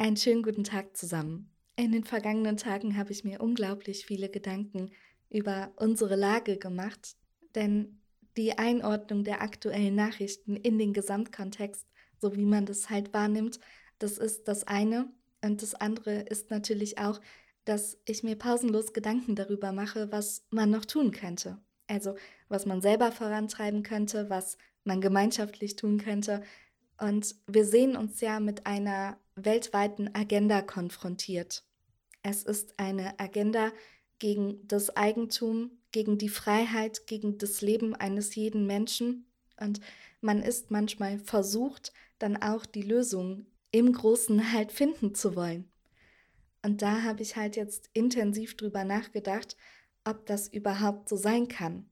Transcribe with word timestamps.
Einen 0.00 0.16
schönen 0.16 0.42
guten 0.42 0.64
Tag 0.64 0.96
zusammen. 0.96 1.50
In 1.76 1.92
den 1.92 2.04
vergangenen 2.04 2.56
Tagen 2.56 2.96
habe 2.96 3.12
ich 3.12 3.22
mir 3.22 3.42
unglaublich 3.42 4.06
viele 4.06 4.30
Gedanken 4.30 4.92
über 5.28 5.72
unsere 5.76 6.16
Lage 6.16 6.56
gemacht, 6.56 7.16
denn 7.54 8.00
die 8.34 8.56
Einordnung 8.56 9.24
der 9.24 9.42
aktuellen 9.42 9.94
Nachrichten 9.94 10.56
in 10.56 10.78
den 10.78 10.94
Gesamtkontext, 10.94 11.86
so 12.18 12.34
wie 12.34 12.46
man 12.46 12.64
das 12.64 12.88
halt 12.88 13.12
wahrnimmt, 13.12 13.60
das 13.98 14.16
ist 14.16 14.48
das 14.48 14.66
eine. 14.66 15.12
Und 15.44 15.60
das 15.60 15.74
andere 15.74 16.20
ist 16.20 16.48
natürlich 16.48 16.96
auch, 16.96 17.20
dass 17.66 17.98
ich 18.06 18.22
mir 18.22 18.36
pausenlos 18.36 18.94
Gedanken 18.94 19.36
darüber 19.36 19.70
mache, 19.70 20.10
was 20.10 20.46
man 20.48 20.70
noch 20.70 20.86
tun 20.86 21.10
könnte. 21.10 21.58
Also 21.88 22.14
was 22.48 22.64
man 22.64 22.80
selber 22.80 23.12
vorantreiben 23.12 23.82
könnte, 23.82 24.30
was 24.30 24.56
man 24.82 25.02
gemeinschaftlich 25.02 25.76
tun 25.76 25.98
könnte. 25.98 26.42
Und 26.98 27.34
wir 27.46 27.66
sehen 27.66 27.96
uns 27.96 28.22
ja 28.22 28.40
mit 28.40 28.64
einer 28.64 29.18
weltweiten 29.44 30.14
Agenda 30.14 30.62
konfrontiert. 30.62 31.64
Es 32.22 32.42
ist 32.42 32.78
eine 32.78 33.18
Agenda 33.18 33.72
gegen 34.18 34.66
das 34.66 34.96
Eigentum, 34.96 35.70
gegen 35.92 36.18
die 36.18 36.28
Freiheit, 36.28 37.06
gegen 37.06 37.38
das 37.38 37.62
Leben 37.62 37.94
eines 37.94 38.34
jeden 38.34 38.66
Menschen. 38.66 39.26
Und 39.58 39.80
man 40.20 40.42
ist 40.42 40.70
manchmal 40.70 41.18
versucht, 41.18 41.92
dann 42.18 42.36
auch 42.36 42.66
die 42.66 42.82
Lösung 42.82 43.46
im 43.72 43.92
Großen 43.92 44.52
halt 44.52 44.72
finden 44.72 45.14
zu 45.14 45.34
wollen. 45.36 45.70
Und 46.62 46.82
da 46.82 47.02
habe 47.02 47.22
ich 47.22 47.36
halt 47.36 47.56
jetzt 47.56 47.88
intensiv 47.94 48.56
drüber 48.56 48.84
nachgedacht, 48.84 49.56
ob 50.04 50.26
das 50.26 50.48
überhaupt 50.48 51.08
so 51.08 51.16
sein 51.16 51.48
kann. 51.48 51.88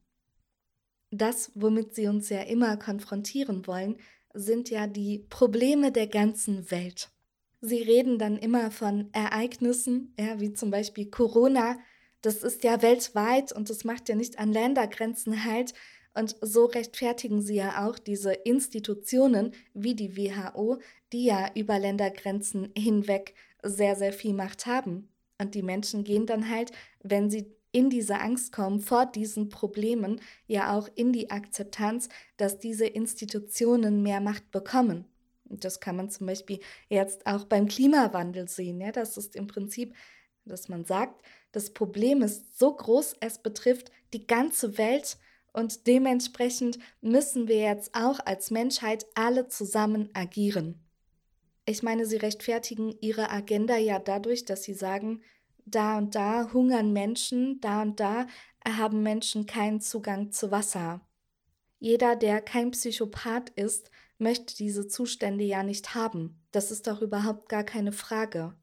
Das, 1.10 1.50
womit 1.54 1.94
sie 1.94 2.06
uns 2.06 2.28
ja 2.28 2.42
immer 2.42 2.76
konfrontieren 2.76 3.66
wollen, 3.66 3.96
sind 4.34 4.68
ja 4.68 4.86
die 4.86 5.20
Probleme 5.30 5.90
der 5.90 6.06
ganzen 6.06 6.70
Welt. 6.70 7.10
Sie 7.60 7.82
reden 7.82 8.18
dann 8.18 8.36
immer 8.36 8.70
von 8.70 9.08
Ereignissen, 9.12 10.14
ja, 10.18 10.38
wie 10.40 10.52
zum 10.52 10.70
Beispiel 10.70 11.10
Corona. 11.10 11.78
Das 12.20 12.42
ist 12.42 12.62
ja 12.64 12.82
weltweit 12.82 13.52
und 13.52 13.70
das 13.70 13.84
macht 13.84 14.08
ja 14.08 14.14
nicht 14.14 14.38
an 14.38 14.52
Ländergrenzen 14.52 15.44
halt. 15.44 15.74
Und 16.14 16.36
so 16.40 16.64
rechtfertigen 16.66 17.42
sie 17.42 17.56
ja 17.56 17.86
auch 17.86 17.98
diese 17.98 18.32
Institutionen 18.32 19.52
wie 19.74 19.94
die 19.94 20.16
WHO, 20.16 20.78
die 21.12 21.24
ja 21.24 21.50
über 21.54 21.78
Ländergrenzen 21.78 22.72
hinweg 22.76 23.34
sehr, 23.62 23.96
sehr 23.96 24.12
viel 24.12 24.34
Macht 24.34 24.66
haben. 24.66 25.08
Und 25.40 25.54
die 25.54 25.62
Menschen 25.62 26.04
gehen 26.04 26.26
dann 26.26 26.50
halt, 26.50 26.72
wenn 27.02 27.30
sie 27.30 27.46
in 27.70 27.90
diese 27.90 28.20
Angst 28.20 28.52
kommen 28.52 28.80
vor 28.80 29.06
diesen 29.06 29.48
Problemen, 29.48 30.20
ja 30.46 30.76
auch 30.76 30.88
in 30.94 31.12
die 31.12 31.30
Akzeptanz, 31.30 32.08
dass 32.36 32.58
diese 32.58 32.86
Institutionen 32.86 34.02
mehr 34.02 34.20
Macht 34.20 34.50
bekommen. 34.50 35.04
Das 35.50 35.80
kann 35.80 35.96
man 35.96 36.10
zum 36.10 36.26
Beispiel 36.26 36.60
jetzt 36.88 37.26
auch 37.26 37.44
beim 37.44 37.66
Klimawandel 37.66 38.48
sehen. 38.48 38.80
Ja? 38.80 38.92
Das 38.92 39.16
ist 39.16 39.36
im 39.36 39.46
Prinzip, 39.46 39.94
dass 40.44 40.68
man 40.68 40.84
sagt, 40.84 41.22
das 41.52 41.72
Problem 41.72 42.22
ist 42.22 42.58
so 42.58 42.74
groß, 42.74 43.16
es 43.20 43.38
betrifft 43.38 43.90
die 44.12 44.26
ganze 44.26 44.78
Welt 44.78 45.18
und 45.52 45.86
dementsprechend 45.86 46.78
müssen 47.00 47.48
wir 47.48 47.58
jetzt 47.58 47.94
auch 47.94 48.20
als 48.24 48.50
Menschheit 48.50 49.06
alle 49.14 49.48
zusammen 49.48 50.10
agieren. 50.14 50.84
Ich 51.66 51.82
meine, 51.82 52.06
sie 52.06 52.16
rechtfertigen 52.16 52.94
ihre 53.00 53.30
Agenda 53.30 53.76
ja 53.76 53.98
dadurch, 53.98 54.44
dass 54.44 54.62
sie 54.62 54.74
sagen, 54.74 55.22
da 55.66 55.98
und 55.98 56.14
da 56.14 56.52
hungern 56.52 56.92
Menschen, 56.92 57.60
da 57.60 57.82
und 57.82 58.00
da 58.00 58.26
haben 58.66 59.02
Menschen 59.02 59.46
keinen 59.46 59.80
Zugang 59.80 60.32
zu 60.32 60.50
Wasser. 60.50 61.06
Jeder, 61.78 62.16
der 62.16 62.40
kein 62.40 62.70
Psychopath 62.70 63.50
ist, 63.50 63.90
möchte 64.18 64.56
diese 64.56 64.88
Zustände 64.88 65.44
ja 65.44 65.62
nicht 65.62 65.94
haben. 65.94 66.40
Das 66.50 66.70
ist 66.70 66.86
doch 66.86 67.02
überhaupt 67.02 67.48
gar 67.48 67.64
keine 67.64 67.92
Frage. 67.92 68.54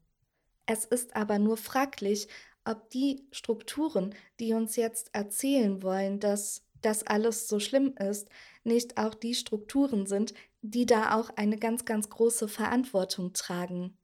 Es 0.66 0.84
ist 0.84 1.16
aber 1.16 1.38
nur 1.38 1.56
fraglich, 1.56 2.28
ob 2.64 2.90
die 2.90 3.26
Strukturen, 3.30 4.14
die 4.40 4.52
uns 4.52 4.76
jetzt 4.76 5.14
erzählen 5.14 5.82
wollen, 5.82 6.20
dass 6.20 6.62
das 6.82 7.04
alles 7.04 7.48
so 7.48 7.60
schlimm 7.60 7.94
ist, 7.98 8.28
nicht 8.64 8.98
auch 8.98 9.14
die 9.14 9.34
Strukturen 9.34 10.06
sind, 10.06 10.34
die 10.62 10.86
da 10.86 11.16
auch 11.16 11.30
eine 11.36 11.56
ganz, 11.58 11.84
ganz 11.84 12.10
große 12.10 12.48
Verantwortung 12.48 13.32
tragen. 13.32 13.96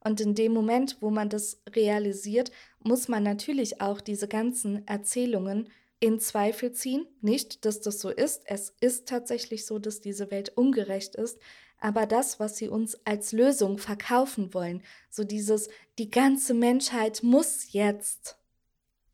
Und 0.00 0.20
in 0.20 0.34
dem 0.34 0.52
Moment, 0.52 0.98
wo 1.00 1.10
man 1.10 1.28
das 1.28 1.60
realisiert, 1.68 2.52
muss 2.78 3.08
man 3.08 3.24
natürlich 3.24 3.80
auch 3.80 4.00
diese 4.00 4.28
ganzen 4.28 4.86
Erzählungen 4.86 5.68
in 6.00 6.20
Zweifel 6.20 6.72
ziehen. 6.72 7.06
Nicht, 7.20 7.64
dass 7.64 7.80
das 7.80 8.00
so 8.00 8.10
ist. 8.10 8.42
Es 8.46 8.74
ist 8.80 9.08
tatsächlich 9.08 9.66
so, 9.66 9.78
dass 9.78 10.00
diese 10.00 10.30
Welt 10.30 10.56
ungerecht 10.56 11.14
ist. 11.16 11.38
Aber 11.80 12.06
das, 12.06 12.40
was 12.40 12.56
sie 12.56 12.68
uns 12.68 12.98
als 13.04 13.32
Lösung 13.32 13.78
verkaufen 13.78 14.52
wollen, 14.52 14.82
so 15.10 15.24
dieses, 15.24 15.68
die 15.98 16.10
ganze 16.10 16.54
Menschheit 16.54 17.22
muss 17.22 17.72
jetzt, 17.72 18.36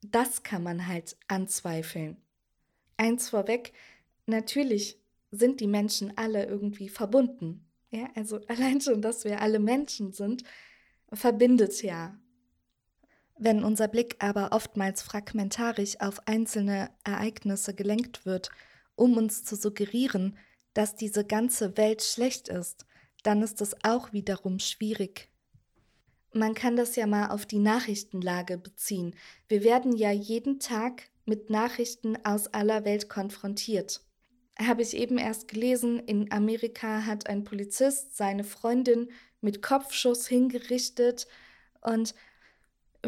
das 0.02 0.42
kann 0.42 0.62
man 0.62 0.86
halt 0.86 1.16
anzweifeln. 1.28 2.16
Eins 2.96 3.28
vorweg, 3.30 3.72
natürlich 4.26 4.98
sind 5.30 5.60
die 5.60 5.66
Menschen 5.66 6.16
alle 6.16 6.46
irgendwie 6.46 6.88
verbunden. 6.88 7.66
Ja, 7.90 8.08
also 8.14 8.40
allein 8.48 8.80
schon, 8.80 9.02
dass 9.02 9.24
wir 9.24 9.40
alle 9.40 9.58
Menschen 9.58 10.12
sind, 10.12 10.44
verbindet 11.12 11.82
ja. 11.82 12.18
Wenn 13.36 13.64
unser 13.64 13.88
Blick 13.88 14.16
aber 14.20 14.52
oftmals 14.52 15.02
fragmentarisch 15.02 16.00
auf 16.00 16.26
einzelne 16.26 16.90
Ereignisse 17.02 17.74
gelenkt 17.74 18.24
wird, 18.26 18.50
um 18.94 19.16
uns 19.16 19.44
zu 19.44 19.56
suggerieren, 19.56 20.38
dass 20.72 20.94
diese 20.94 21.24
ganze 21.24 21.76
Welt 21.76 22.02
schlecht 22.02 22.48
ist, 22.48 22.86
dann 23.22 23.42
ist 23.42 23.60
es 23.60 23.74
auch 23.84 24.12
wiederum 24.12 24.58
schwierig. 24.58 25.30
Man 26.32 26.54
kann 26.54 26.76
das 26.76 26.96
ja 26.96 27.06
mal 27.06 27.28
auf 27.28 27.46
die 27.46 27.58
Nachrichtenlage 27.58 28.58
beziehen. 28.58 29.14
Wir 29.48 29.62
werden 29.62 29.96
ja 29.96 30.10
jeden 30.10 30.58
Tag 30.58 31.10
mit 31.24 31.48
Nachrichten 31.48 32.16
aus 32.24 32.48
aller 32.48 32.84
Welt 32.84 33.08
konfrontiert. 33.08 34.00
Habe 34.58 34.82
ich 34.82 34.96
eben 34.96 35.18
erst 35.18 35.48
gelesen, 35.48 35.98
in 36.00 36.30
Amerika 36.30 37.06
hat 37.06 37.28
ein 37.28 37.44
Polizist 37.44 38.16
seine 38.16 38.44
Freundin 38.44 39.10
mit 39.40 39.62
Kopfschuss 39.62 40.26
hingerichtet. 40.26 41.26
Und 41.80 42.14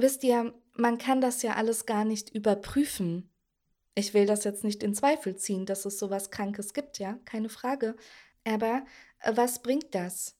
wisst 0.02 0.24
ihr, 0.24 0.54
man 0.74 0.98
kann 0.98 1.20
das 1.20 1.42
ja 1.42 1.54
alles 1.54 1.86
gar 1.86 2.04
nicht 2.04 2.30
überprüfen. 2.30 3.30
Ich 3.94 4.12
will 4.12 4.26
das 4.26 4.44
jetzt 4.44 4.64
nicht 4.64 4.82
in 4.82 4.94
Zweifel 4.94 5.36
ziehen, 5.36 5.64
dass 5.66 5.84
es 5.86 5.98
sowas 5.98 6.30
Krankes 6.30 6.74
gibt, 6.74 6.98
ja, 6.98 7.18
keine 7.24 7.48
Frage. 7.48 7.96
Aber 8.44 8.84
äh, 9.20 9.32
was 9.34 9.62
bringt 9.62 9.94
das? 9.94 10.36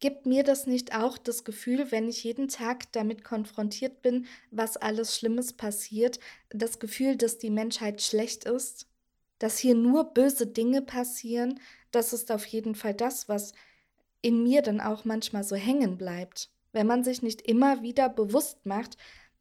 Gibt 0.00 0.26
mir 0.26 0.42
das 0.42 0.66
nicht 0.66 0.96
auch 0.96 1.16
das 1.16 1.44
Gefühl, 1.44 1.92
wenn 1.92 2.08
ich 2.08 2.24
jeden 2.24 2.48
Tag 2.48 2.90
damit 2.90 3.22
konfrontiert 3.22 4.02
bin, 4.02 4.26
was 4.50 4.76
alles 4.76 5.16
Schlimmes 5.16 5.52
passiert, 5.52 6.18
das 6.50 6.80
Gefühl, 6.80 7.16
dass 7.16 7.38
die 7.38 7.50
Menschheit 7.50 8.02
schlecht 8.02 8.44
ist? 8.44 8.88
Dass 9.38 9.58
hier 9.58 9.76
nur 9.76 10.12
böse 10.12 10.48
Dinge 10.48 10.82
passieren? 10.82 11.60
Das 11.92 12.12
ist 12.12 12.32
auf 12.32 12.44
jeden 12.46 12.74
Fall 12.74 12.94
das, 12.94 13.28
was 13.28 13.52
in 14.22 14.42
mir 14.42 14.62
dann 14.62 14.80
auch 14.80 15.04
manchmal 15.04 15.44
so 15.44 15.54
hängen 15.54 15.96
bleibt. 15.96 16.51
Wenn 16.72 16.86
man 16.86 17.04
sich 17.04 17.22
nicht 17.22 17.42
immer 17.42 17.82
wieder 17.82 18.08
bewusst 18.08 18.64
macht, 18.66 18.96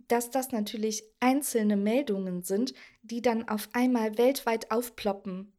dass 0.08 0.30
das 0.30 0.52
natürlich 0.52 1.04
einzelne 1.20 1.78
Meldungen 1.78 2.44
sind, 2.44 2.74
die 3.02 3.22
dann 3.22 3.48
auf 3.48 3.70
einmal 3.74 4.18
weltweit 4.18 4.70
aufploppen. 4.70 5.54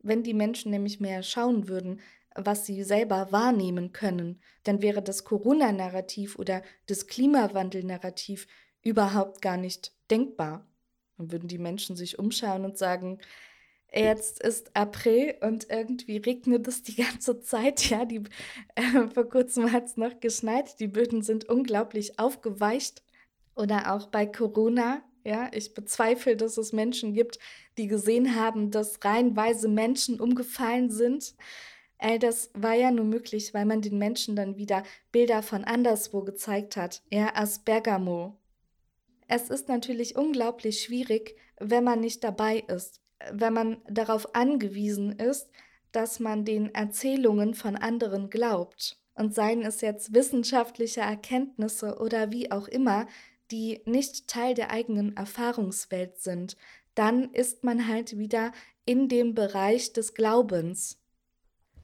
Wenn 0.00 0.22
die 0.22 0.34
Menschen 0.34 0.70
nämlich 0.70 1.00
mehr 1.00 1.24
schauen 1.24 1.68
würden, 1.68 2.00
was 2.36 2.66
sie 2.66 2.84
selber 2.84 3.32
wahrnehmen 3.32 3.92
können, 3.92 4.40
dann 4.62 4.80
wäre 4.80 5.02
das 5.02 5.24
Corona-Narrativ 5.24 6.38
oder 6.38 6.62
das 6.86 7.08
Klimawandel-Narrativ 7.08 8.46
überhaupt 8.82 9.42
gar 9.42 9.56
nicht 9.56 9.92
denkbar. 10.08 10.64
Dann 11.16 11.32
würden 11.32 11.48
die 11.48 11.58
Menschen 11.58 11.96
sich 11.96 12.18
umschauen 12.18 12.64
und 12.64 12.78
sagen, 12.78 13.18
Jetzt 13.92 14.42
ist 14.42 14.76
April 14.76 15.36
und 15.40 15.70
irgendwie 15.70 16.18
regnet 16.18 16.68
es 16.68 16.82
die 16.82 16.96
ganze 16.96 17.40
Zeit. 17.40 17.88
Ja, 17.88 18.04
die, 18.04 18.22
äh, 18.74 19.08
vor 19.12 19.28
kurzem 19.28 19.72
hat 19.72 19.86
es 19.86 19.96
noch 19.96 20.20
geschneit. 20.20 20.78
Die 20.78 20.88
Böden 20.88 21.22
sind 21.22 21.48
unglaublich 21.48 22.18
aufgeweicht. 22.18 23.02
Oder 23.54 23.94
auch 23.94 24.06
bei 24.08 24.26
Corona. 24.26 25.02
Ja, 25.24 25.50
ich 25.52 25.74
bezweifle, 25.74 26.36
dass 26.36 26.58
es 26.58 26.72
Menschen 26.72 27.12
gibt, 27.12 27.38
die 27.76 27.86
gesehen 27.86 28.36
haben, 28.36 28.70
dass 28.70 29.02
reihenweise 29.04 29.68
Menschen 29.68 30.20
umgefallen 30.20 30.90
sind. 30.90 31.34
All 31.98 32.18
das 32.18 32.50
war 32.54 32.74
ja 32.74 32.90
nur 32.90 33.04
möglich, 33.04 33.52
weil 33.52 33.64
man 33.64 33.82
den 33.82 33.98
Menschen 33.98 34.36
dann 34.36 34.56
wieder 34.56 34.84
Bilder 35.10 35.42
von 35.42 35.64
anderswo 35.64 36.22
gezeigt 36.22 36.76
hat, 36.76 37.02
ja, 37.10 37.34
aus 37.34 37.58
Bergamo. 37.58 38.36
Es 39.26 39.50
ist 39.50 39.68
natürlich 39.68 40.16
unglaublich 40.16 40.82
schwierig, 40.82 41.36
wenn 41.58 41.84
man 41.84 42.00
nicht 42.00 42.22
dabei 42.22 42.60
ist 42.68 43.00
wenn 43.32 43.52
man 43.52 43.78
darauf 43.88 44.34
angewiesen 44.34 45.12
ist, 45.12 45.50
dass 45.92 46.20
man 46.20 46.44
den 46.44 46.74
Erzählungen 46.74 47.54
von 47.54 47.76
anderen 47.76 48.30
glaubt. 48.30 48.98
Und 49.14 49.34
seien 49.34 49.62
es 49.62 49.80
jetzt 49.80 50.14
wissenschaftliche 50.14 51.00
Erkenntnisse 51.00 51.98
oder 51.98 52.30
wie 52.30 52.52
auch 52.52 52.68
immer, 52.68 53.06
die 53.50 53.80
nicht 53.84 54.28
Teil 54.28 54.54
der 54.54 54.70
eigenen 54.70 55.16
Erfahrungswelt 55.16 56.18
sind, 56.18 56.56
dann 56.94 57.32
ist 57.32 57.64
man 57.64 57.88
halt 57.88 58.18
wieder 58.18 58.52
in 58.84 59.08
dem 59.08 59.34
Bereich 59.34 59.92
des 59.92 60.14
Glaubens. 60.14 60.98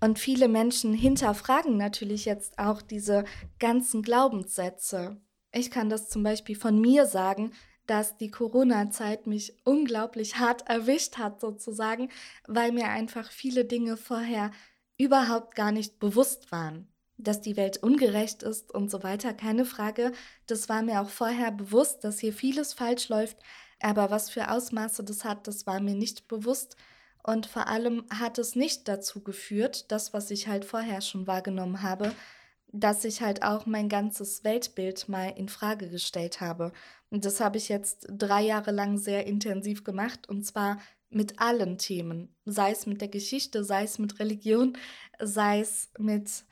Und 0.00 0.18
viele 0.18 0.48
Menschen 0.48 0.92
hinterfragen 0.92 1.76
natürlich 1.76 2.24
jetzt 2.24 2.58
auch 2.58 2.82
diese 2.82 3.24
ganzen 3.58 4.02
Glaubenssätze. 4.02 5.20
Ich 5.52 5.70
kann 5.70 5.88
das 5.88 6.08
zum 6.08 6.22
Beispiel 6.22 6.56
von 6.56 6.80
mir 6.80 7.06
sagen, 7.06 7.52
dass 7.86 8.16
die 8.16 8.30
Corona-Zeit 8.30 9.26
mich 9.26 9.54
unglaublich 9.64 10.36
hart 10.38 10.68
erwischt 10.68 11.18
hat, 11.18 11.40
sozusagen, 11.40 12.10
weil 12.46 12.72
mir 12.72 12.88
einfach 12.88 13.30
viele 13.30 13.64
Dinge 13.64 13.96
vorher 13.96 14.50
überhaupt 14.96 15.54
gar 15.54 15.72
nicht 15.72 15.98
bewusst 15.98 16.52
waren. 16.52 16.88
Dass 17.16 17.40
die 17.40 17.56
Welt 17.56 17.82
ungerecht 17.82 18.42
ist 18.42 18.74
und 18.74 18.90
so 18.90 19.02
weiter, 19.02 19.34
keine 19.34 19.64
Frage. 19.64 20.12
Das 20.46 20.68
war 20.68 20.82
mir 20.82 21.00
auch 21.00 21.10
vorher 21.10 21.52
bewusst, 21.52 22.02
dass 22.04 22.18
hier 22.18 22.32
vieles 22.32 22.72
falsch 22.72 23.08
läuft, 23.08 23.38
aber 23.80 24.10
was 24.10 24.30
für 24.30 24.50
Ausmaße 24.50 25.04
das 25.04 25.24
hat, 25.24 25.46
das 25.46 25.66
war 25.66 25.80
mir 25.80 25.94
nicht 25.94 26.26
bewusst. 26.28 26.76
Und 27.22 27.46
vor 27.46 27.68
allem 27.68 28.04
hat 28.10 28.38
es 28.38 28.54
nicht 28.54 28.88
dazu 28.88 29.22
geführt, 29.22 29.90
das, 29.90 30.12
was 30.12 30.30
ich 30.30 30.48
halt 30.48 30.64
vorher 30.64 31.00
schon 31.00 31.26
wahrgenommen 31.26 31.82
habe, 31.82 32.12
dass 32.68 33.04
ich 33.04 33.22
halt 33.22 33.42
auch 33.42 33.66
mein 33.66 33.88
ganzes 33.88 34.42
Weltbild 34.42 35.08
mal 35.08 35.28
in 35.36 35.48
Frage 35.48 35.88
gestellt 35.88 36.40
habe. 36.40 36.72
Und 37.14 37.24
das 37.24 37.38
habe 37.38 37.58
ich 37.58 37.68
jetzt 37.68 38.08
drei 38.08 38.42
Jahre 38.42 38.72
lang 38.72 38.98
sehr 38.98 39.24
intensiv 39.24 39.84
gemacht 39.84 40.28
und 40.28 40.44
zwar 40.44 40.80
mit 41.10 41.38
allen 41.38 41.78
Themen, 41.78 42.34
sei 42.44 42.72
es 42.72 42.86
mit 42.86 43.00
der 43.00 43.06
Geschichte, 43.06 43.62
sei 43.62 43.84
es 43.84 44.00
mit 44.00 44.18
Religion, 44.18 44.76
sei 45.20 45.60
es 45.60 45.92
mit 45.96 46.42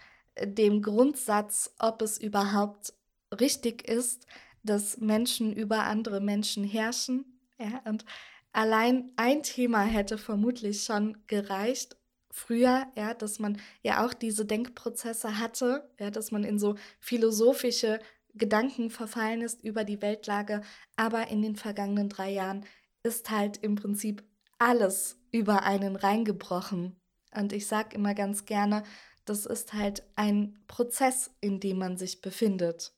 dem 0.40 0.80
Grundsatz, 0.80 1.74
ob 1.80 2.00
es 2.00 2.16
überhaupt 2.16 2.94
richtig 3.40 3.88
ist, 3.88 4.28
dass 4.62 4.98
Menschen 4.98 5.52
über 5.52 5.82
andere 5.82 6.20
Menschen 6.20 6.62
herrschen. 6.62 7.40
Ja, 7.58 7.82
und 7.84 8.04
allein 8.52 9.10
ein 9.16 9.42
Thema 9.42 9.82
hätte 9.82 10.16
vermutlich 10.16 10.84
schon 10.84 11.26
gereicht, 11.26 11.96
früher, 12.30 12.86
ja, 12.94 13.14
dass 13.14 13.40
man 13.40 13.60
ja 13.82 14.06
auch 14.06 14.14
diese 14.14 14.46
Denkprozesse 14.46 15.40
hatte, 15.40 15.90
ja, 15.98 16.12
dass 16.12 16.30
man 16.30 16.44
in 16.44 16.60
so 16.60 16.76
philosophische 17.00 17.98
Gedanken 18.34 18.90
verfallen 18.90 19.42
ist 19.42 19.62
über 19.62 19.84
die 19.84 20.00
Weltlage, 20.00 20.62
aber 20.96 21.28
in 21.28 21.42
den 21.42 21.56
vergangenen 21.56 22.08
drei 22.08 22.30
Jahren 22.30 22.64
ist 23.02 23.30
halt 23.30 23.58
im 23.58 23.74
Prinzip 23.74 24.22
alles 24.58 25.18
über 25.30 25.64
einen 25.64 25.96
reingebrochen. 25.96 26.96
Und 27.34 27.52
ich 27.52 27.66
sage 27.66 27.96
immer 27.96 28.14
ganz 28.14 28.44
gerne, 28.44 28.84
das 29.24 29.46
ist 29.46 29.72
halt 29.72 30.02
ein 30.16 30.58
Prozess, 30.66 31.30
in 31.40 31.60
dem 31.60 31.78
man 31.78 31.96
sich 31.96 32.20
befindet. 32.20 32.92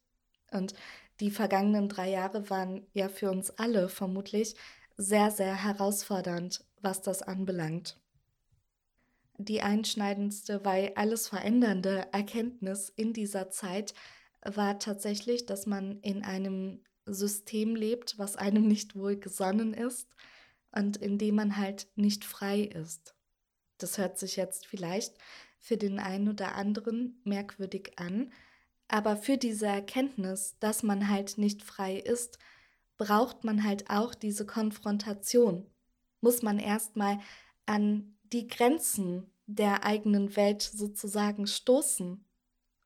Und 0.52 0.74
die 1.20 1.30
vergangenen 1.30 1.88
drei 1.88 2.10
Jahre 2.10 2.48
waren 2.50 2.86
ja 2.92 3.08
für 3.08 3.30
uns 3.30 3.50
alle 3.50 3.88
vermutlich 3.88 4.56
sehr, 4.96 5.30
sehr 5.30 5.54
herausfordernd, 5.54 6.64
was 6.80 7.02
das 7.02 7.22
anbelangt 7.22 7.98
die 9.38 9.62
einschneidendste, 9.62 10.64
weil 10.64 10.92
alles 10.94 11.28
verändernde 11.28 12.06
Erkenntnis 12.12 12.92
in 12.94 13.12
dieser 13.12 13.50
Zeit 13.50 13.94
war 14.44 14.78
tatsächlich, 14.78 15.46
dass 15.46 15.66
man 15.66 16.00
in 16.00 16.22
einem 16.22 16.82
System 17.06 17.76
lebt, 17.76 18.18
was 18.18 18.36
einem 18.36 18.66
nicht 18.66 18.96
wohl 18.96 19.16
gesonnen 19.16 19.74
ist 19.74 20.08
und 20.72 20.96
in 20.96 21.18
dem 21.18 21.36
man 21.36 21.56
halt 21.56 21.88
nicht 21.96 22.24
frei 22.24 22.60
ist. 22.60 23.14
Das 23.78 23.98
hört 23.98 24.18
sich 24.18 24.36
jetzt 24.36 24.66
vielleicht 24.66 25.16
für 25.58 25.76
den 25.76 25.98
einen 25.98 26.28
oder 26.28 26.54
anderen 26.54 27.20
merkwürdig 27.24 27.92
an, 27.96 28.32
aber 28.88 29.16
für 29.16 29.38
diese 29.38 29.66
Erkenntnis, 29.66 30.56
dass 30.60 30.82
man 30.82 31.08
halt 31.08 31.38
nicht 31.38 31.62
frei 31.62 31.96
ist, 31.96 32.38
braucht 32.96 33.44
man 33.44 33.64
halt 33.64 33.90
auch 33.90 34.14
diese 34.14 34.46
Konfrontation. 34.46 35.66
Muss 36.20 36.42
man 36.42 36.58
erstmal 36.58 37.18
an 37.66 38.16
die 38.32 38.46
Grenzen 38.46 39.30
der 39.46 39.84
eigenen 39.84 40.36
Welt 40.36 40.62
sozusagen 40.62 41.46
stoßen, 41.46 42.23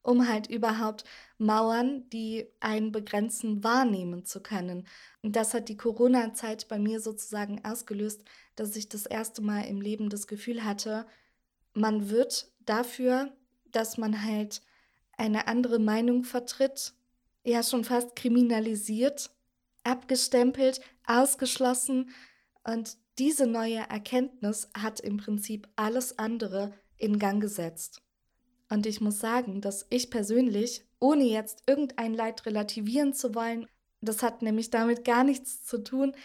um 0.01 0.27
halt 0.27 0.49
überhaupt 0.49 1.03
Mauern, 1.37 2.09
die 2.09 2.47
einen 2.59 2.91
begrenzen, 2.91 3.63
wahrnehmen 3.63 4.25
zu 4.25 4.41
können. 4.41 4.87
Und 5.21 5.35
das 5.35 5.53
hat 5.53 5.69
die 5.69 5.77
Corona-Zeit 5.77 6.67
bei 6.67 6.79
mir 6.79 6.99
sozusagen 6.99 7.63
ausgelöst, 7.65 8.23
dass 8.55 8.75
ich 8.75 8.89
das 8.89 9.05
erste 9.05 9.41
Mal 9.41 9.61
im 9.61 9.81
Leben 9.81 10.09
das 10.09 10.27
Gefühl 10.27 10.63
hatte, 10.63 11.05
man 11.73 12.09
wird 12.09 12.51
dafür, 12.65 13.31
dass 13.71 13.97
man 13.97 14.23
halt 14.23 14.61
eine 15.17 15.47
andere 15.47 15.79
Meinung 15.79 16.23
vertritt, 16.23 16.93
ja 17.43 17.63
schon 17.63 17.83
fast 17.83 18.15
kriminalisiert, 18.15 19.31
abgestempelt, 19.83 20.81
ausgeschlossen. 21.05 22.09
Und 22.63 22.97
diese 23.17 23.47
neue 23.47 23.79
Erkenntnis 23.89 24.69
hat 24.75 24.99
im 24.99 25.17
Prinzip 25.17 25.67
alles 25.75 26.17
andere 26.17 26.73
in 26.97 27.19
Gang 27.19 27.41
gesetzt. 27.41 28.01
Und 28.69 28.85
ich 28.85 29.01
muss 29.01 29.19
sagen, 29.19 29.61
dass 29.61 29.85
ich 29.89 30.09
persönlich, 30.09 30.85
ohne 30.99 31.23
jetzt 31.23 31.63
irgendein 31.67 32.13
Leid 32.13 32.45
relativieren 32.45 33.13
zu 33.13 33.33
wollen, 33.33 33.67
das 34.01 34.23
hat 34.23 34.41
nämlich 34.41 34.69
damit 34.69 35.03
gar 35.03 35.23
nichts 35.23 35.65
zu 35.65 35.83
tun, 35.83 36.15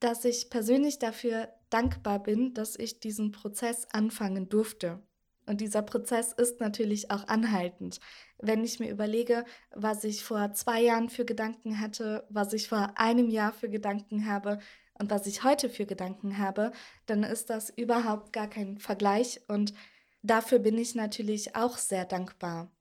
dass 0.00 0.24
ich 0.24 0.50
persönlich 0.50 0.98
dafür 0.98 1.48
dankbar 1.70 2.22
bin, 2.22 2.54
dass 2.54 2.76
ich 2.76 3.00
diesen 3.00 3.32
Prozess 3.32 3.86
anfangen 3.92 4.48
durfte. 4.48 5.02
Und 5.46 5.60
dieser 5.60 5.82
Prozess 5.82 6.32
ist 6.32 6.60
natürlich 6.60 7.10
auch 7.10 7.28
anhaltend. 7.28 8.00
Wenn 8.38 8.64
ich 8.64 8.80
mir 8.80 8.90
überlege, 8.90 9.44
was 9.74 10.04
ich 10.04 10.24
vor 10.24 10.52
zwei 10.54 10.80
Jahren 10.80 11.10
für 11.10 11.26
Gedanken 11.26 11.80
hatte, 11.80 12.26
was 12.30 12.54
ich 12.54 12.68
vor 12.68 12.92
einem 12.96 13.28
Jahr 13.28 13.52
für 13.52 13.68
Gedanken 13.68 14.26
habe, 14.26 14.58
und 14.98 15.10
was 15.10 15.26
ich 15.26 15.42
heute 15.42 15.68
für 15.68 15.86
Gedanken 15.86 16.38
habe, 16.38 16.72
dann 17.06 17.24
ist 17.24 17.50
das 17.50 17.70
überhaupt 17.70 18.32
gar 18.32 18.48
kein 18.48 18.78
Vergleich 18.78 19.40
und 19.48 19.74
dafür 20.24 20.58
bin 20.58 20.76
ich 20.76 20.96
natürlich 20.96 21.54
auch 21.54 21.76
sehr 21.76 22.04
dankbar. 22.04 22.72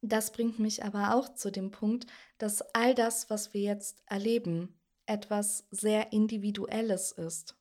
Das 0.00 0.32
bringt 0.32 0.58
mich 0.58 0.84
aber 0.84 1.14
auch 1.14 1.34
zu 1.34 1.50
dem 1.50 1.70
Punkt, 1.70 2.06
dass 2.38 2.62
all 2.74 2.94
das, 2.94 3.30
was 3.30 3.54
wir 3.54 3.62
jetzt 3.62 4.02
erleben, 4.06 4.78
etwas 5.06 5.66
sehr 5.70 6.12
Individuelles 6.12 7.12
ist. 7.12 7.56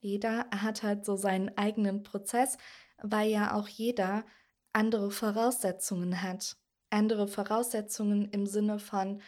Jeder 0.00 0.46
hat 0.50 0.82
halt 0.82 1.04
so 1.04 1.16
seinen 1.16 1.56
eigenen 1.56 2.02
Prozess, 2.02 2.58
weil 3.00 3.30
ja 3.30 3.54
auch 3.54 3.68
jeder 3.68 4.24
andere 4.72 5.12
Voraussetzungen 5.12 6.22
hat. 6.22 6.56
Andere 6.90 7.28
Voraussetzungen 7.28 8.28
im 8.30 8.46
Sinne 8.46 8.80
von 8.80 9.22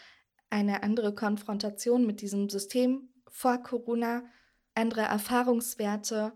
eine 0.51 0.83
andere 0.83 1.15
Konfrontation 1.15 2.05
mit 2.05 2.21
diesem 2.21 2.49
System, 2.49 3.09
vor 3.29 3.59
Corona, 3.63 4.25
andere 4.75 5.03
Erfahrungswerte, 5.03 6.33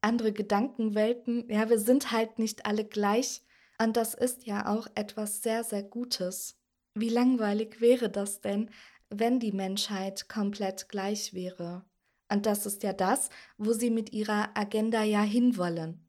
andere 0.00 0.32
Gedankenwelten. 0.32 1.48
Ja, 1.50 1.68
wir 1.68 1.78
sind 1.78 2.12
halt 2.12 2.38
nicht 2.38 2.66
alle 2.66 2.84
gleich. 2.84 3.42
Und 3.80 3.96
das 3.96 4.14
ist 4.14 4.46
ja 4.46 4.66
auch 4.66 4.86
etwas 4.94 5.42
sehr, 5.42 5.64
sehr 5.64 5.82
Gutes. 5.82 6.58
Wie 6.94 7.08
langweilig 7.08 7.80
wäre 7.80 8.10
das 8.10 8.40
denn, 8.40 8.70
wenn 9.08 9.40
die 9.40 9.52
Menschheit 9.52 10.28
komplett 10.28 10.88
gleich 10.88 11.34
wäre? 11.34 11.84
Und 12.30 12.46
das 12.46 12.66
ist 12.66 12.82
ja 12.82 12.92
das, 12.92 13.28
wo 13.58 13.72
sie 13.72 13.90
mit 13.90 14.12
ihrer 14.12 14.56
Agenda 14.56 15.02
ja 15.02 15.22
hinwollen. 15.22 16.04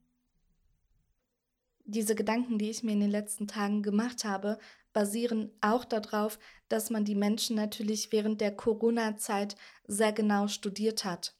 Diese 1.85 2.15
Gedanken, 2.15 2.57
die 2.57 2.69
ich 2.69 2.83
mir 2.83 2.93
in 2.93 2.99
den 2.99 3.09
letzten 3.09 3.47
Tagen 3.47 3.81
gemacht 3.81 4.23
habe, 4.23 4.59
basieren 4.93 5.51
auch 5.61 5.83
darauf, 5.83 6.37
dass 6.69 6.89
man 6.89 7.05
die 7.05 7.15
Menschen 7.15 7.55
natürlich 7.55 8.11
während 8.11 8.39
der 8.39 8.55
Corona-Zeit 8.55 9.55
sehr 9.87 10.13
genau 10.13 10.47
studiert 10.47 11.05
hat. 11.05 11.35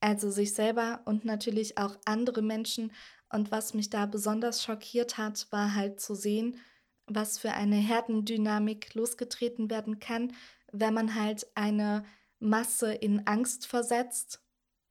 Also 0.00 0.30
sich 0.30 0.54
selber 0.54 1.00
und 1.04 1.24
natürlich 1.24 1.78
auch 1.78 1.96
andere 2.04 2.42
Menschen. 2.42 2.92
Und 3.30 3.50
was 3.50 3.74
mich 3.74 3.90
da 3.90 4.06
besonders 4.06 4.62
schockiert 4.62 5.18
hat, 5.18 5.46
war 5.50 5.74
halt 5.74 6.00
zu 6.00 6.14
sehen, 6.14 6.58
was 7.06 7.38
für 7.38 7.52
eine 7.52 7.76
Herdendynamik 7.76 8.94
losgetreten 8.94 9.70
werden 9.70 9.98
kann, 9.98 10.32
wenn 10.72 10.94
man 10.94 11.14
halt 11.14 11.46
eine 11.54 12.04
Masse 12.38 12.92
in 12.92 13.26
Angst 13.26 13.66
versetzt 13.66 14.40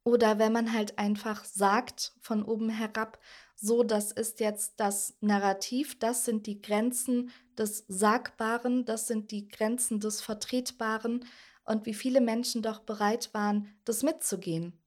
oder 0.03 0.39
wenn 0.39 0.53
man 0.53 0.71
halt 0.73 0.97
einfach 0.97 1.43
sagt 1.45 2.13
von 2.21 2.43
oben 2.43 2.69
herab, 2.69 3.19
so, 3.55 3.83
das 3.83 4.11
ist 4.11 4.39
jetzt 4.39 4.79
das 4.79 5.15
Narrativ, 5.21 5.97
das 5.97 6.25
sind 6.25 6.45
die 6.45 6.61
Grenzen 6.61 7.31
des 7.57 7.85
Sagbaren, 7.87 8.85
das 8.85 9.07
sind 9.07 9.31
die 9.31 9.47
Grenzen 9.47 9.99
des 9.99 10.21
Vertretbaren 10.21 11.25
und 11.63 11.85
wie 11.85 11.93
viele 11.93 12.21
Menschen 12.21 12.61
doch 12.61 12.79
bereit 12.79 13.33
waren, 13.33 13.73
das 13.85 14.03
mitzugehen. 14.03 14.79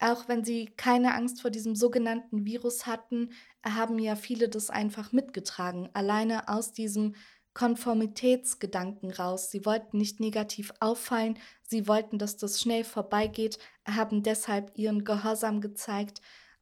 Auch 0.00 0.28
wenn 0.28 0.44
sie 0.44 0.66
keine 0.76 1.14
Angst 1.14 1.42
vor 1.42 1.50
diesem 1.50 1.74
sogenannten 1.74 2.44
Virus 2.44 2.86
hatten, 2.86 3.30
haben 3.64 3.98
ja 3.98 4.14
viele 4.14 4.48
das 4.48 4.70
einfach 4.70 5.12
mitgetragen, 5.12 5.88
alleine 5.92 6.48
aus 6.48 6.72
diesem 6.72 7.14
Konformitätsgedanken 7.54 9.10
raus. 9.10 9.50
Sie 9.50 9.64
wollten 9.64 9.98
nicht 9.98 10.20
negativ 10.20 10.72
auffallen, 10.78 11.38
sie 11.62 11.88
wollten, 11.88 12.18
dass 12.18 12.36
das 12.36 12.60
schnell 12.60 12.84
vorbeigeht, 12.84 13.58
haben 13.86 14.22
deshalb 14.22 14.70
ihren 14.76 15.04
Gehorsam 15.04 15.60
gezeigt 15.60 16.20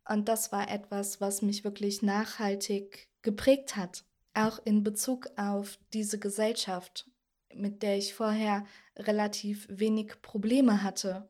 und 0.09 0.29
das 0.29 0.53
war 0.53 0.71
etwas, 0.71 1.21
was 1.21 1.43
mich 1.43 1.65
wirklich 1.65 2.03
nachhaltig 2.03 3.09
geprägt 3.23 3.77
hat, 3.77 4.05
auch 4.35 4.61
in 4.65 4.83
Bezug 4.85 5.29
auf 5.37 5.79
diese 5.93 6.19
Gesellschaft, 6.19 7.11
mit 7.53 7.83
der 7.83 7.99
ich 7.99 8.15
vorher 8.15 8.65
relativ 8.97 9.67
wenig 9.69 10.23
Probleme 10.23 10.83
hatte. 10.83 11.29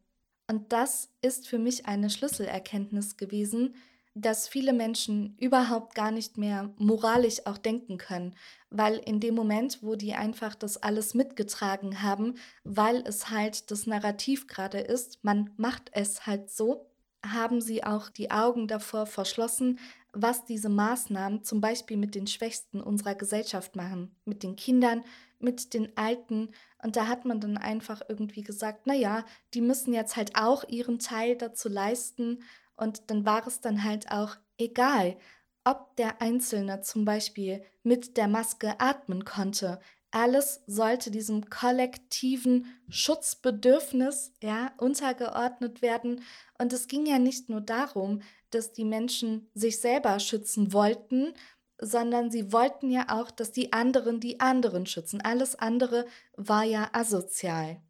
Und 0.48 0.72
das 0.72 1.10
ist 1.22 1.48
für 1.48 1.58
mich 1.58 1.86
eine 1.86 2.10
Schlüsselerkenntnis 2.10 3.16
gewesen, 3.16 3.74
dass 4.14 4.48
viele 4.48 4.72
Menschen 4.72 5.36
überhaupt 5.38 5.94
gar 5.94 6.10
nicht 6.10 6.38
mehr 6.38 6.72
moralisch 6.78 7.46
auch 7.46 7.58
denken 7.58 7.98
können, 7.98 8.34
weil 8.70 8.96
in 8.96 9.20
dem 9.20 9.34
Moment, 9.34 9.82
wo 9.82 9.94
die 9.94 10.14
einfach 10.14 10.54
das 10.54 10.78
alles 10.78 11.12
mitgetragen 11.12 12.02
haben, 12.02 12.36
weil 12.64 13.04
es 13.06 13.28
halt 13.28 13.70
das 13.70 13.86
Narrativ 13.86 14.46
gerade 14.46 14.78
ist, 14.78 15.22
man 15.22 15.50
macht 15.58 15.90
es 15.92 16.26
halt 16.26 16.50
so, 16.50 16.86
haben 17.22 17.60
sie 17.60 17.84
auch 17.84 18.08
die 18.08 18.30
Augen 18.30 18.68
davor 18.68 19.04
verschlossen, 19.04 19.78
was 20.14 20.46
diese 20.46 20.70
Maßnahmen 20.70 21.44
zum 21.44 21.60
Beispiel 21.60 21.98
mit 21.98 22.14
den 22.14 22.26
Schwächsten 22.26 22.80
unserer 22.80 23.14
Gesellschaft 23.14 23.76
machen, 23.76 24.16
mit 24.24 24.42
den 24.42 24.56
Kindern, 24.56 25.04
mit 25.38 25.74
den 25.74 25.96
Alten. 25.96 26.50
Und 26.82 26.96
da 26.96 27.08
hat 27.08 27.24
man 27.24 27.40
dann 27.40 27.56
einfach 27.56 28.02
irgendwie 28.08 28.42
gesagt, 28.42 28.86
naja, 28.86 29.24
die 29.54 29.60
müssen 29.60 29.92
jetzt 29.92 30.16
halt 30.16 30.36
auch 30.36 30.64
ihren 30.68 30.98
Teil 30.98 31.36
dazu 31.36 31.68
leisten 31.68 32.42
und 32.76 33.10
dann 33.10 33.24
war 33.24 33.46
es 33.46 33.60
dann 33.60 33.84
halt 33.84 34.10
auch 34.10 34.36
egal, 34.58 35.16
ob 35.64 35.96
der 35.96 36.22
Einzelne 36.22 36.82
zum 36.82 37.04
Beispiel 37.04 37.64
mit 37.82 38.16
der 38.16 38.28
Maske 38.28 38.78
atmen 38.78 39.24
konnte. 39.24 39.80
Alles 40.12 40.62
sollte 40.66 41.10
diesem 41.10 41.50
kollektiven 41.50 42.66
Schutzbedürfnis 42.88 44.32
ja, 44.42 44.72
untergeordnet 44.78 45.82
werden. 45.82 46.22
Und 46.58 46.72
es 46.72 46.86
ging 46.86 47.04
ja 47.04 47.18
nicht 47.18 47.50
nur 47.50 47.60
darum, 47.60 48.22
dass 48.50 48.72
die 48.72 48.84
Menschen 48.84 49.50
sich 49.54 49.80
selber 49.80 50.20
schützen 50.20 50.72
wollten, 50.72 51.34
sondern 51.80 52.30
sie 52.30 52.52
wollten 52.52 52.90
ja 52.90 53.06
auch, 53.08 53.30
dass 53.30 53.52
die 53.52 53.72
anderen 53.72 54.20
die 54.20 54.40
anderen 54.40 54.86
schützen. 54.86 55.20
Alles 55.20 55.54
andere 55.56 56.06
war 56.36 56.64
ja 56.64 56.88
asozial. 56.92 57.80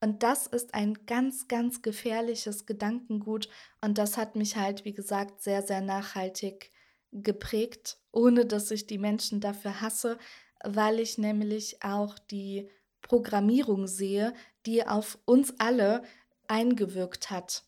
Und 0.00 0.24
das 0.24 0.48
ist 0.48 0.74
ein 0.74 0.94
ganz, 1.06 1.46
ganz 1.46 1.80
gefährliches 1.80 2.66
Gedankengut 2.66 3.48
und 3.80 3.98
das 3.98 4.16
hat 4.16 4.34
mich 4.34 4.56
halt, 4.56 4.84
wie 4.84 4.92
gesagt, 4.92 5.42
sehr, 5.42 5.62
sehr 5.62 5.80
nachhaltig 5.80 6.72
geprägt, 7.12 7.98
ohne 8.10 8.44
dass 8.44 8.70
ich 8.72 8.88
die 8.88 8.98
Menschen 8.98 9.40
dafür 9.40 9.80
hasse, 9.80 10.18
weil 10.64 10.98
ich 10.98 11.18
nämlich 11.18 11.84
auch 11.84 12.18
die 12.18 12.68
Programmierung 13.02 13.86
sehe, 13.86 14.34
die 14.66 14.84
auf 14.86 15.18
uns 15.24 15.54
alle 15.58 16.02
eingewirkt 16.48 17.30
hat. 17.30 17.64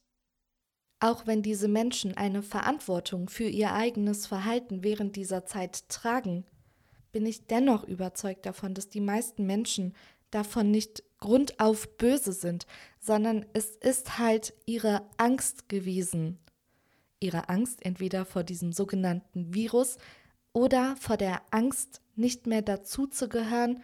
Auch 1.04 1.26
wenn 1.26 1.42
diese 1.42 1.68
Menschen 1.68 2.16
eine 2.16 2.42
Verantwortung 2.42 3.28
für 3.28 3.44
ihr 3.44 3.74
eigenes 3.74 4.26
Verhalten 4.26 4.82
während 4.82 5.16
dieser 5.16 5.44
Zeit 5.44 5.86
tragen, 5.90 6.46
bin 7.12 7.26
ich 7.26 7.46
dennoch 7.46 7.84
überzeugt 7.84 8.46
davon, 8.46 8.72
dass 8.72 8.88
die 8.88 9.02
meisten 9.02 9.44
Menschen 9.44 9.92
davon 10.30 10.70
nicht 10.70 11.02
grundauf 11.18 11.98
böse 11.98 12.32
sind, 12.32 12.66
sondern 13.00 13.44
es 13.52 13.76
ist 13.76 14.18
halt 14.18 14.54
ihre 14.64 15.02
Angst 15.18 15.68
gewesen. 15.68 16.38
Ihre 17.20 17.50
Angst 17.50 17.84
entweder 17.84 18.24
vor 18.24 18.42
diesem 18.42 18.72
sogenannten 18.72 19.52
Virus 19.52 19.98
oder 20.54 20.96
vor 20.96 21.18
der 21.18 21.42
Angst, 21.50 22.00
nicht 22.16 22.46
mehr 22.46 22.62
dazuzugehören, 22.62 23.82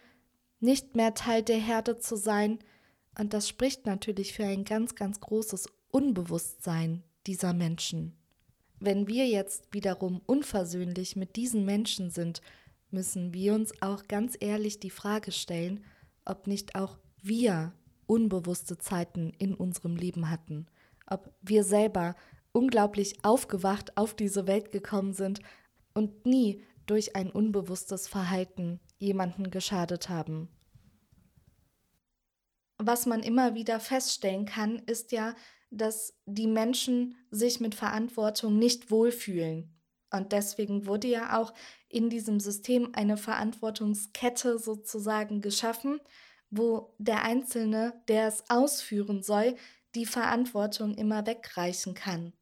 nicht 0.59 0.97
mehr 0.97 1.13
Teil 1.13 1.43
der 1.43 1.59
Herde 1.59 1.99
zu 1.99 2.17
sein. 2.17 2.61
Und 3.19 3.35
das 3.35 3.47
spricht 3.47 3.85
natürlich 3.85 4.33
für 4.33 4.45
ein 4.45 4.65
ganz, 4.65 4.95
ganz 4.95 5.21
großes 5.21 5.67
Unbewusstsein 5.91 7.03
dieser 7.27 7.53
Menschen. 7.53 8.17
Wenn 8.79 9.07
wir 9.07 9.27
jetzt 9.27 9.73
wiederum 9.73 10.23
unversöhnlich 10.27 11.17
mit 11.17 11.37
diesen 11.37 11.65
Menschen 11.65 12.11
sind, 12.11 12.41
müssen 12.91 13.35
wir 13.35 13.55
uns 13.55 13.73
auch 13.83 14.09
ganz 14.09 14.37
ehrlich 14.41 14.81
die 14.81 14.91
Frage 14.91 15.33
stellen, 15.33 15.85
ob 16.25 16.47
nicht 16.47 16.75
auch 16.75 16.99
wir 17.23 17.73
unbewusste 18.07 18.79
Zeiten 18.79 19.33
in 19.39 19.55
unserem 19.55 19.97
Leben 19.97 20.31
hatten, 20.31 20.67
ob 21.07 21.33
wir 21.43 21.63
selber 21.63 22.17
unglaublich 22.53 23.25
aufgewacht 23.25 23.97
auf 23.97 24.15
diese 24.15 24.47
Welt 24.47 24.73
gekommen 24.73 25.13
sind 25.13 25.41
und 25.95 26.27
nie 26.27 26.63
durch 26.87 27.15
ein 27.15 27.31
unbewusstes 27.31 28.09
Verhalten 28.09 28.81
jemanden 28.99 29.51
geschadet 29.51 30.09
haben. 30.09 30.49
Was 32.79 33.07
man 33.07 33.23
immer 33.23 33.55
wieder 33.55 33.79
feststellen 33.79 34.47
kann, 34.47 34.79
ist 34.79 35.13
ja, 35.13 35.35
dass 35.71 36.15
die 36.27 36.47
Menschen 36.47 37.17
sich 37.31 37.61
mit 37.61 37.75
Verantwortung 37.75 38.59
nicht 38.59 38.91
wohlfühlen. 38.91 39.75
Und 40.13 40.33
deswegen 40.33 40.87
wurde 40.87 41.09
ja 41.09 41.39
auch 41.39 41.55
in 41.89 42.11
diesem 42.11 42.41
System 42.41 42.91
eine 42.95 43.17
Verantwortungskette 43.17 44.59
sozusagen 44.59 45.41
geschaffen, 45.41 46.01
wo 46.51 46.95
der 46.99 47.23
Einzelne, 47.23 48.03
der 48.09 48.27
es 48.27 48.45
ausführen 48.51 49.23
soll, 49.23 49.55
die 49.95 50.07
Verantwortung 50.07 50.95
immer 50.95 51.27
wegreichen 51.27 51.95
kann. 51.95 52.33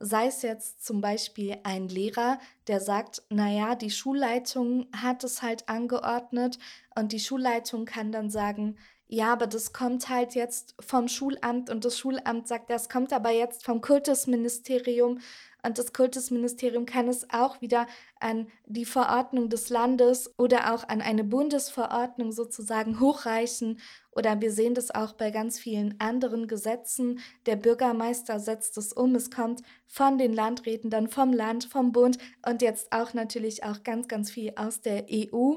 Sei 0.00 0.26
es 0.26 0.42
jetzt 0.42 0.84
zum 0.84 1.00
Beispiel 1.00 1.56
ein 1.64 1.88
Lehrer, 1.88 2.38
der 2.68 2.80
sagt, 2.80 3.22
naja, 3.30 3.74
die 3.74 3.90
Schulleitung 3.90 4.86
hat 4.94 5.24
es 5.24 5.42
halt 5.42 5.68
angeordnet 5.68 6.58
und 6.94 7.10
die 7.10 7.18
Schulleitung 7.18 7.84
kann 7.84 8.12
dann 8.12 8.30
sagen, 8.30 8.76
ja, 9.08 9.32
aber 9.32 9.46
das 9.46 9.72
kommt 9.72 10.08
halt 10.08 10.34
jetzt 10.34 10.74
vom 10.80 11.08
Schulamt 11.08 11.70
und 11.70 11.84
das 11.84 11.98
Schulamt 11.98 12.46
sagt, 12.46 12.70
das 12.70 12.88
kommt 12.88 13.12
aber 13.12 13.30
jetzt 13.30 13.64
vom 13.64 13.80
Kultusministerium 13.80 15.20
und 15.64 15.78
das 15.78 15.92
Kultusministerium 15.92 16.86
kann 16.86 17.08
es 17.08 17.28
auch 17.30 17.60
wieder 17.60 17.86
an 18.20 18.46
die 18.66 18.84
Verordnung 18.84 19.48
des 19.48 19.70
Landes 19.70 20.32
oder 20.38 20.72
auch 20.72 20.86
an 20.88 21.00
eine 21.00 21.24
Bundesverordnung 21.24 22.32
sozusagen 22.32 23.00
hochreichen. 23.00 23.80
Oder 24.12 24.40
wir 24.40 24.52
sehen 24.52 24.74
das 24.74 24.92
auch 24.92 25.14
bei 25.14 25.30
ganz 25.30 25.58
vielen 25.58 25.98
anderen 26.00 26.46
Gesetzen. 26.46 27.20
Der 27.46 27.56
Bürgermeister 27.56 28.38
setzt 28.38 28.78
es 28.78 28.92
um. 28.92 29.14
Es 29.16 29.30
kommt 29.30 29.62
von 29.86 30.16
den 30.16 30.32
Landräten, 30.32 30.90
dann 30.90 31.08
vom 31.08 31.32
Land, 31.32 31.64
vom 31.64 31.92
Bund 31.92 32.18
und 32.46 32.62
jetzt 32.62 32.92
auch 32.92 33.12
natürlich 33.14 33.64
auch 33.64 33.82
ganz, 33.82 34.06
ganz 34.06 34.30
viel 34.30 34.52
aus 34.54 34.80
der 34.80 35.06
EU. 35.10 35.56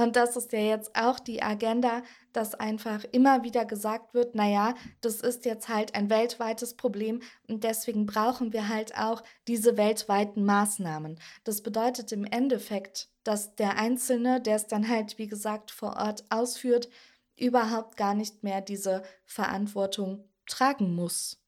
Und 0.00 0.16
das 0.16 0.34
ist 0.34 0.52
ja 0.52 0.60
jetzt 0.60 0.96
auch 0.96 1.20
die 1.20 1.42
Agenda, 1.42 2.02
dass 2.32 2.54
einfach 2.54 3.04
immer 3.12 3.44
wieder 3.44 3.66
gesagt 3.66 4.14
wird, 4.14 4.34
naja, 4.34 4.74
das 5.02 5.20
ist 5.20 5.44
jetzt 5.44 5.68
halt 5.68 5.94
ein 5.94 6.08
weltweites 6.08 6.74
Problem 6.74 7.20
und 7.48 7.64
deswegen 7.64 8.06
brauchen 8.06 8.54
wir 8.54 8.68
halt 8.68 8.96
auch 8.96 9.22
diese 9.46 9.76
weltweiten 9.76 10.44
Maßnahmen. 10.44 11.20
Das 11.44 11.62
bedeutet 11.62 12.12
im 12.12 12.24
Endeffekt, 12.24 13.10
dass 13.24 13.54
der 13.56 13.76
Einzelne, 13.76 14.40
der 14.40 14.56
es 14.56 14.66
dann 14.66 14.88
halt, 14.88 15.18
wie 15.18 15.28
gesagt, 15.28 15.70
vor 15.70 15.98
Ort 15.98 16.24
ausführt, 16.30 16.88
überhaupt 17.36 17.98
gar 17.98 18.14
nicht 18.14 18.42
mehr 18.42 18.62
diese 18.62 19.02
Verantwortung 19.26 20.24
tragen 20.46 20.94
muss, 20.94 21.42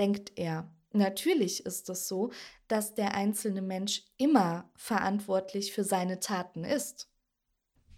denkt 0.00 0.32
er. 0.34 0.68
Natürlich 0.92 1.64
ist 1.64 1.88
es 1.88 2.08
so, 2.08 2.32
dass 2.66 2.94
der 2.94 3.14
einzelne 3.14 3.62
Mensch 3.62 4.04
immer 4.16 4.70
verantwortlich 4.74 5.72
für 5.72 5.84
seine 5.84 6.18
Taten 6.18 6.64
ist. 6.64 7.11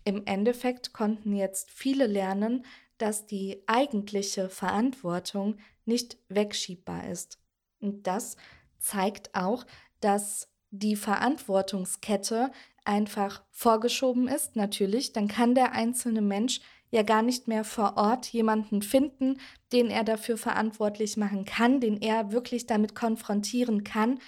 Im 0.05 0.27
Endeffekt 0.27 0.93
konnten 0.93 1.35
jetzt 1.35 1.71
viele 1.71 2.07
lernen, 2.07 2.65
dass 2.99 3.27
die 3.27 3.63
eigentliche 3.67 4.49
Verantwortung 4.49 5.57
nicht 5.85 6.19
wegschiebbar 6.29 7.09
ist. 7.09 7.39
Und 7.81 8.07
das 8.07 8.37
zeigt 8.79 9.35
auch, 9.35 9.65
dass 10.01 10.49
die 10.71 10.97
Verantwortungskette 10.97 12.51
einfach 12.85 13.43
vorgeschoben 13.51 14.29
ist, 14.29 14.57
natürlich, 14.57 15.13
dann 15.13 15.29
kann 15.29 15.55
der 15.55 15.73
einzelne 15.73 16.21
Mensch 16.21 16.61
ja 16.91 17.03
gar 17.03 17.23
nicht 17.23 17.49
mehr 17.49 17.65
vor 17.65 17.97
Ort 17.97 18.27
jemanden 18.27 18.83
finden, 18.83 19.39
den 19.73 19.91
er 19.91 20.05
dafür 20.05 20.37
verantwortlich 20.37 21.17
machen 21.17 21.45
kann, 21.45 21.81
den 21.81 22.01
er 22.01 22.33
wirklich 22.33 22.67
damit 22.67 22.95
konfrontieren 22.95 23.85
kann. 23.85 24.21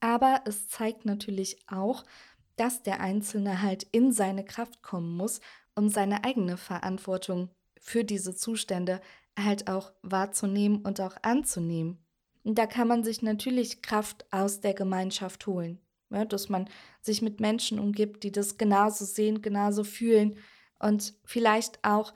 Aber 0.00 0.42
es 0.44 0.68
zeigt 0.68 1.04
natürlich 1.04 1.58
auch, 1.68 2.04
dass 2.56 2.82
der 2.82 3.00
Einzelne 3.00 3.62
halt 3.62 3.84
in 3.92 4.12
seine 4.12 4.44
Kraft 4.44 4.82
kommen 4.82 5.16
muss, 5.16 5.40
um 5.74 5.88
seine 5.88 6.24
eigene 6.24 6.56
Verantwortung 6.56 7.50
für 7.80 8.04
diese 8.04 8.34
Zustände 8.34 9.00
halt 9.38 9.68
auch 9.68 9.92
wahrzunehmen 10.02 10.82
und 10.82 11.00
auch 11.00 11.16
anzunehmen. 11.22 11.98
Und 12.44 12.58
da 12.58 12.66
kann 12.66 12.88
man 12.88 13.04
sich 13.04 13.22
natürlich 13.22 13.82
Kraft 13.82 14.26
aus 14.30 14.60
der 14.60 14.74
Gemeinschaft 14.74 15.46
holen, 15.46 15.80
ja, 16.10 16.24
dass 16.24 16.48
man 16.48 16.68
sich 17.00 17.22
mit 17.22 17.40
Menschen 17.40 17.78
umgibt, 17.78 18.24
die 18.24 18.32
das 18.32 18.58
genauso 18.58 19.04
sehen, 19.04 19.42
genauso 19.42 19.84
fühlen 19.84 20.36
und 20.78 21.14
vielleicht 21.24 21.82
auch 21.84 22.12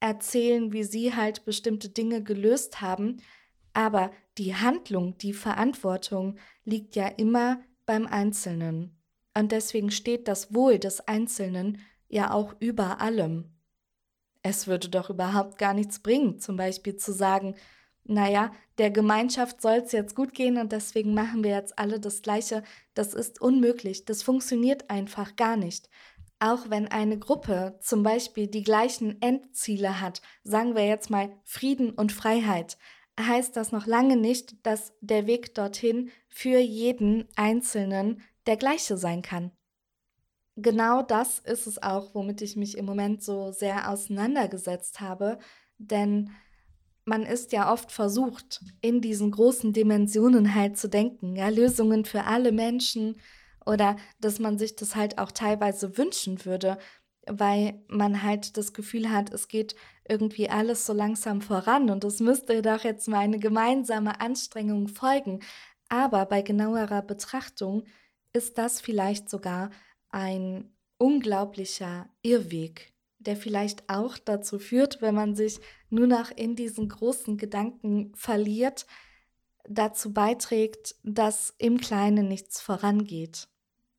erzählen, 0.00 0.72
wie 0.72 0.82
sie 0.82 1.14
halt 1.14 1.44
bestimmte 1.44 1.88
Dinge 1.88 2.22
gelöst 2.22 2.80
haben. 2.80 3.22
Aber 3.72 4.10
die 4.36 4.54
Handlung, 4.54 5.16
die 5.18 5.32
Verantwortung 5.32 6.36
liegt 6.64 6.96
ja 6.96 7.06
immer 7.06 7.60
beim 7.86 8.06
Einzelnen. 8.06 8.98
Und 9.34 9.52
deswegen 9.52 9.90
steht 9.90 10.28
das 10.28 10.54
Wohl 10.54 10.78
des 10.78 11.00
Einzelnen 11.08 11.80
ja 12.08 12.32
auch 12.32 12.54
über 12.60 13.00
allem. 13.00 13.50
Es 14.42 14.66
würde 14.66 14.88
doch 14.88 15.08
überhaupt 15.08 15.58
gar 15.58 15.72
nichts 15.72 16.00
bringen, 16.00 16.38
zum 16.38 16.56
Beispiel 16.56 16.96
zu 16.96 17.12
sagen, 17.12 17.54
naja, 18.04 18.50
der 18.78 18.90
Gemeinschaft 18.90 19.62
soll 19.62 19.82
es 19.84 19.92
jetzt 19.92 20.16
gut 20.16 20.34
gehen 20.34 20.58
und 20.58 20.72
deswegen 20.72 21.14
machen 21.14 21.44
wir 21.44 21.52
jetzt 21.52 21.78
alle 21.78 22.00
das 22.00 22.22
Gleiche. 22.22 22.64
Das 22.94 23.14
ist 23.14 23.40
unmöglich, 23.40 24.04
das 24.04 24.22
funktioniert 24.22 24.90
einfach 24.90 25.36
gar 25.36 25.56
nicht. 25.56 25.88
Auch 26.40 26.68
wenn 26.70 26.88
eine 26.88 27.18
Gruppe 27.20 27.78
zum 27.80 28.02
Beispiel 28.02 28.48
die 28.48 28.64
gleichen 28.64 29.22
Endziele 29.22 30.00
hat, 30.00 30.20
sagen 30.42 30.74
wir 30.74 30.84
jetzt 30.84 31.08
mal 31.08 31.30
Frieden 31.44 31.90
und 31.90 32.10
Freiheit, 32.10 32.76
heißt 33.20 33.56
das 33.56 33.70
noch 33.70 33.86
lange 33.86 34.16
nicht, 34.16 34.66
dass 34.66 34.92
der 35.00 35.28
Weg 35.28 35.54
dorthin 35.54 36.10
für 36.28 36.58
jeden 36.58 37.28
Einzelnen 37.36 38.22
der 38.46 38.56
gleiche 38.56 38.96
sein 38.96 39.22
kann. 39.22 39.52
Genau 40.56 41.02
das 41.02 41.38
ist 41.38 41.66
es 41.66 41.82
auch, 41.82 42.14
womit 42.14 42.42
ich 42.42 42.56
mich 42.56 42.76
im 42.76 42.84
Moment 42.84 43.22
so 43.22 43.52
sehr 43.52 43.90
auseinandergesetzt 43.90 45.00
habe, 45.00 45.38
denn 45.78 46.30
man 47.04 47.22
ist 47.22 47.52
ja 47.52 47.72
oft 47.72 47.90
versucht, 47.90 48.60
in 48.80 49.00
diesen 49.00 49.30
großen 49.30 49.72
Dimensionen 49.72 50.54
halt 50.54 50.76
zu 50.76 50.88
denken, 50.88 51.36
ja, 51.36 51.48
Lösungen 51.48 52.04
für 52.04 52.24
alle 52.24 52.52
Menschen 52.52 53.16
oder 53.66 53.96
dass 54.20 54.38
man 54.38 54.58
sich 54.58 54.76
das 54.76 54.94
halt 54.94 55.18
auch 55.18 55.32
teilweise 55.32 55.96
wünschen 55.98 56.44
würde, 56.44 56.78
weil 57.26 57.82
man 57.88 58.22
halt 58.22 58.56
das 58.56 58.72
Gefühl 58.72 59.10
hat, 59.10 59.32
es 59.32 59.48
geht 59.48 59.74
irgendwie 60.08 60.50
alles 60.50 60.86
so 60.86 60.92
langsam 60.92 61.40
voran 61.40 61.90
und 61.90 62.04
es 62.04 62.20
müsste 62.20 62.60
doch 62.62 62.84
jetzt 62.84 63.08
mal 63.08 63.20
eine 63.20 63.38
gemeinsame 63.38 64.20
Anstrengung 64.20 64.88
folgen. 64.88 65.40
Aber 65.88 66.26
bei 66.26 66.42
genauerer 66.42 67.02
Betrachtung 67.02 67.84
ist 68.32 68.58
das 68.58 68.80
vielleicht 68.80 69.28
sogar 69.28 69.70
ein 70.10 70.72
unglaublicher 70.98 72.08
Irrweg, 72.22 72.92
der 73.18 73.36
vielleicht 73.36 73.88
auch 73.88 74.18
dazu 74.18 74.58
führt, 74.58 75.02
wenn 75.02 75.14
man 75.14 75.34
sich 75.34 75.60
nur 75.90 76.06
noch 76.06 76.30
in 76.30 76.56
diesen 76.56 76.88
großen 76.88 77.36
Gedanken 77.36 78.12
verliert, 78.14 78.86
dazu 79.68 80.12
beiträgt, 80.12 80.96
dass 81.02 81.54
im 81.58 81.78
Kleinen 81.78 82.28
nichts 82.28 82.60
vorangeht. 82.60 83.48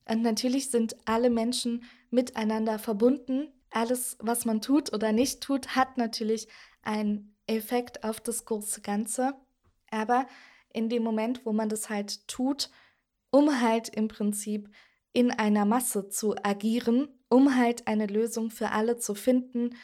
Und 0.05 0.21
natürlich 0.21 0.69
sind 0.69 0.95
alle 1.05 1.29
Menschen 1.29 1.83
miteinander 2.09 2.79
verbunden. 2.79 3.47
Alles, 3.69 4.17
was 4.19 4.45
man 4.45 4.61
tut 4.61 4.93
oder 4.93 5.11
nicht 5.11 5.41
tut, 5.41 5.75
hat 5.75 5.97
natürlich 5.97 6.47
einen 6.81 7.35
Effekt 7.47 8.03
auf 8.03 8.19
das 8.19 8.45
große 8.45 8.81
Ganze. 8.81 9.33
Aber 9.89 10.27
in 10.73 10.89
dem 10.89 11.03
Moment, 11.03 11.45
wo 11.45 11.53
man 11.53 11.69
das 11.69 11.89
halt 11.89 12.27
tut, 12.27 12.69
um 13.33 13.61
halt 13.61 13.89
im 13.89 14.07
Prinzip 14.09 14.69
in 15.11 15.31
einer 15.31 15.65
Masse 15.65 16.07
zu 16.07 16.35
agieren, 16.43 17.07
um 17.29 17.57
halt 17.57 17.87
eine 17.87 18.05
Lösung 18.05 18.51
für 18.51 18.69
alle 18.69 18.97
zu 18.97 19.15
finden, 19.15 19.75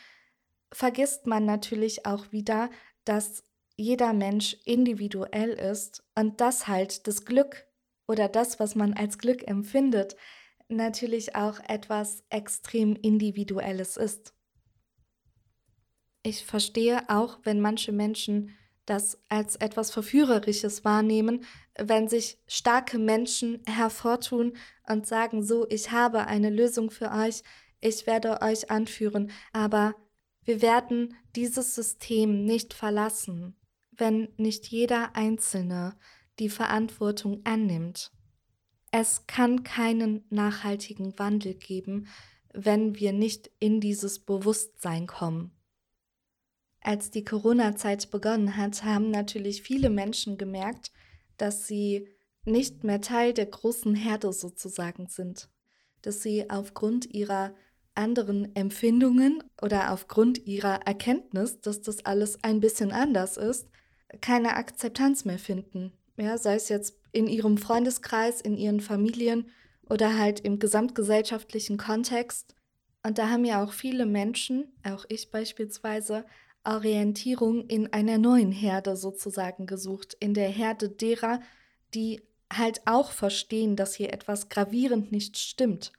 vergisst 0.71 1.25
man 1.25 1.45
natürlich 1.45 2.05
auch 2.05 2.31
wieder, 2.31 2.69
dass 3.05 3.43
jeder 3.75 4.13
Mensch 4.13 4.55
individuell 4.65 5.49
ist 5.49 6.03
und 6.13 6.41
dass 6.41 6.67
halt 6.67 7.07
das 7.07 7.25
Glück 7.25 7.65
oder 8.07 8.27
das, 8.27 8.59
was 8.59 8.75
man 8.75 8.93
als 8.93 9.17
Glück 9.17 9.47
empfindet, 9.47 10.15
natürlich 10.67 11.35
auch 11.35 11.59
etwas 11.67 12.23
extrem 12.29 12.95
Individuelles 12.97 13.97
ist. 13.97 14.35
Ich 16.21 16.45
verstehe 16.45 17.09
auch, 17.09 17.39
wenn 17.43 17.61
manche 17.61 17.93
Menschen 17.93 18.55
das 18.89 19.19
als 19.29 19.55
etwas 19.55 19.91
Verführerisches 19.91 20.83
wahrnehmen, 20.83 21.45
wenn 21.77 22.07
sich 22.07 22.39
starke 22.47 22.97
Menschen 22.97 23.61
hervortun 23.65 24.53
und 24.87 25.05
sagen, 25.05 25.43
so, 25.43 25.67
ich 25.69 25.91
habe 25.91 26.27
eine 26.27 26.49
Lösung 26.49 26.89
für 26.89 27.11
euch, 27.11 27.43
ich 27.81 28.07
werde 28.07 28.41
euch 28.41 28.71
anführen, 28.71 29.31
aber 29.53 29.95
wir 30.43 30.61
werden 30.61 31.15
dieses 31.35 31.75
System 31.75 32.43
nicht 32.45 32.73
verlassen, 32.73 33.55
wenn 33.91 34.29
nicht 34.37 34.67
jeder 34.67 35.15
Einzelne 35.15 35.95
die 36.39 36.49
Verantwortung 36.49 37.41
annimmt. 37.43 38.11
Es 38.91 39.27
kann 39.27 39.63
keinen 39.63 40.25
nachhaltigen 40.29 41.17
Wandel 41.19 41.53
geben, 41.53 42.07
wenn 42.53 42.97
wir 42.99 43.13
nicht 43.13 43.51
in 43.59 43.79
dieses 43.79 44.19
Bewusstsein 44.19 45.05
kommen. 45.05 45.51
Als 46.81 47.11
die 47.11 47.25
Corona-Zeit 47.25 48.09
begonnen 48.11 48.55
hat, 48.55 48.83
haben 48.83 49.11
natürlich 49.11 49.61
viele 49.61 49.89
Menschen 49.89 50.37
gemerkt, 50.37 50.91
dass 51.37 51.67
sie 51.67 52.07
nicht 52.45 52.83
mehr 52.83 53.01
Teil 53.01 53.33
der 53.33 53.45
großen 53.45 53.95
Herde 53.95 54.31
sozusagen 54.31 55.07
sind, 55.07 55.49
dass 56.01 56.23
sie 56.23 56.49
aufgrund 56.49 57.13
ihrer 57.13 57.53
anderen 57.95 58.55
Empfindungen 58.55 59.43
oder 59.61 59.91
aufgrund 59.91 60.45
ihrer 60.47 60.87
Erkenntnis, 60.87 61.59
dass 61.59 61.81
das 61.81 62.05
alles 62.05 62.43
ein 62.43 62.61
bisschen 62.61 62.91
anders 62.91 63.35
ist, 63.35 63.67
keine 64.21 64.55
Akzeptanz 64.55 65.25
mehr 65.25 65.39
finden. 65.39 65.91
Ja, 66.17 66.37
sei 66.37 66.55
es 66.55 66.69
jetzt 66.69 66.95
in 67.11 67.27
ihrem 67.27 67.57
Freundeskreis, 67.57 68.41
in 68.41 68.57
ihren 68.57 68.79
Familien 68.79 69.49
oder 69.89 70.17
halt 70.17 70.39
im 70.41 70.59
gesamtgesellschaftlichen 70.59 71.77
Kontext. 71.77 72.55
Und 73.03 73.17
da 73.17 73.29
haben 73.29 73.45
ja 73.45 73.63
auch 73.63 73.73
viele 73.73 74.05
Menschen, 74.05 74.73
auch 74.83 75.05
ich 75.09 75.31
beispielsweise, 75.31 76.25
Orientierung 76.63 77.67
in 77.67 77.91
einer 77.93 78.17
neuen 78.17 78.51
Herde 78.51 78.95
sozusagen 78.95 79.65
gesucht, 79.65 80.15
in 80.19 80.33
der 80.33 80.49
Herde 80.49 80.89
derer, 80.89 81.41
die 81.93 82.21
halt 82.51 82.81
auch 82.85 83.11
verstehen, 83.11 83.75
dass 83.75 83.93
hier 83.93 84.13
etwas 84.13 84.49
gravierend 84.49 85.11
nicht 85.11 85.37
stimmt. 85.37 85.93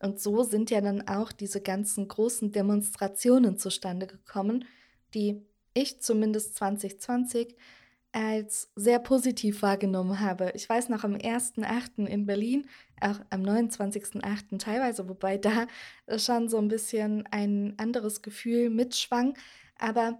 Und 0.00 0.20
so 0.20 0.42
sind 0.42 0.70
ja 0.70 0.80
dann 0.80 1.06
auch 1.06 1.30
diese 1.30 1.60
ganzen 1.60 2.08
großen 2.08 2.50
Demonstrationen 2.50 3.56
zustande 3.56 4.06
gekommen, 4.06 4.64
die 5.14 5.40
ich 5.74 6.00
zumindest 6.00 6.56
2020 6.56 7.56
als 8.10 8.70
sehr 8.76 8.98
positiv 8.98 9.62
wahrgenommen 9.62 10.20
habe. 10.20 10.52
Ich 10.54 10.68
weiß 10.68 10.90
noch 10.90 11.04
am 11.04 11.14
1.8. 11.14 12.06
in 12.06 12.26
Berlin, 12.26 12.68
auch 13.00 13.20
am 13.30 13.42
29.8. 13.42 14.58
teilweise, 14.58 15.08
wobei 15.08 15.38
da 15.38 15.66
schon 16.18 16.48
so 16.50 16.58
ein 16.58 16.68
bisschen 16.68 17.26
ein 17.30 17.74
anderes 17.78 18.20
Gefühl 18.20 18.68
mitschwang, 18.68 19.34
aber 19.82 20.18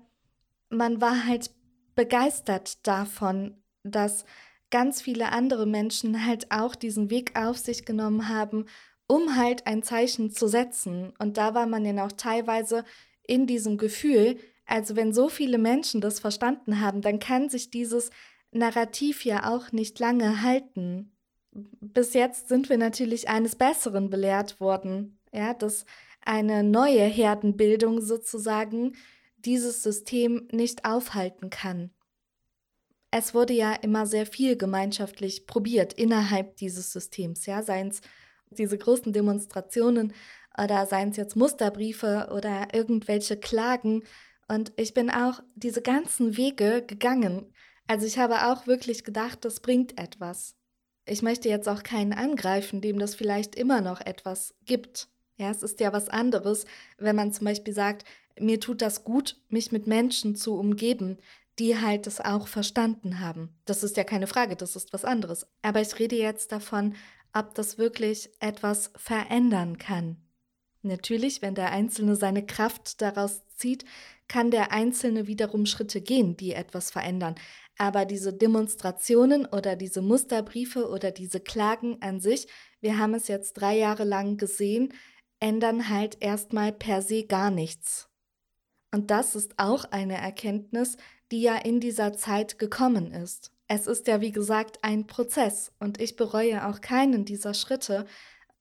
man 0.70 1.00
war 1.00 1.26
halt 1.26 1.50
begeistert 1.94 2.86
davon, 2.86 3.62
dass 3.84 4.24
ganz 4.70 5.02
viele 5.02 5.32
andere 5.32 5.66
Menschen 5.66 6.26
halt 6.26 6.50
auch 6.50 6.74
diesen 6.74 7.10
Weg 7.10 7.38
auf 7.38 7.58
sich 7.58 7.84
genommen 7.84 8.28
haben, 8.28 8.66
um 9.06 9.36
halt 9.36 9.66
ein 9.66 9.82
Zeichen 9.82 10.30
zu 10.30 10.48
setzen. 10.48 11.12
Und 11.18 11.36
da 11.36 11.54
war 11.54 11.66
man 11.66 11.84
ja 11.84 11.92
noch 11.92 12.12
teilweise 12.12 12.84
in 13.22 13.46
diesem 13.46 13.76
Gefühl, 13.76 14.38
also 14.64 14.96
wenn 14.96 15.12
so 15.12 15.28
viele 15.28 15.58
Menschen 15.58 16.00
das 16.00 16.18
verstanden 16.18 16.80
haben, 16.80 17.02
dann 17.02 17.18
kann 17.18 17.50
sich 17.50 17.70
dieses 17.70 18.10
Narrativ 18.52 19.24
ja 19.24 19.52
auch 19.52 19.72
nicht 19.72 19.98
lange 19.98 20.42
halten. 20.42 21.12
Bis 21.52 22.14
jetzt 22.14 22.48
sind 22.48 22.70
wir 22.70 22.78
natürlich 22.78 23.28
eines 23.28 23.56
Besseren 23.56 24.08
belehrt 24.08 24.60
worden, 24.60 25.18
ja, 25.32 25.52
dass 25.52 25.84
eine 26.24 26.62
neue 26.62 27.04
Herdenbildung 27.04 28.00
sozusagen 28.00 28.94
dieses 29.44 29.82
System 29.82 30.48
nicht 30.52 30.84
aufhalten 30.84 31.50
kann. 31.50 31.90
Es 33.10 33.34
wurde 33.34 33.52
ja 33.52 33.74
immer 33.74 34.06
sehr 34.06 34.26
viel 34.26 34.56
gemeinschaftlich 34.56 35.46
probiert 35.46 35.92
innerhalb 35.92 36.56
dieses 36.56 36.92
Systems, 36.92 37.46
ja, 37.46 37.62
seien 37.62 37.88
es 37.88 38.00
diese 38.50 38.78
großen 38.78 39.12
Demonstrationen 39.12 40.14
oder 40.58 40.86
seien 40.86 41.10
es 41.10 41.16
jetzt 41.16 41.36
Musterbriefe 41.36 42.28
oder 42.32 42.68
irgendwelche 42.74 43.38
Klagen, 43.38 44.02
und 44.48 44.72
ich 44.76 44.92
bin 44.92 45.08
auch 45.08 45.40
diese 45.54 45.80
ganzen 45.80 46.36
Wege 46.36 46.84
gegangen. 46.86 47.54
Also 47.86 48.06
ich 48.06 48.18
habe 48.18 48.48
auch 48.48 48.66
wirklich 48.66 49.02
gedacht, 49.02 49.46
das 49.46 49.60
bringt 49.60 49.98
etwas. 49.98 50.56
Ich 51.06 51.22
möchte 51.22 51.48
jetzt 51.48 51.68
auch 51.68 51.82
keinen 51.82 52.12
angreifen, 52.12 52.80
dem 52.80 52.98
das 52.98 53.14
vielleicht 53.14 53.54
immer 53.54 53.80
noch 53.80 54.00
etwas 54.00 54.54
gibt. 54.66 55.08
Ja, 55.36 55.50
es 55.50 55.62
ist 55.62 55.80
ja 55.80 55.92
was 55.92 56.08
anderes, 56.08 56.66
wenn 56.98 57.16
man 57.16 57.32
zum 57.32 57.46
Beispiel 57.46 57.72
sagt, 57.72 58.04
mir 58.38 58.60
tut 58.60 58.82
das 58.82 59.04
gut, 59.04 59.36
mich 59.48 59.72
mit 59.72 59.86
Menschen 59.86 60.36
zu 60.36 60.54
umgeben, 60.54 61.18
die 61.58 61.78
halt 61.78 62.06
das 62.06 62.20
auch 62.20 62.48
verstanden 62.48 63.20
haben. 63.20 63.50
Das 63.64 63.82
ist 63.82 63.96
ja 63.96 64.04
keine 64.04 64.26
Frage, 64.26 64.56
das 64.56 64.76
ist 64.76 64.92
was 64.92 65.04
anderes. 65.04 65.46
Aber 65.60 65.80
ich 65.80 65.98
rede 65.98 66.16
jetzt 66.16 66.52
davon, 66.52 66.94
ob 67.32 67.54
das 67.54 67.78
wirklich 67.78 68.30
etwas 68.40 68.90
verändern 68.96 69.78
kann. 69.78 70.16
Natürlich, 70.82 71.42
wenn 71.42 71.54
der 71.54 71.70
Einzelne 71.70 72.16
seine 72.16 72.44
Kraft 72.44 73.00
daraus 73.00 73.42
zieht, 73.56 73.84
kann 74.26 74.50
der 74.50 74.72
Einzelne 74.72 75.26
wiederum 75.26 75.66
Schritte 75.66 76.00
gehen, 76.00 76.36
die 76.36 76.52
etwas 76.52 76.90
verändern. 76.90 77.36
Aber 77.78 78.04
diese 78.04 78.32
Demonstrationen 78.32 79.46
oder 79.46 79.76
diese 79.76 80.02
Musterbriefe 80.02 80.88
oder 80.88 81.10
diese 81.10 81.40
Klagen 81.40 82.00
an 82.00 82.20
sich, 82.20 82.48
wir 82.80 82.98
haben 82.98 83.14
es 83.14 83.28
jetzt 83.28 83.54
drei 83.54 83.76
Jahre 83.76 84.04
lang 84.04 84.36
gesehen, 84.36 84.92
ändern 85.38 85.88
halt 85.88 86.18
erstmal 86.20 86.72
per 86.72 87.02
se 87.02 87.24
gar 87.24 87.50
nichts. 87.50 88.08
Und 88.92 89.10
das 89.10 89.34
ist 89.34 89.58
auch 89.58 89.86
eine 89.86 90.18
Erkenntnis, 90.18 90.96
die 91.30 91.42
ja 91.42 91.56
in 91.56 91.80
dieser 91.80 92.12
Zeit 92.12 92.58
gekommen 92.58 93.10
ist. 93.10 93.50
Es 93.66 93.86
ist 93.86 94.06
ja, 94.06 94.20
wie 94.20 94.32
gesagt, 94.32 94.78
ein 94.82 95.06
Prozess 95.06 95.72
und 95.78 96.00
ich 96.00 96.16
bereue 96.16 96.66
auch 96.66 96.82
keinen 96.82 97.24
dieser 97.24 97.54
Schritte, 97.54 98.04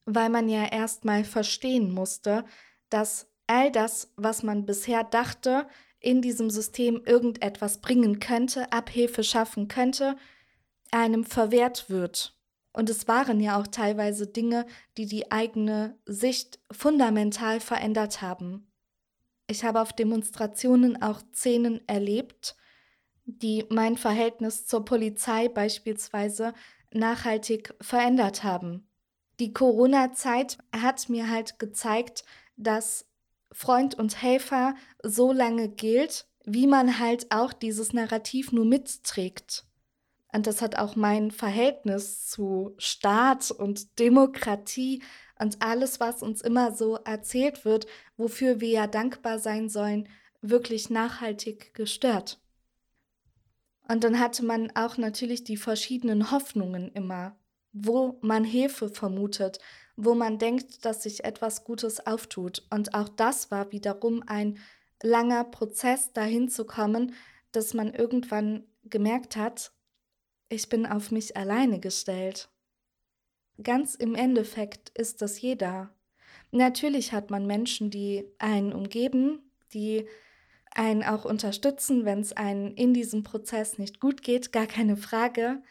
weil 0.06 0.30
man 0.30 0.48
ja 0.48 0.66
erstmal 0.72 1.26
verstehen 1.26 1.92
musste, 1.92 2.46
dass 2.90 3.28
all 3.46 3.72
das, 3.72 4.14
was 4.16 4.42
man 4.42 4.66
bisher 4.66 5.04
dachte, 5.04 5.68
in 6.00 6.22
diesem 6.22 6.50
System 6.50 7.04
irgendetwas 7.06 7.80
bringen 7.80 8.20
könnte, 8.20 8.72
Abhilfe 8.72 9.24
schaffen 9.24 9.68
könnte, 9.68 10.16
einem 10.92 11.26
verwehrt 11.26 11.90
wird. 11.90 12.38
Und 12.74 12.90
es 12.90 13.08
waren 13.10 13.42
ja 13.42 13.60
auch 13.60 13.68
teilweise 13.68 14.28
Dinge, 14.28 14.66
die 14.98 15.06
die 15.06 15.32
eigene 15.32 16.00
Sicht 16.06 16.60
fundamental 16.72 17.60
verändert 17.60 18.22
haben. 18.22 18.71
Ich 19.52 19.66
habe 19.66 19.82
auf 19.82 19.92
Demonstrationen 19.92 21.02
auch 21.02 21.20
Szenen 21.34 21.86
erlebt, 21.86 22.56
die 23.26 23.66
mein 23.68 23.98
Verhältnis 23.98 24.66
zur 24.66 24.86
Polizei 24.86 25.50
beispielsweise 25.50 26.54
nachhaltig 26.94 27.76
verändert 27.82 28.46
haben. 28.46 28.88
Die 29.42 29.52
Corona-Zeit 29.52 30.58
hat 30.74 31.10
mir 31.10 31.30
halt 31.30 31.60
gezeigt, 31.60 32.24
dass 32.56 33.10
Freund 33.52 33.94
und 33.96 34.22
Helfer 34.22 34.74
so 35.04 35.34
lange 35.34 35.68
gilt, 35.68 36.28
wie 36.46 36.66
man 36.66 37.00
halt 37.00 37.30
auch 37.30 37.52
dieses 37.52 37.92
Narrativ 37.92 38.54
nur 38.54 38.64
mitträgt. 38.64 39.66
Und 40.34 40.48
das 40.48 40.62
hat 40.62 40.78
auch 40.78 40.96
mein 40.96 41.32
Verhältnis 41.32 42.28
zu 42.28 42.74
Staat 42.78 43.52
und 43.52 44.00
Demokratie 44.00 45.04
und 45.40 45.62
alles, 45.62 46.00
was 46.00 46.24
uns 46.24 46.42
immer 46.42 46.74
so 46.74 46.96
erzählt 46.96 47.66
wird, 47.66 47.86
wofür 48.16 48.62
wir 48.62 48.70
ja 48.70 48.88
dankbar 48.88 49.40
sein 49.40 49.68
sollen, 49.68 50.08
wirklich 50.42 50.90
nachhaltig 50.90 51.74
gestört. 51.74 52.40
Und 53.88 54.04
dann 54.04 54.20
hatte 54.20 54.46
man 54.46 54.72
auch 54.76 54.98
natürlich 54.98 55.44
die 55.44 55.58
verschiedenen 55.58 56.32
Hoffnungen 56.32 56.92
immer, 56.94 57.36
wo 57.74 58.18
man 58.22 58.44
Hilfe 58.44 58.90
vermutet, 58.90 59.60
wo 59.98 60.16
man 60.16 60.38
denkt, 60.38 60.86
dass 60.86 61.04
sich 61.04 61.24
etwas 61.26 61.64
Gutes 61.66 62.06
auftut. 62.06 62.66
Und 62.70 62.94
auch 62.94 63.10
das 63.10 63.52
war 63.52 63.72
wiederum 63.72 64.24
ein 64.26 64.60
langer 65.04 65.44
Prozess, 65.44 66.14
dahin 66.14 66.48
zu 66.48 66.66
kommen, 66.66 67.14
dass 67.52 67.74
man 67.74 67.94
irgendwann 67.94 68.64
gemerkt 68.84 69.36
hat, 69.36 69.72
ich 70.52 70.70
bin 70.70 70.86
auf 70.86 71.12
mich 71.12 71.38
alleine 71.38 71.80
gestellt. 71.80 72.50
Ganz 73.64 73.96
im 73.96 74.16
Endeffekt 74.16 74.90
ist 74.98 75.22
das 75.22 75.40
jeder. 75.40 75.94
Natürlich 76.52 77.14
hat 77.14 77.30
man 77.30 77.48
Menschen, 77.48 77.90
die 77.90 78.26
einen 78.38 78.74
umgeben, 78.74 79.40
die 79.74 80.08
einen 80.74 81.04
auch 81.04 81.26
unterstützen, 81.26 82.06
wenn 82.06 82.20
es 82.20 82.34
einen 82.34 82.76
in 82.76 82.94
diesem 82.94 83.24
Prozess 83.24 83.78
nicht 83.78 84.00
gut 84.00 84.22
geht, 84.24 84.52
gar 84.52 84.68
keine 84.68 84.98
Frage. 84.98 85.62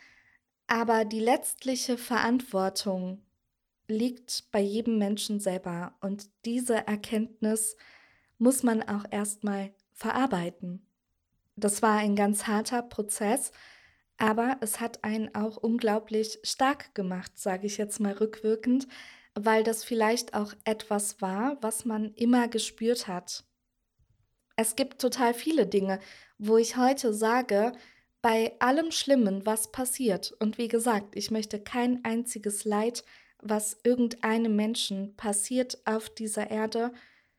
Aber 0.66 1.04
die 1.04 1.20
letztliche 1.20 1.98
Verantwortung 1.98 3.22
liegt 3.88 4.50
bei 4.52 4.60
jedem 4.60 4.98
Menschen 4.98 5.40
selber 5.40 5.94
und 6.00 6.30
diese 6.44 6.86
Erkenntnis 6.86 7.76
muss 8.38 8.62
man 8.62 8.82
auch 8.82 9.04
erstmal 9.10 9.72
verarbeiten. 9.92 10.86
Das 11.56 11.82
war 11.82 11.98
ein 11.98 12.16
ganz 12.16 12.46
harter 12.46 12.82
Prozess, 12.82 13.52
aber 14.20 14.58
es 14.60 14.80
hat 14.80 15.02
einen 15.02 15.34
auch 15.34 15.56
unglaublich 15.56 16.38
stark 16.42 16.94
gemacht, 16.94 17.32
sage 17.38 17.66
ich 17.66 17.78
jetzt 17.78 18.00
mal 18.00 18.12
rückwirkend, 18.12 18.86
weil 19.34 19.64
das 19.64 19.82
vielleicht 19.82 20.34
auch 20.34 20.52
etwas 20.64 21.22
war, 21.22 21.56
was 21.62 21.86
man 21.86 22.12
immer 22.14 22.46
gespürt 22.46 23.08
hat. 23.08 23.44
Es 24.56 24.76
gibt 24.76 25.00
total 25.00 25.32
viele 25.32 25.66
Dinge, 25.66 26.00
wo 26.36 26.58
ich 26.58 26.76
heute 26.76 27.14
sage, 27.14 27.72
bei 28.20 28.52
allem 28.58 28.90
Schlimmen, 28.90 29.46
was 29.46 29.72
passiert, 29.72 30.32
und 30.38 30.58
wie 30.58 30.68
gesagt, 30.68 31.16
ich 31.16 31.30
möchte 31.30 31.58
kein 31.58 32.04
einziges 32.04 32.66
Leid, 32.66 33.04
was 33.40 33.78
irgendeinem 33.84 34.54
Menschen 34.54 35.16
passiert 35.16 35.78
auf 35.86 36.10
dieser 36.10 36.50
Erde, 36.50 36.92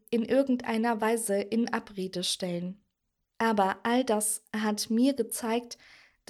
in 0.10 0.26
irgendeiner 0.26 1.00
Weise 1.00 1.36
in 1.36 1.72
Abrede 1.72 2.24
stellen. 2.24 2.84
Aber 3.38 3.78
all 3.84 4.04
das 4.04 4.44
hat 4.56 4.90
mir 4.90 5.14
gezeigt, 5.14 5.78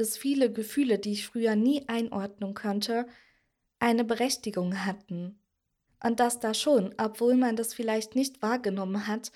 dass 0.01 0.17
viele 0.17 0.51
Gefühle, 0.51 0.97
die 0.97 1.11
ich 1.11 1.27
früher 1.27 1.55
nie 1.55 1.87
einordnen 1.87 2.55
konnte, 2.55 3.05
eine 3.77 4.03
Berechtigung 4.03 4.83
hatten. 4.83 5.39
Und 6.03 6.19
dass 6.19 6.39
da 6.39 6.55
schon, 6.55 6.95
obwohl 6.97 7.35
man 7.35 7.55
das 7.55 7.75
vielleicht 7.75 8.15
nicht 8.15 8.41
wahrgenommen 8.41 9.05
hat, 9.05 9.31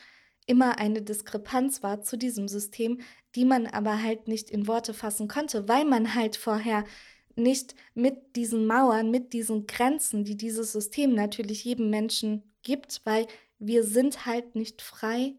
immer 0.47 0.80
eine 0.80 1.04
Diskrepanz 1.04 1.84
war 1.84 2.01
zu 2.01 2.17
diesem 2.17 2.47
System, 2.47 2.99
die 3.36 3.45
man 3.45 3.67
aber 3.67 4.01
halt 4.01 4.28
nicht 4.28 4.49
in 4.49 4.65
Worte 4.65 4.95
fassen 4.95 5.28
konnte, 5.28 5.67
weil 5.67 5.86
man 5.86 6.15
halt 6.15 6.36
vorher 6.36 6.84
nicht 7.36 7.75
mit 7.93 8.36
diesen 8.36 8.65
Mauern, 8.65 9.12
mit 9.12 9.34
diesen 9.34 9.67
Grenzen, 9.67 10.23
die 10.23 10.36
dieses 10.36 10.71
System 10.71 11.13
natürlich 11.13 11.63
jedem 11.63 11.91
Menschen 11.91 12.41
gibt, 12.63 13.01
weil 13.04 13.28
wir 13.60 13.84
sind 13.84 14.25
halt 14.25 14.56
nicht 14.56 14.82
frei, 14.82 15.36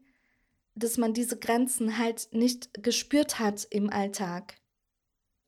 dass 0.77 0.99
man 0.99 1.15
diese 1.15 1.37
Grenzen 1.37 1.99
halt 1.99 2.29
nicht 2.31 2.81
gespürt 2.85 3.41
hat 3.41 3.67
im 3.71 3.91
Alltag. 3.91 4.55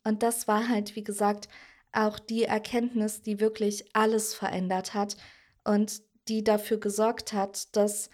Und 0.08 0.22
das 0.22 0.48
war 0.48 0.70
halt, 0.70 0.96
wie 0.96 1.04
gesagt, 1.04 1.50
auch 1.92 2.18
die 2.18 2.44
Erkenntnis, 2.44 3.20
die 3.20 3.40
wirklich 3.40 3.94
alles 3.94 4.32
verändert 4.32 4.94
hat 4.94 5.18
und 5.64 6.00
die 6.28 6.42
dafür 6.42 6.80
gesorgt 6.80 7.34
hat, 7.34 7.76
dass 7.76 8.08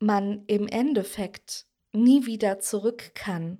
man 0.00 0.44
im 0.48 0.68
Endeffekt 0.68 1.64
nie 1.94 2.26
wieder 2.26 2.60
zurück 2.60 3.14
kann. 3.14 3.56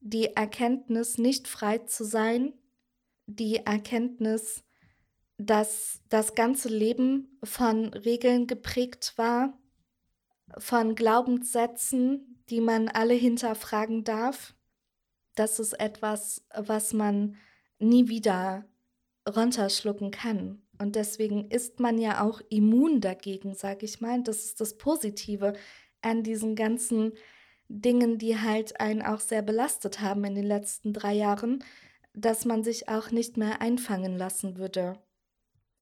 Die 0.00 0.34
Erkenntnis, 0.34 1.16
nicht 1.16 1.46
frei 1.46 1.78
zu 1.78 2.02
sein, 2.04 2.54
die 3.26 3.58
Erkenntnis, 3.58 4.64
dass 5.38 6.00
das 6.08 6.34
ganze 6.34 6.68
Leben 6.68 7.38
von 7.44 7.94
Regeln 7.94 8.48
geprägt 8.48 9.12
war, 9.14 9.56
von 10.58 10.96
Glaubenssätzen, 10.96 12.42
die 12.50 12.60
man 12.60 12.88
alle 12.88 13.14
hinterfragen 13.14 14.02
darf, 14.02 14.55
das 15.36 15.60
ist 15.60 15.74
etwas, 15.74 16.44
was 16.54 16.92
man 16.92 17.36
nie 17.78 18.08
wieder 18.08 18.64
runterschlucken 19.28 20.10
kann. 20.10 20.62
Und 20.78 20.96
deswegen 20.96 21.50
ist 21.50 21.80
man 21.80 21.98
ja 21.98 22.22
auch 22.24 22.40
immun 22.48 23.00
dagegen, 23.00 23.54
sage 23.54 23.86
ich 23.86 24.00
mal. 24.00 24.22
Das 24.22 24.44
ist 24.44 24.60
das 24.60 24.76
Positive 24.76 25.54
an 26.02 26.22
diesen 26.22 26.54
ganzen 26.54 27.12
Dingen, 27.68 28.18
die 28.18 28.38
halt 28.38 28.80
einen 28.80 29.02
auch 29.02 29.20
sehr 29.20 29.42
belastet 29.42 30.00
haben 30.00 30.24
in 30.24 30.34
den 30.34 30.44
letzten 30.46 30.92
drei 30.92 31.14
Jahren, 31.14 31.64
dass 32.14 32.44
man 32.44 32.62
sich 32.62 32.88
auch 32.88 33.10
nicht 33.10 33.36
mehr 33.36 33.60
einfangen 33.60 34.16
lassen 34.16 34.56
würde. 34.56 34.98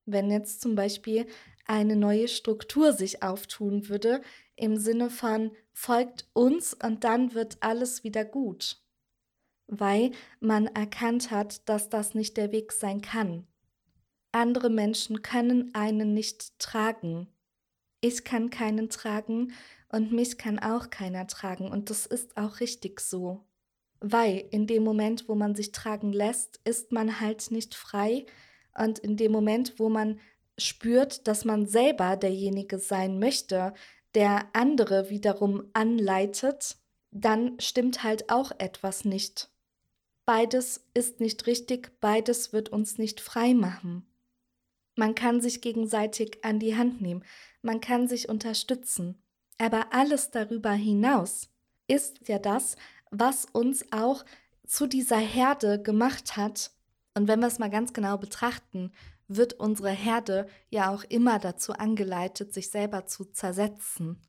Wenn 0.07 0.31
jetzt 0.31 0.61
zum 0.61 0.75
Beispiel 0.75 1.27
eine 1.67 1.97
neue 1.97 2.29
Struktur 2.29 2.93
sich 2.93 3.23
auftun 3.23 3.89
würde, 3.89 4.21
im 4.57 4.77
Sinne 4.77 5.11
von 5.11 5.51
folgt 5.73 6.29
uns 6.33 6.75
und 6.75 7.05
dann 7.05 7.35
wird 7.35 7.59
alles 7.61 8.05
wieder 8.05 8.25
gut, 8.25 8.84
weil 9.67 10.11
man 10.41 10.67
erkannt 10.67 11.31
hat, 11.31 11.69
dass 11.69 11.89
das 11.89 12.15
nicht 12.15 12.37
der 12.37 12.53
Weg 12.53 12.73
sein 12.73 13.01
kann. 13.01 13.47
Andere 14.33 14.69
Menschen 14.69 15.23
können 15.23 15.71
einen 15.75 16.13
nicht 16.13 16.59
tragen. 16.59 17.29
Ich 18.01 18.25
kann 18.25 18.51
keinen 18.51 18.91
tragen 18.91 19.53
und 19.89 20.13
mich 20.13 20.39
kann 20.39 20.59
auch 20.59 20.91
keiner 20.91 21.27
tragen 21.27 21.71
und 21.71 21.89
das 21.89 22.05
ist 22.05 22.37
auch 22.37 22.61
richtig 22.61 23.01
so. 23.01 23.45
Weil 24.01 24.45
in 24.51 24.67
dem 24.67 24.83
Moment, 24.83 25.29
wo 25.29 25.35
man 25.35 25.55
sich 25.55 25.73
tragen 25.73 26.13
lässt, 26.13 26.61
ist 26.65 26.93
man 26.93 27.21
halt 27.21 27.51
nicht 27.51 27.75
frei 27.75 28.27
und 28.77 28.99
in 28.99 29.17
dem 29.17 29.33
Moment, 29.33 29.79
wo 29.79 29.89
man 29.89 30.21
spürt, 30.59 31.27
dass 31.27 31.45
man 31.45 31.67
selber 31.67 32.17
derjenige 32.17 32.79
sein 32.79 33.19
möchte, 33.19 33.73
der 34.15 34.47
andere 34.53 35.11
wiederum 35.11 35.71
anleitet, 35.73 36.77
dann 37.11 37.59
stimmt 37.61 38.03
halt 38.03 38.31
auch 38.31 38.53
etwas 38.59 39.05
nicht. 39.05 39.49
Beides 40.27 40.87
ist 40.95 41.21
nicht 41.21 41.47
richtig, 41.47 42.01
beides 42.01 42.53
wird 42.53 42.71
uns 42.71 42.99
nicht 42.99 43.21
frei 43.21 43.53
machen. 43.53 44.07
Man 44.97 45.15
kann 45.15 45.41
sich 45.41 45.61
gegenseitig 45.61 46.45
an 46.45 46.59
die 46.59 46.77
Hand 46.77 47.01
nehmen, 47.01 47.25
man 47.63 47.81
kann 47.81 48.09
sich 48.09 48.29
unterstützen. 48.29 49.21
Aber 49.59 49.93
alles 49.93 50.31
darüber 50.31 50.73
hinaus 50.73 51.51
ist 51.87 52.29
ja 52.29 52.39
das, 52.39 52.77
was 53.11 53.45
uns 53.45 53.85
auch 53.93 54.25
zu 54.67 54.87
dieser 54.87 55.19
Herde 55.19 55.81
gemacht 55.81 56.37
hat. 56.37 56.73
Und 57.15 57.29
wenn 57.29 57.41
wir 57.41 57.47
es 57.47 57.59
mal 57.59 57.71
ganz 57.71 57.93
genau 57.93 58.17
betrachten, 58.17 58.93
wird 59.29 59.55
unsere 59.55 59.91
Herde 59.91 60.49
ja 60.71 60.93
auch 60.93 61.05
immer 61.05 61.39
dazu 61.39 61.73
angeleitet, 61.73 62.53
sich 62.53 62.71
selber 62.71 63.07
zu 63.07 63.25
zersetzen. 63.25 64.21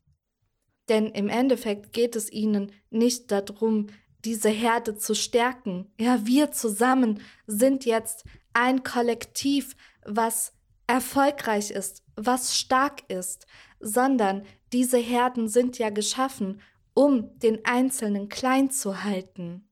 Denn 0.89 1.07
im 1.07 1.29
Endeffekt 1.29 1.93
geht 1.93 2.15
es 2.15 2.31
ihnen 2.31 2.71
nicht 2.91 3.31
darum, 3.31 3.87
diese 4.25 4.49
Herde 4.49 4.97
zu 4.97 5.15
stärken. 5.15 5.91
Ja, 5.99 6.25
wir 6.25 6.51
zusammen 6.51 7.21
sind 7.47 7.85
jetzt 7.85 8.25
ein 8.53 8.83
Kollektiv, 8.83 9.75
was 10.05 10.53
erfolgreich 10.87 11.71
ist, 11.71 12.03
was 12.15 12.57
stark 12.57 13.03
ist, 13.09 13.47
sondern 13.79 14.45
diese 14.73 14.97
Herden 14.97 15.47
sind 15.47 15.77
ja 15.77 15.89
geschaffen, 15.89 16.61
um 16.93 17.37
den 17.39 17.63
Einzelnen 17.65 18.29
klein 18.29 18.71
zu 18.71 19.03
halten. 19.03 19.69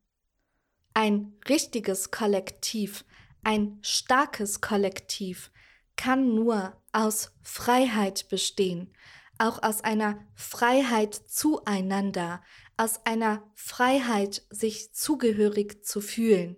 Ein 0.94 1.34
richtiges 1.50 2.12
Kollektiv, 2.12 3.06
ein 3.44 3.80
starkes 3.82 4.62
Kollektiv 4.62 5.52
kann 5.96 6.36
nur 6.36 6.82
aus 6.92 7.32
Freiheit 7.42 8.30
bestehen, 8.30 8.94
auch 9.38 9.64
aus 9.64 9.84
einer 9.84 10.20
Freiheit 10.36 11.16
zueinander, 11.16 12.42
aus 12.78 13.06
einer 13.06 13.44
Freiheit, 13.56 14.44
sich 14.50 14.94
zugehörig 14.94 15.86
zu 15.86 16.02
fühlen, 16.02 16.56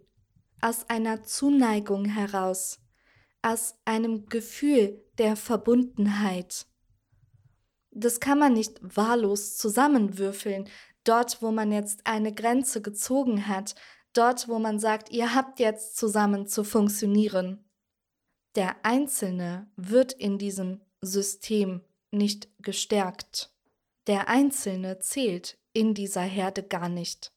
aus 0.62 0.89
einer 0.89 1.23
Zuneigung 1.23 2.06
heraus, 2.06 2.80
aus 3.41 3.75
einem 3.86 4.28
Gefühl 4.28 5.04
der 5.17 5.36
Verbundenheit. 5.36 6.65
Das 7.91 8.19
kann 8.19 8.39
man 8.39 8.54
nicht 8.54 8.80
wahllos 8.82 9.58
zusammenwürfeln. 9.58 10.69
dort, 11.04 11.41
wo 11.43 11.51
man 11.51 11.71
jetzt 11.71 12.08
eine 12.08 12.34
Grenze 12.34 12.82
gezogen 12.82 13.47
hat, 13.47 13.75
dort, 14.13 14.47
wo 14.47 14.58
man 14.58 14.80
sagt, 14.80 15.12
ihr 15.12 15.36
habt 15.36 15.60
jetzt 15.60 15.97
zusammen 15.97 16.47
zu 16.47 16.63
funktionieren. 16.63 17.63
Der 18.56 18.84
Einzelne 18.84 19.69
wird 19.75 20.13
in 20.13 20.39
diesem 20.39 20.82
System 21.01 21.82
nicht 22.10 22.49
gestärkt. 22.60 23.54
Der 24.08 24.30
Einzelne 24.30 24.97
zählt 24.97 25.60
in 25.76 25.94
dieser 25.94 26.22
Herde 26.22 26.64
gar 26.64 26.90
nicht. 26.90 27.32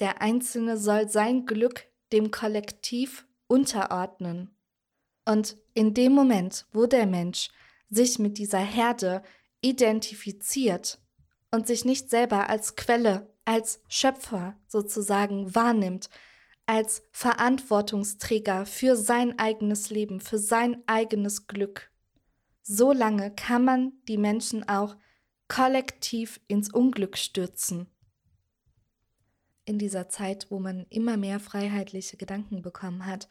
Der 0.00 0.20
Einzelne 0.20 0.76
soll 0.76 1.08
sein 1.08 1.46
Glück 1.46 1.86
dem 2.12 2.30
Kollektiv 2.30 3.26
unterordnen. 3.46 4.54
Und 5.24 5.56
in 5.72 5.94
dem 5.94 6.12
Moment, 6.12 6.66
wo 6.72 6.86
der 6.86 7.06
Mensch 7.06 7.48
sich 7.88 8.18
mit 8.18 8.36
dieser 8.36 8.58
Herde 8.58 9.22
identifiziert 9.60 10.98
und 11.50 11.66
sich 11.66 11.84
nicht 11.84 12.10
selber 12.10 12.50
als 12.50 12.76
Quelle, 12.76 13.32
als 13.44 13.80
Schöpfer 13.88 14.58
sozusagen 14.66 15.54
wahrnimmt, 15.54 16.10
als 16.66 17.02
Verantwortungsträger 17.12 18.66
für 18.66 18.96
sein 18.96 19.38
eigenes 19.38 19.90
Leben, 19.90 20.20
für 20.20 20.38
sein 20.38 20.82
eigenes 20.86 21.46
Glück, 21.46 21.90
so 22.68 22.90
lange 22.92 23.30
kann 23.30 23.64
man 23.64 23.92
die 24.08 24.18
Menschen 24.18 24.68
auch 24.68 24.96
kollektiv 25.48 26.40
ins 26.48 26.72
Unglück 26.72 27.16
stürzen. 27.16 27.86
In 29.64 29.78
dieser 29.78 30.08
Zeit, 30.08 30.46
wo 30.50 30.58
man 30.58 30.86
immer 30.90 31.16
mehr 31.16 31.40
freiheitliche 31.40 32.16
Gedanken 32.16 32.62
bekommen 32.62 33.06
hat, 33.06 33.28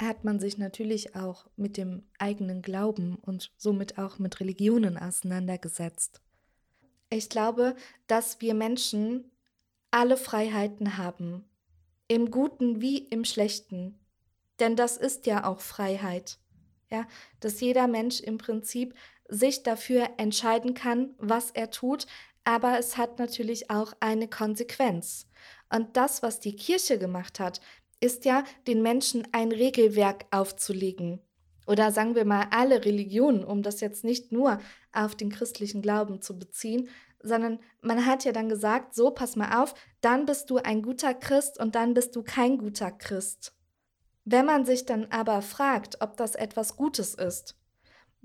hat 0.00 0.24
man 0.24 0.40
sich 0.40 0.58
natürlich 0.58 1.14
auch 1.14 1.46
mit 1.56 1.76
dem 1.76 2.02
eigenen 2.18 2.60
Glauben 2.60 3.16
und 3.16 3.52
somit 3.56 3.98
auch 3.98 4.18
mit 4.18 4.40
Religionen 4.40 4.98
auseinandergesetzt. 4.98 6.20
Ich 7.08 7.28
glaube, 7.28 7.76
dass 8.06 8.40
wir 8.40 8.54
Menschen 8.54 9.30
alle 9.90 10.16
Freiheiten 10.16 10.98
haben, 10.98 11.44
im 12.08 12.30
Guten 12.30 12.80
wie 12.80 12.98
im 12.98 13.24
Schlechten, 13.24 13.98
denn 14.58 14.76
das 14.76 14.96
ist 14.96 15.26
ja 15.26 15.44
auch 15.44 15.60
Freiheit. 15.60 16.38
Ja, 16.90 17.06
dass 17.40 17.60
jeder 17.60 17.88
Mensch 17.88 18.20
im 18.20 18.38
Prinzip 18.38 18.94
sich 19.28 19.62
dafür 19.62 20.08
entscheiden 20.18 20.74
kann, 20.74 21.14
was 21.18 21.50
er 21.50 21.70
tut, 21.70 22.06
aber 22.44 22.78
es 22.78 22.96
hat 22.96 23.18
natürlich 23.18 23.70
auch 23.70 23.92
eine 24.00 24.28
Konsequenz. 24.28 25.26
Und 25.72 25.96
das, 25.96 26.22
was 26.22 26.40
die 26.40 26.54
Kirche 26.54 26.98
gemacht 26.98 27.40
hat, 27.40 27.60
ist 28.00 28.24
ja, 28.24 28.44
den 28.66 28.82
Menschen 28.82 29.26
ein 29.32 29.50
Regelwerk 29.50 30.26
aufzulegen. 30.30 31.20
Oder 31.66 31.90
sagen 31.90 32.14
wir 32.14 32.24
mal 32.24 32.46
alle 32.50 32.84
Religionen, 32.84 33.42
um 33.42 33.62
das 33.62 33.80
jetzt 33.80 34.04
nicht 34.04 34.30
nur 34.30 34.60
auf 34.92 35.16
den 35.16 35.30
christlichen 35.30 35.82
Glauben 35.82 36.22
zu 36.22 36.38
beziehen, 36.38 36.88
sondern 37.20 37.58
man 37.80 38.06
hat 38.06 38.24
ja 38.24 38.32
dann 38.32 38.48
gesagt, 38.48 38.94
so 38.94 39.10
pass 39.10 39.34
mal 39.34 39.62
auf, 39.62 39.74
dann 40.00 40.26
bist 40.26 40.50
du 40.50 40.58
ein 40.58 40.82
guter 40.82 41.14
Christ 41.14 41.58
und 41.58 41.74
dann 41.74 41.94
bist 41.94 42.14
du 42.14 42.22
kein 42.22 42.58
guter 42.58 42.92
Christ. 42.92 43.52
Wenn 44.24 44.46
man 44.46 44.64
sich 44.64 44.86
dann 44.86 45.06
aber 45.10 45.42
fragt, 45.42 46.00
ob 46.00 46.16
das 46.16 46.34
etwas 46.34 46.76
Gutes 46.76 47.14
ist, 47.14 47.56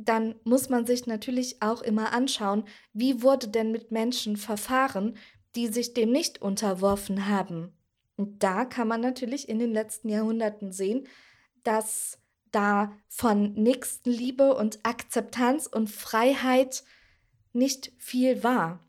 dann 0.05 0.35
muss 0.43 0.69
man 0.69 0.85
sich 0.85 1.05
natürlich 1.05 1.61
auch 1.61 1.81
immer 1.81 2.13
anschauen, 2.13 2.63
wie 2.93 3.21
wurde 3.21 3.47
denn 3.47 3.71
mit 3.71 3.91
Menschen 3.91 4.37
verfahren, 4.37 5.17
die 5.55 5.67
sich 5.67 5.93
dem 5.93 6.11
nicht 6.11 6.41
unterworfen 6.41 7.27
haben. 7.27 7.73
Und 8.15 8.43
da 8.43 8.65
kann 8.65 8.87
man 8.87 9.01
natürlich 9.01 9.49
in 9.49 9.59
den 9.59 9.71
letzten 9.71 10.09
Jahrhunderten 10.09 10.71
sehen, 10.71 11.07
dass 11.63 12.19
da 12.51 12.91
von 13.07 13.53
Nächstenliebe 13.53 14.55
und 14.55 14.79
Akzeptanz 14.83 15.67
und 15.67 15.89
Freiheit 15.89 16.83
nicht 17.53 17.91
viel 17.97 18.43
war. 18.43 18.79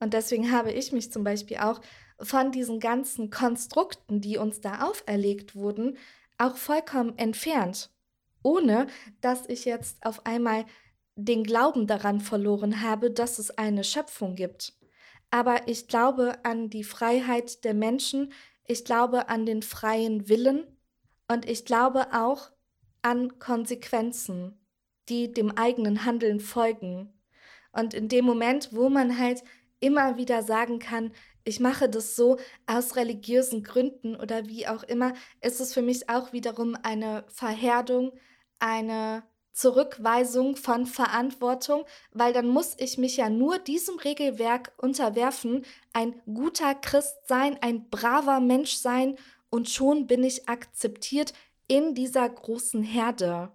Und 0.00 0.14
deswegen 0.14 0.52
habe 0.52 0.72
ich 0.72 0.92
mich 0.92 1.12
zum 1.12 1.24
Beispiel 1.24 1.58
auch 1.58 1.80
von 2.20 2.52
diesen 2.52 2.80
ganzen 2.80 3.30
Konstrukten, 3.30 4.20
die 4.20 4.38
uns 4.38 4.60
da 4.60 4.88
auferlegt 4.88 5.54
wurden, 5.54 5.96
auch 6.36 6.56
vollkommen 6.56 7.16
entfernt, 7.18 7.90
ohne 8.42 8.86
dass 9.20 9.46
ich 9.48 9.64
jetzt 9.64 10.04
auf 10.04 10.26
einmal 10.26 10.64
den 11.16 11.42
Glauben 11.44 11.86
daran 11.86 12.20
verloren 12.20 12.82
habe, 12.82 13.10
dass 13.10 13.38
es 13.38 13.50
eine 13.50 13.84
Schöpfung 13.84 14.34
gibt. 14.36 14.74
Aber 15.30 15.66
ich 15.66 15.88
glaube 15.88 16.44
an 16.44 16.70
die 16.70 16.84
Freiheit 16.84 17.64
der 17.64 17.74
Menschen, 17.74 18.32
ich 18.64 18.84
glaube 18.84 19.28
an 19.28 19.44
den 19.44 19.62
freien 19.62 20.28
Willen 20.28 20.66
und 21.26 21.48
ich 21.48 21.64
glaube 21.64 22.08
auch 22.12 22.50
an 23.02 23.38
Konsequenzen, 23.38 24.58
die 25.08 25.32
dem 25.32 25.50
eigenen 25.50 26.04
Handeln 26.04 26.40
folgen. 26.40 27.12
Und 27.72 27.94
in 27.94 28.08
dem 28.08 28.24
Moment, 28.24 28.70
wo 28.72 28.88
man 28.88 29.18
halt 29.18 29.42
immer 29.80 30.16
wieder 30.16 30.42
sagen 30.42 30.78
kann, 30.78 31.12
ich 31.48 31.60
mache 31.60 31.88
das 31.88 32.14
so 32.14 32.36
aus 32.66 32.94
religiösen 32.96 33.64
Gründen 33.64 34.14
oder 34.14 34.46
wie 34.46 34.68
auch 34.68 34.82
immer, 34.82 35.14
ist 35.40 35.60
es 35.60 35.72
für 35.72 35.80
mich 35.80 36.10
auch 36.10 36.32
wiederum 36.34 36.76
eine 36.82 37.24
Verherdung, 37.28 38.12
eine 38.58 39.22
Zurückweisung 39.54 40.56
von 40.56 40.84
Verantwortung, 40.84 41.84
weil 42.12 42.34
dann 42.34 42.48
muss 42.48 42.76
ich 42.78 42.98
mich 42.98 43.16
ja 43.16 43.30
nur 43.30 43.58
diesem 43.58 43.98
Regelwerk 43.98 44.72
unterwerfen, 44.76 45.64
ein 45.94 46.20
guter 46.26 46.74
Christ 46.74 47.16
sein, 47.26 47.56
ein 47.62 47.88
braver 47.88 48.40
Mensch 48.40 48.74
sein 48.74 49.16
und 49.48 49.70
schon 49.70 50.06
bin 50.06 50.22
ich 50.22 50.50
akzeptiert 50.50 51.32
in 51.66 51.94
dieser 51.94 52.28
großen 52.28 52.82
Herde. 52.82 53.52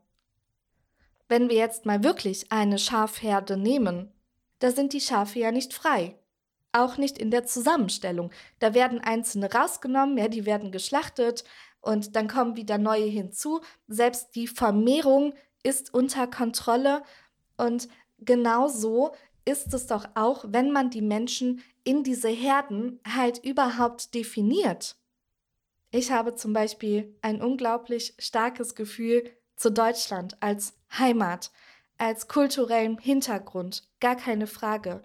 Wenn 1.30 1.48
wir 1.48 1.58
jetzt 1.58 1.86
mal 1.86 2.04
wirklich 2.04 2.52
eine 2.52 2.80
Schafherde 2.80 3.56
nehmen, 3.56 4.12
da 4.58 4.72
sind 4.72 4.94
die 4.94 5.02
Schafe 5.02 5.40
ja 5.40 5.52
nicht 5.52 5.74
frei. 5.74 6.18
Auch 6.74 6.98
nicht 6.98 7.18
in 7.18 7.32
der 7.32 7.46
Zusammenstellung. 7.46 8.32
Da 8.60 8.74
werden 8.74 9.00
einzelne 9.00 9.52
rausgenommen, 9.52 10.18
ja, 10.18 10.28
die 10.28 10.46
werden 10.46 10.72
geschlachtet 10.72 11.46
und 11.82 12.16
dann 12.16 12.28
kommen 12.28 12.56
wieder 12.56 12.78
neue 12.78 13.06
hinzu. 13.06 13.62
Selbst 13.88 14.36
die 14.36 14.48
Vermehrung 14.48 15.34
ist 15.64 15.94
unter 15.94 16.28
Kontrolle 16.28 17.04
und 17.58 17.88
genauso 18.20 19.14
ist 19.46 19.74
es 19.74 19.88
doch 19.88 20.06
auch, 20.16 20.46
wenn 20.48 20.72
man 20.72 20.90
die 20.90 21.02
Menschen 21.02 21.62
in 21.84 22.04
diese 22.04 22.30
Herden 22.30 23.00
halt 23.08 23.44
überhaupt 23.44 24.14
definiert. 24.14 24.96
Ich 25.92 26.12
habe 26.12 26.36
zum 26.36 26.54
Beispiel 26.54 27.16
ein 27.22 27.42
unglaublich 27.42 28.16
starkes 28.18 28.74
Gefühl 28.76 29.30
zu 29.56 29.72
Deutschland 29.72 30.42
als 30.42 30.74
Heimat 30.98 31.52
als 31.98 32.28
kulturellem 32.28 32.98
Hintergrund, 32.98 33.84
gar 34.00 34.16
keine 34.16 34.48
Frage. 34.48 35.04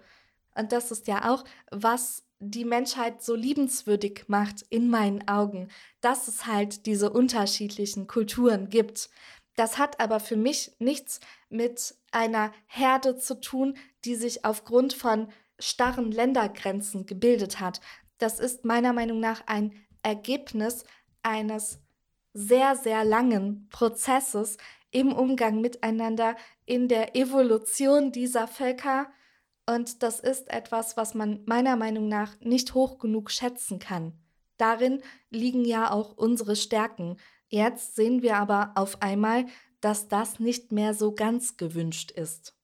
Und 0.59 0.71
das 0.71 0.91
ist 0.91 1.07
ja 1.07 1.31
auch, 1.31 1.43
was 1.71 2.23
die 2.39 2.65
Menschheit 2.65 3.21
so 3.21 3.35
liebenswürdig 3.35 4.25
macht 4.27 4.65
in 4.69 4.89
meinen 4.89 5.27
Augen, 5.27 5.69
dass 6.01 6.27
es 6.27 6.45
halt 6.45 6.85
diese 6.85 7.09
unterschiedlichen 7.09 8.07
Kulturen 8.07 8.69
gibt. 8.69 9.09
Das 9.55 9.77
hat 9.77 9.99
aber 9.99 10.19
für 10.19 10.37
mich 10.37 10.71
nichts 10.79 11.19
mit 11.49 11.95
einer 12.11 12.53
Herde 12.67 13.17
zu 13.17 13.41
tun, 13.41 13.77
die 14.05 14.15
sich 14.15 14.45
aufgrund 14.45 14.93
von 14.93 15.27
starren 15.59 16.11
Ländergrenzen 16.11 17.05
gebildet 17.05 17.59
hat. 17.59 17.81
Das 18.19 18.39
ist 18.39 18.63
meiner 18.63 18.93
Meinung 18.93 19.19
nach 19.19 19.41
ein 19.47 19.73
Ergebnis 20.01 20.85
eines 21.23 21.79
sehr, 22.33 22.75
sehr 22.75 23.03
langen 23.03 23.67
Prozesses, 23.69 24.57
im 24.91 25.13
Umgang 25.13 25.61
miteinander, 25.61 26.35
in 26.65 26.87
der 26.87 27.15
Evolution 27.15 28.11
dieser 28.11 28.47
Völker. 28.47 29.11
Und 29.69 30.01
das 30.01 30.19
ist 30.19 30.49
etwas, 30.49 30.97
was 30.97 31.13
man 31.13 31.43
meiner 31.45 31.75
Meinung 31.75 32.07
nach 32.07 32.39
nicht 32.39 32.73
hoch 32.73 32.97
genug 32.97 33.29
schätzen 33.29 33.77
kann. 33.77 34.13
Darin 34.57 35.03
liegen 35.29 35.63
ja 35.63 35.91
auch 35.91 36.17
unsere 36.17 36.55
Stärken. 36.55 37.17
Jetzt 37.49 37.95
sehen 37.95 38.23
wir 38.23 38.37
aber 38.37 38.71
auf 38.73 39.03
einmal, 39.03 39.45
dass 39.79 40.07
das 40.07 40.39
nicht 40.39 40.71
mehr 40.71 40.95
so 40.95 41.13
ganz 41.13 41.55
gewünscht 41.55 42.09
ist. 42.09 42.55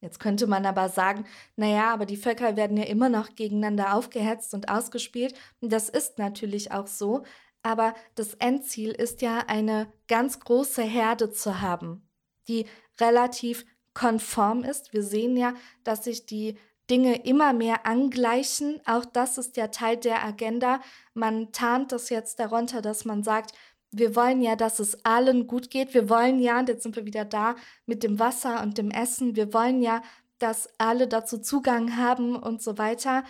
Jetzt 0.00 0.18
könnte 0.18 0.48
man 0.48 0.66
aber 0.66 0.88
sagen, 0.88 1.26
naja, 1.54 1.92
aber 1.92 2.06
die 2.06 2.16
Völker 2.16 2.56
werden 2.56 2.76
ja 2.76 2.86
immer 2.86 3.08
noch 3.08 3.36
gegeneinander 3.36 3.94
aufgehetzt 3.94 4.52
und 4.52 4.68
ausgespielt. 4.68 5.38
Das 5.60 5.88
ist 5.88 6.18
natürlich 6.18 6.72
auch 6.72 6.88
so, 6.88 7.22
aber 7.62 7.94
das 8.16 8.34
Endziel 8.34 8.90
ist 8.90 9.22
ja 9.22 9.44
eine 9.46 9.92
ganz 10.08 10.40
große 10.40 10.82
Herde 10.82 11.30
zu 11.30 11.60
haben, 11.60 12.10
die 12.48 12.66
relativ 13.00 13.64
konform 13.94 14.64
ist. 14.64 14.92
Wir 14.92 15.02
sehen 15.02 15.36
ja, 15.36 15.54
dass 15.84 16.04
sich 16.04 16.26
die 16.26 16.56
Dinge 16.90 17.24
immer 17.24 17.52
mehr 17.52 17.86
angleichen. 17.86 18.80
Auch 18.86 19.04
das 19.04 19.38
ist 19.38 19.56
ja 19.56 19.68
Teil 19.68 19.96
der 19.96 20.24
Agenda. 20.24 20.80
Man 21.14 21.52
tarnt 21.52 21.92
das 21.92 22.10
jetzt 22.10 22.38
darunter, 22.38 22.82
dass 22.82 23.04
man 23.04 23.22
sagt, 23.22 23.52
wir 23.92 24.16
wollen 24.16 24.40
ja, 24.40 24.56
dass 24.56 24.78
es 24.78 25.04
allen 25.04 25.46
gut 25.46 25.70
geht. 25.70 25.94
Wir 25.94 26.08
wollen 26.08 26.40
ja, 26.40 26.58
und 26.58 26.68
jetzt 26.68 26.82
sind 26.82 26.96
wir 26.96 27.04
wieder 27.04 27.24
da 27.24 27.56
mit 27.86 28.02
dem 28.02 28.18
Wasser 28.18 28.62
und 28.62 28.78
dem 28.78 28.90
Essen. 28.90 29.36
Wir 29.36 29.52
wollen 29.52 29.82
ja, 29.82 30.02
dass 30.38 30.68
alle 30.78 31.06
dazu 31.06 31.38
Zugang 31.38 31.96
haben 31.96 32.36
und 32.36 32.62
so 32.62 32.78
weiter. 32.78 33.22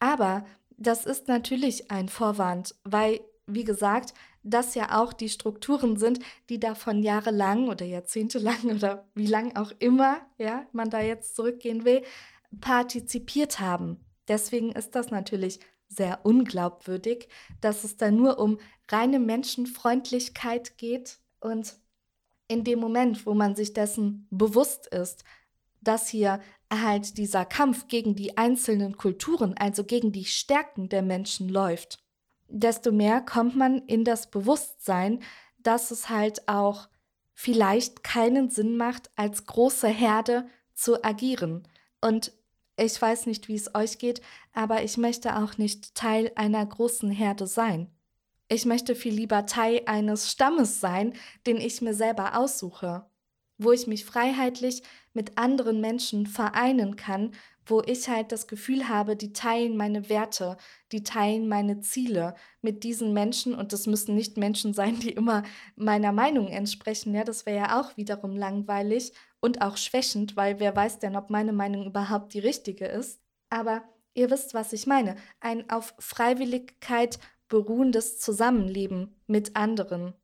Aber 0.00 0.44
das 0.76 1.06
ist 1.06 1.28
natürlich 1.28 1.90
ein 1.90 2.08
Vorwand, 2.08 2.74
weil 2.84 3.20
wie 3.46 3.64
gesagt, 3.64 4.14
das 4.42 4.74
ja 4.74 5.00
auch 5.00 5.12
die 5.12 5.28
Strukturen 5.28 5.96
sind, 5.96 6.20
die 6.48 6.58
davon 6.58 7.02
jahrelang 7.02 7.68
oder 7.68 7.84
jahrzehntelang 7.84 8.64
oder 8.76 9.06
wie 9.14 9.26
lang 9.26 9.56
auch 9.56 9.72
immer, 9.78 10.20
ja, 10.38 10.66
man 10.72 10.90
da 10.90 11.00
jetzt 11.00 11.36
zurückgehen 11.36 11.84
will, 11.84 12.02
partizipiert 12.60 13.60
haben. 13.60 14.04
Deswegen 14.28 14.72
ist 14.72 14.94
das 14.94 15.10
natürlich 15.10 15.60
sehr 15.88 16.24
unglaubwürdig, 16.24 17.28
dass 17.60 17.84
es 17.84 17.96
da 17.96 18.10
nur 18.10 18.38
um 18.38 18.58
reine 18.88 19.18
Menschenfreundlichkeit 19.18 20.78
geht 20.78 21.18
und 21.40 21.76
in 22.48 22.64
dem 22.64 22.78
Moment, 22.78 23.26
wo 23.26 23.34
man 23.34 23.54
sich 23.54 23.72
dessen 23.72 24.26
bewusst 24.30 24.86
ist, 24.86 25.24
dass 25.80 26.08
hier 26.08 26.40
halt 26.72 27.18
dieser 27.18 27.44
Kampf 27.44 27.88
gegen 27.88 28.14
die 28.14 28.36
einzelnen 28.36 28.96
Kulturen, 28.96 29.54
also 29.58 29.84
gegen 29.84 30.12
die 30.12 30.24
Stärken 30.24 30.88
der 30.88 31.02
Menschen 31.02 31.48
läuft, 31.48 32.01
desto 32.52 32.92
mehr 32.92 33.20
kommt 33.22 33.56
man 33.56 33.78
in 33.86 34.04
das 34.04 34.30
Bewusstsein, 34.30 35.20
dass 35.58 35.90
es 35.90 36.08
halt 36.08 36.48
auch 36.48 36.88
vielleicht 37.34 38.04
keinen 38.04 38.50
Sinn 38.50 38.76
macht, 38.76 39.10
als 39.16 39.46
große 39.46 39.88
Herde 39.88 40.46
zu 40.74 41.02
agieren. 41.02 41.66
Und 42.00 42.32
ich 42.76 43.00
weiß 43.00 43.26
nicht, 43.26 43.48
wie 43.48 43.54
es 43.54 43.74
euch 43.74 43.98
geht, 43.98 44.20
aber 44.52 44.82
ich 44.82 44.96
möchte 44.96 45.36
auch 45.36 45.56
nicht 45.56 45.94
Teil 45.94 46.30
einer 46.36 46.64
großen 46.64 47.10
Herde 47.10 47.46
sein. 47.46 47.90
Ich 48.48 48.66
möchte 48.66 48.94
viel 48.94 49.14
lieber 49.14 49.46
Teil 49.46 49.82
eines 49.86 50.30
Stammes 50.30 50.80
sein, 50.80 51.14
den 51.46 51.56
ich 51.56 51.80
mir 51.80 51.94
selber 51.94 52.36
aussuche, 52.36 53.06
wo 53.56 53.72
ich 53.72 53.86
mich 53.86 54.04
freiheitlich 54.04 54.82
mit 55.14 55.38
anderen 55.38 55.80
Menschen 55.80 56.26
vereinen 56.26 56.96
kann, 56.96 57.32
wo 57.66 57.82
ich 57.82 58.08
halt 58.08 58.32
das 58.32 58.46
Gefühl 58.46 58.88
habe, 58.88 59.16
die 59.16 59.32
teilen 59.32 59.76
meine 59.76 60.08
Werte, 60.08 60.56
die 60.90 61.02
teilen 61.02 61.48
meine 61.48 61.80
Ziele 61.80 62.34
mit 62.60 62.84
diesen 62.84 63.12
Menschen 63.12 63.54
und 63.54 63.72
das 63.72 63.86
müssen 63.86 64.14
nicht 64.14 64.36
Menschen 64.36 64.74
sein, 64.74 64.98
die 64.98 65.10
immer 65.10 65.42
meiner 65.76 66.12
Meinung 66.12 66.48
entsprechen, 66.48 67.14
ja, 67.14 67.24
das 67.24 67.46
wäre 67.46 67.58
ja 67.58 67.80
auch 67.80 67.96
wiederum 67.96 68.36
langweilig 68.36 69.12
und 69.40 69.60
auch 69.60 69.76
schwächend, 69.76 70.36
weil 70.36 70.60
wer 70.60 70.74
weiß 70.74 70.98
denn, 71.00 71.16
ob 71.16 71.30
meine 71.30 71.52
Meinung 71.52 71.86
überhaupt 71.86 72.32
die 72.34 72.38
richtige 72.38 72.86
ist. 72.86 73.20
Aber 73.50 73.82
ihr 74.14 74.30
wisst, 74.30 74.54
was 74.54 74.72
ich 74.72 74.86
meine. 74.86 75.16
Ein 75.40 75.68
auf 75.68 75.94
Freiwilligkeit 75.98 77.18
beruhendes 77.48 78.18
Zusammenleben 78.18 79.14
mit 79.26 79.56
anderen 79.56 80.14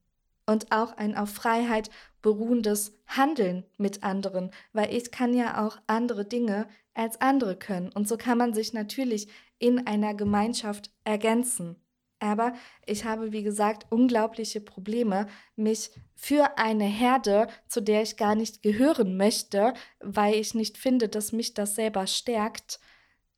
und 0.47 0.73
auch 0.73 0.97
ein 0.97 1.17
auf 1.17 1.31
Freiheit 1.31 1.91
beruhendes 2.23 2.93
Handeln 3.07 3.65
mit 3.77 4.03
anderen, 4.03 4.51
weil 4.73 4.95
ich 4.95 5.11
kann 5.11 5.35
ja 5.35 5.67
auch 5.67 5.79
andere 5.87 6.25
Dinge 6.25 6.67
als 6.95 7.21
andere 7.21 7.57
können 7.57 7.91
und 7.93 8.09
so 8.09 8.17
kann 8.17 8.39
man 8.39 8.55
sich 8.55 8.73
natürlich 8.73 9.29
in 9.59 9.87
einer 9.87 10.15
Gemeinschaft 10.15 10.91
ergänzen. 11.05 11.77
Aber 12.21 12.53
ich 12.85 13.05
habe, 13.05 13.33
wie 13.33 13.45
gesagt, 13.45 13.87
unglaubliche 13.91 14.61
Probleme, 14.61 15.29
mich 15.55 15.91
für 16.17 16.59
eine 16.59 16.85
Herde, 16.85 17.47
zu 17.69 17.81
der 17.81 18.03
ich 18.03 18.17
gar 18.17 18.35
nicht 18.35 18.63
gehören 18.63 19.17
möchte, 19.17 19.73
weil 20.01 20.35
ich 20.35 20.55
nicht 20.55 20.79
finde, 20.79 21.09
dass 21.09 21.33
mich 21.33 21.55
das 21.55 21.77
selber 21.77 22.09
stärkt, 22.09 22.81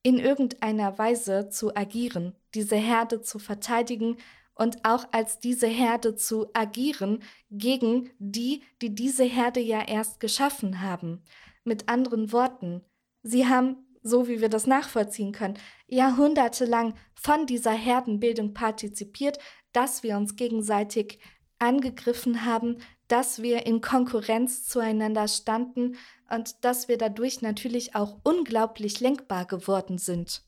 in 0.03 0.19
irgendeiner 0.19 0.97
Weise 0.99 1.51
zu 1.51 1.77
agieren, 1.77 2.35
diese 2.55 2.77
Herde 2.77 3.21
zu 3.21 3.39
verteidigen 3.39 4.17
und 4.61 4.85
auch 4.85 5.07
als 5.11 5.39
diese 5.39 5.67
Herde 5.67 6.17
zu 6.17 6.49
agieren 6.53 7.23
gegen 7.51 8.11
die, 8.19 8.63
die 8.83 8.95
diese 8.95 9.25
Herde 9.25 9.61
ja 9.61 9.83
erst 9.89 10.21
geschaffen 10.21 10.83
haben. 10.83 11.23
Mit 11.65 11.89
anderen 11.89 12.31
Worten, 12.31 12.83
sie 13.23 13.47
haben 13.47 13.79
so 14.03 14.29
wie 14.29 14.41
wir 14.41 14.49
das 14.49 14.67
nachvollziehen 14.67 15.33
können, 15.33 15.59
jahrhundertelang 15.87 16.95
von 17.15 17.47
dieser 17.47 17.73
Herdenbildung 17.73 18.55
partizipiert, 18.55 19.39
dass 19.73 20.03
wir 20.03 20.17
uns 20.17 20.37
gegenseitig 20.37 21.21
angegriffen 21.59 22.45
haben, 22.45 22.79
dass 23.09 23.43
wir 23.43 23.67
in 23.67 23.81
Konkurrenz 23.81 24.67
zueinander 24.67 25.29
standen 25.29 25.97
und 26.31 26.65
dass 26.65 26.89
wir 26.89 26.97
dadurch 26.97 27.43
natürlich 27.43 27.95
auch 27.95 28.19
unglaublich 28.25 29.01
lenkbar 29.01 29.47
geworden 29.47 29.99
sind. 29.99 30.43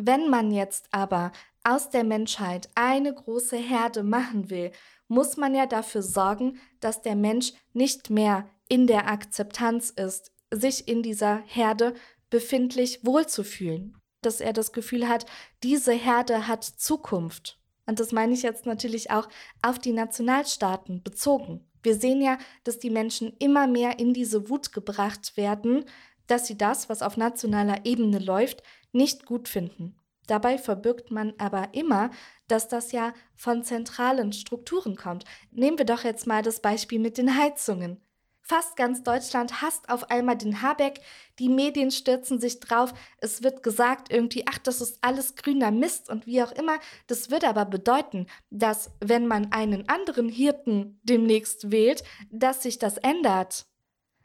Wenn 0.00 0.30
man 0.30 0.52
jetzt 0.52 0.86
aber 0.92 1.32
aus 1.64 1.90
der 1.90 2.04
Menschheit 2.04 2.68
eine 2.76 3.12
große 3.12 3.56
Herde 3.56 4.04
machen 4.04 4.48
will, 4.48 4.70
muss 5.08 5.36
man 5.36 5.56
ja 5.56 5.66
dafür 5.66 6.02
sorgen, 6.02 6.60
dass 6.78 7.02
der 7.02 7.16
Mensch 7.16 7.52
nicht 7.72 8.08
mehr 8.08 8.48
in 8.68 8.86
der 8.86 9.08
Akzeptanz 9.08 9.90
ist, 9.90 10.30
sich 10.52 10.86
in 10.86 11.02
dieser 11.02 11.38
Herde 11.46 11.94
befindlich 12.30 13.04
wohlzufühlen. 13.04 13.96
Dass 14.22 14.40
er 14.40 14.52
das 14.52 14.72
Gefühl 14.72 15.08
hat, 15.08 15.26
diese 15.64 15.92
Herde 15.92 16.46
hat 16.46 16.62
Zukunft. 16.62 17.58
Und 17.86 17.98
das 17.98 18.12
meine 18.12 18.34
ich 18.34 18.42
jetzt 18.42 18.66
natürlich 18.66 19.10
auch 19.10 19.28
auf 19.62 19.80
die 19.80 19.92
Nationalstaaten 19.92 21.02
bezogen. 21.02 21.66
Wir 21.82 21.96
sehen 21.96 22.20
ja, 22.20 22.38
dass 22.62 22.78
die 22.78 22.90
Menschen 22.90 23.32
immer 23.38 23.66
mehr 23.66 23.98
in 23.98 24.14
diese 24.14 24.48
Wut 24.48 24.72
gebracht 24.72 25.36
werden, 25.36 25.84
dass 26.28 26.46
sie 26.46 26.56
das, 26.56 26.88
was 26.88 27.02
auf 27.02 27.16
nationaler 27.16 27.84
Ebene 27.84 28.18
läuft, 28.18 28.62
nicht 28.92 29.26
gut 29.26 29.48
finden. 29.48 29.96
Dabei 30.26 30.58
verbirgt 30.58 31.10
man 31.10 31.32
aber 31.38 31.70
immer, 31.72 32.10
dass 32.48 32.68
das 32.68 32.92
ja 32.92 33.14
von 33.34 33.64
zentralen 33.64 34.32
Strukturen 34.32 34.94
kommt. 34.94 35.24
Nehmen 35.50 35.78
wir 35.78 35.86
doch 35.86 36.04
jetzt 36.04 36.26
mal 36.26 36.42
das 36.42 36.60
Beispiel 36.60 36.98
mit 36.98 37.16
den 37.16 37.36
Heizungen. 37.36 38.00
Fast 38.48 38.76
ganz 38.76 39.02
Deutschland 39.02 39.60
hasst 39.60 39.90
auf 39.90 40.10
einmal 40.10 40.38
den 40.38 40.62
Habeck. 40.62 41.00
Die 41.38 41.50
Medien 41.50 41.90
stürzen 41.90 42.40
sich 42.40 42.60
drauf. 42.60 42.94
Es 43.18 43.42
wird 43.42 43.62
gesagt 43.62 44.10
irgendwie, 44.10 44.44
ach, 44.46 44.56
das 44.56 44.80
ist 44.80 44.98
alles 45.02 45.36
grüner 45.36 45.70
Mist 45.70 46.08
und 46.08 46.26
wie 46.26 46.42
auch 46.42 46.52
immer. 46.52 46.78
Das 47.08 47.30
würde 47.30 47.46
aber 47.48 47.66
bedeuten, 47.66 48.26
dass 48.48 48.90
wenn 49.00 49.26
man 49.26 49.52
einen 49.52 49.86
anderen 49.90 50.30
Hirten 50.30 50.98
demnächst 51.02 51.70
wählt, 51.70 52.04
dass 52.30 52.62
sich 52.62 52.78
das 52.78 52.96
ändert. 52.96 53.66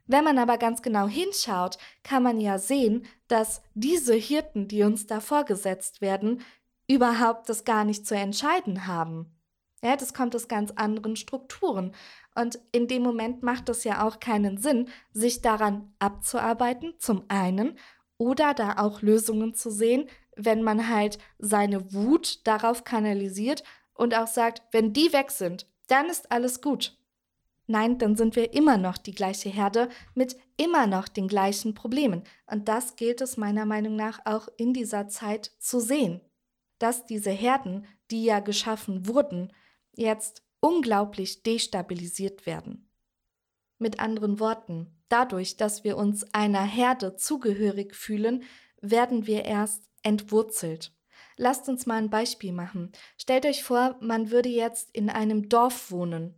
Wenn 0.05 0.23
man 0.23 0.37
aber 0.37 0.57
ganz 0.57 0.81
genau 0.81 1.07
hinschaut, 1.07 1.77
kann 2.03 2.23
man 2.23 2.41
ja 2.41 2.57
sehen, 2.59 3.05
dass 3.27 3.61
diese 3.73 4.13
Hirten, 4.13 4.67
die 4.67 4.83
uns 4.83 5.07
da 5.07 5.19
vorgesetzt 5.19 6.01
werden, 6.01 6.41
überhaupt 6.87 7.47
das 7.47 7.63
gar 7.63 7.85
nicht 7.85 8.05
zu 8.05 8.15
entscheiden 8.15 8.85
haben. 8.87 9.33
Ja, 9.81 9.95
das 9.95 10.13
kommt 10.13 10.35
aus 10.35 10.47
ganz 10.47 10.71
anderen 10.71 11.15
Strukturen. 11.15 11.93
Und 12.35 12.59
in 12.71 12.87
dem 12.87 13.03
Moment 13.03 13.43
macht 13.43 13.69
es 13.69 13.83
ja 13.83 14.05
auch 14.07 14.19
keinen 14.19 14.57
Sinn, 14.57 14.89
sich 15.11 15.41
daran 15.41 15.93
abzuarbeiten, 15.99 16.93
zum 16.99 17.23
einen, 17.27 17.77
oder 18.17 18.53
da 18.53 18.77
auch 18.77 19.01
Lösungen 19.01 19.53
zu 19.53 19.69
sehen, 19.69 20.07
wenn 20.35 20.63
man 20.63 20.89
halt 20.89 21.17
seine 21.37 21.93
Wut 21.93 22.47
darauf 22.47 22.83
kanalisiert 22.83 23.63
und 23.93 24.15
auch 24.15 24.27
sagt, 24.27 24.63
wenn 24.71 24.93
die 24.93 25.11
weg 25.13 25.31
sind, 25.31 25.67
dann 25.87 26.07
ist 26.07 26.31
alles 26.31 26.61
gut. 26.61 26.97
Nein, 27.73 27.97
dann 27.97 28.15
sind 28.15 28.35
wir 28.35 28.53
immer 28.53 28.77
noch 28.77 28.99
die 28.99 29.15
gleiche 29.15 29.49
Herde 29.49 29.89
mit 30.13 30.37
immer 30.57 30.85
noch 30.85 31.07
den 31.07 31.27
gleichen 31.27 31.73
Problemen. 31.73 32.21
Und 32.45 32.67
das 32.67 32.97
gilt 32.97 33.19
es 33.19 33.35
meiner 33.35 33.65
Meinung 33.65 33.95
nach 33.95 34.19
auch 34.25 34.47
in 34.57 34.73
dieser 34.73 35.07
Zeit 35.07 35.51
zu 35.57 35.79
sehen, 35.79 36.21
dass 36.77 37.07
diese 37.07 37.31
Herden, 37.31 37.87
die 38.11 38.25
ja 38.25 38.41
geschaffen 38.41 39.07
wurden, 39.07 39.51
jetzt 39.91 40.43
unglaublich 40.59 41.41
destabilisiert 41.41 42.45
werden. 42.45 42.91
Mit 43.79 43.99
anderen 43.99 44.39
Worten, 44.39 44.95
dadurch, 45.09 45.57
dass 45.57 45.83
wir 45.83 45.97
uns 45.97 46.31
einer 46.31 46.61
Herde 46.61 47.15
zugehörig 47.15 47.95
fühlen, 47.95 48.43
werden 48.81 49.25
wir 49.25 49.45
erst 49.45 49.89
entwurzelt. 50.03 50.93
Lasst 51.37 51.67
uns 51.67 51.87
mal 51.87 51.97
ein 51.97 52.11
Beispiel 52.11 52.51
machen. 52.51 52.91
Stellt 53.17 53.47
euch 53.47 53.63
vor, 53.63 53.97
man 53.99 54.29
würde 54.29 54.49
jetzt 54.49 54.91
in 54.91 55.09
einem 55.09 55.49
Dorf 55.49 55.89
wohnen. 55.89 56.35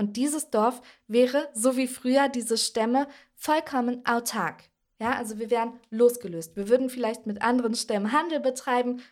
Und 0.00 0.16
dieses 0.16 0.48
Dorf 0.48 0.80
wäre, 1.08 1.50
so 1.52 1.76
wie 1.76 1.86
früher 1.86 2.30
diese 2.30 2.56
Stämme, 2.56 3.06
vollkommen 3.34 4.00
autark. 4.06 4.62
Ja, 4.98 5.10
also 5.10 5.38
wir 5.38 5.50
wären 5.50 5.78
losgelöst. 5.90 6.56
Wir 6.56 6.70
würden 6.70 6.88
vielleicht 6.88 7.26
mit 7.26 7.42
anderen 7.42 7.74
Stämmen 7.74 8.10
Handel 8.10 8.40
betreiben. 8.40 9.02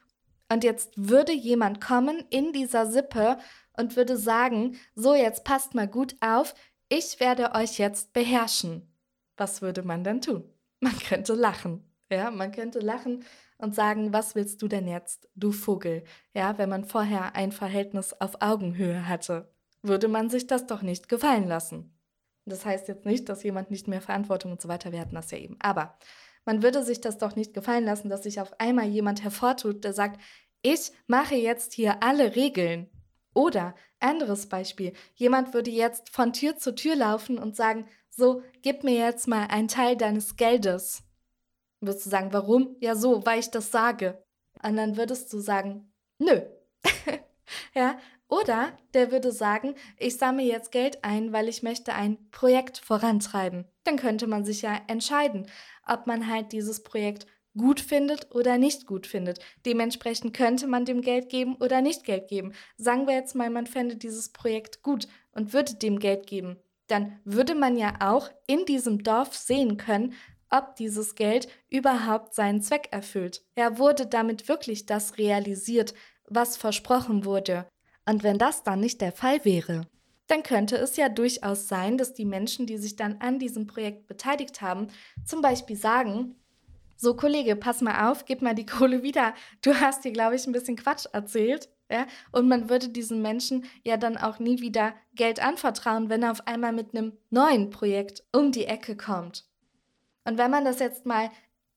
Und 0.50 0.64
jetzt 0.64 0.92
würde 0.96 1.32
jemand 1.32 1.82
kommen 1.82 2.24
in 2.30 2.54
dieser 2.54 2.86
Sippe 2.86 3.36
und 3.76 3.96
würde 3.96 4.16
sagen, 4.16 4.78
so 4.94 5.14
jetzt 5.14 5.44
passt 5.44 5.74
mal 5.74 5.86
gut 5.86 6.16
auf, 6.20 6.54
ich 6.88 7.20
werde 7.20 7.52
euch 7.54 7.78
jetzt 7.78 8.14
beherrschen. 8.14 8.90
Was 9.36 9.60
würde 9.60 9.82
man 9.82 10.04
dann 10.04 10.22
tun? 10.22 10.42
Man 10.80 10.98
könnte 11.00 11.34
lachen. 11.34 11.84
Ja, 12.10 12.30
man 12.30 12.50
könnte 12.50 12.78
lachen 12.78 13.26
und 13.58 13.74
sagen, 13.74 14.14
was 14.14 14.34
willst 14.34 14.62
du 14.62 14.68
denn 14.68 14.88
jetzt, 14.88 15.28
du 15.34 15.52
Vogel? 15.52 16.04
Ja, 16.32 16.56
wenn 16.56 16.70
man 16.70 16.86
vorher 16.86 17.36
ein 17.36 17.52
Verhältnis 17.52 18.14
auf 18.14 18.40
Augenhöhe 18.40 19.06
hatte, 19.06 19.52
würde 19.82 20.08
man 20.08 20.30
sich 20.30 20.46
das 20.46 20.66
doch 20.66 20.82
nicht 20.82 21.08
gefallen 21.08 21.46
lassen. 21.46 21.94
Das 22.44 22.64
heißt 22.64 22.88
jetzt 22.88 23.04
nicht, 23.04 23.28
dass 23.28 23.42
jemand 23.42 23.70
nicht 23.70 23.88
mehr 23.88 24.00
Verantwortung 24.00 24.52
und 24.52 24.62
so 24.62 24.68
weiter, 24.68 24.92
wir 24.92 25.00
hatten 25.00 25.14
das 25.14 25.30
ja 25.30 25.38
eben. 25.38 25.56
Aber 25.60 25.98
man 26.44 26.62
würde 26.62 26.82
sich 26.82 27.00
das 27.00 27.18
doch 27.18 27.36
nicht 27.36 27.52
gefallen 27.52 27.84
lassen, 27.84 28.08
dass 28.08 28.22
sich 28.22 28.40
auf 28.40 28.58
einmal 28.58 28.86
jemand 28.86 29.22
hervortut, 29.22 29.84
der 29.84 29.92
sagt, 29.92 30.20
ich 30.62 30.92
mache 31.06 31.34
jetzt 31.34 31.74
hier 31.74 32.02
alle 32.02 32.34
Regeln. 32.34 32.90
Oder 33.34 33.74
anderes 34.00 34.48
Beispiel, 34.48 34.94
jemand 35.14 35.54
würde 35.54 35.70
jetzt 35.70 36.08
von 36.08 36.32
Tür 36.32 36.56
zu 36.56 36.74
Tür 36.74 36.96
laufen 36.96 37.38
und 37.38 37.54
sagen, 37.54 37.86
so, 38.10 38.42
gib 38.62 38.82
mir 38.82 38.98
jetzt 38.98 39.28
mal 39.28 39.46
einen 39.48 39.68
Teil 39.68 39.96
deines 39.96 40.36
Geldes. 40.36 41.04
Würdest 41.80 42.06
du 42.06 42.10
sagen, 42.10 42.32
warum? 42.32 42.76
Ja, 42.80 42.96
so, 42.96 43.24
weil 43.24 43.38
ich 43.38 43.50
das 43.50 43.70
sage. 43.70 44.24
Und 44.62 44.76
dann 44.76 44.96
würdest 44.96 45.32
du 45.32 45.38
sagen, 45.38 45.92
nö. 46.18 46.40
ja, 47.74 47.98
oder 48.28 48.76
der 48.94 49.10
würde 49.10 49.32
sagen, 49.32 49.74
ich 49.96 50.16
sammle 50.16 50.44
jetzt 50.44 50.70
Geld 50.70 51.02
ein, 51.02 51.32
weil 51.32 51.48
ich 51.48 51.62
möchte 51.62 51.94
ein 51.94 52.30
Projekt 52.30 52.78
vorantreiben. 52.78 53.66
Dann 53.84 53.96
könnte 53.96 54.26
man 54.26 54.44
sich 54.44 54.62
ja 54.62 54.78
entscheiden, 54.86 55.46
ob 55.86 56.06
man 56.06 56.28
halt 56.28 56.52
dieses 56.52 56.82
Projekt 56.82 57.26
gut 57.56 57.80
findet 57.80 58.34
oder 58.34 58.58
nicht 58.58 58.86
gut 58.86 59.06
findet. 59.06 59.40
Dementsprechend 59.66 60.34
könnte 60.34 60.66
man 60.66 60.84
dem 60.84 61.00
Geld 61.00 61.28
geben 61.30 61.56
oder 61.56 61.80
nicht 61.80 62.04
Geld 62.04 62.28
geben. 62.28 62.52
Sagen 62.76 63.06
wir 63.06 63.14
jetzt 63.14 63.34
mal, 63.34 63.50
man 63.50 63.66
fände 63.66 63.96
dieses 63.96 64.30
Projekt 64.30 64.82
gut 64.82 65.08
und 65.32 65.52
würde 65.52 65.74
dem 65.74 65.98
Geld 65.98 66.26
geben. 66.26 66.58
Dann 66.86 67.18
würde 67.24 67.54
man 67.54 67.76
ja 67.76 67.94
auch 68.00 68.30
in 68.46 68.64
diesem 68.64 69.02
Dorf 69.02 69.34
sehen 69.34 69.76
können, 69.76 70.14
ob 70.50 70.76
dieses 70.76 71.14
Geld 71.14 71.48
überhaupt 71.68 72.34
seinen 72.34 72.62
Zweck 72.62 72.88
erfüllt. 72.90 73.42
Ja, 73.56 73.78
wurde 73.78 74.06
damit 74.06 74.48
wirklich 74.48 74.86
das 74.86 75.18
realisiert, 75.18 75.94
was 76.24 76.56
versprochen 76.56 77.24
wurde. 77.24 77.66
Und 78.08 78.22
wenn 78.22 78.38
das 78.38 78.62
dann 78.62 78.80
nicht 78.80 79.02
der 79.02 79.12
Fall 79.12 79.44
wäre, 79.44 79.82
dann 80.28 80.42
könnte 80.42 80.76
es 80.76 80.96
ja 80.96 81.10
durchaus 81.10 81.68
sein, 81.68 81.98
dass 81.98 82.14
die 82.14 82.24
Menschen, 82.24 82.66
die 82.66 82.78
sich 82.78 82.96
dann 82.96 83.18
an 83.20 83.38
diesem 83.38 83.66
Projekt 83.66 84.06
beteiligt 84.06 84.62
haben, 84.62 84.88
zum 85.26 85.42
Beispiel 85.42 85.76
sagen, 85.76 86.34
so 86.96 87.14
Kollege, 87.14 87.54
pass 87.54 87.82
mal 87.82 88.10
auf, 88.10 88.24
gib 88.24 88.40
mal 88.40 88.54
die 88.54 88.66
Kohle 88.66 89.02
wieder. 89.02 89.34
Du 89.60 89.74
hast 89.74 90.04
dir, 90.04 90.12
glaube 90.12 90.36
ich, 90.36 90.46
ein 90.46 90.52
bisschen 90.52 90.76
Quatsch 90.76 91.06
erzählt. 91.12 91.68
Ja? 91.90 92.06
Und 92.32 92.48
man 92.48 92.70
würde 92.70 92.88
diesen 92.88 93.20
Menschen 93.20 93.66
ja 93.84 93.98
dann 93.98 94.16
auch 94.16 94.38
nie 94.38 94.60
wieder 94.60 94.94
Geld 95.14 95.42
anvertrauen, 95.42 96.08
wenn 96.08 96.22
er 96.22 96.32
auf 96.32 96.46
einmal 96.46 96.72
mit 96.72 96.94
einem 96.94 97.12
neuen 97.28 97.68
Projekt 97.68 98.24
um 98.32 98.52
die 98.52 98.64
Ecke 98.64 98.96
kommt. 98.96 99.44
Und 100.24 100.38
wenn 100.38 100.50
man 100.50 100.64
das 100.64 100.78
jetzt 100.78 101.04
mal 101.04 101.30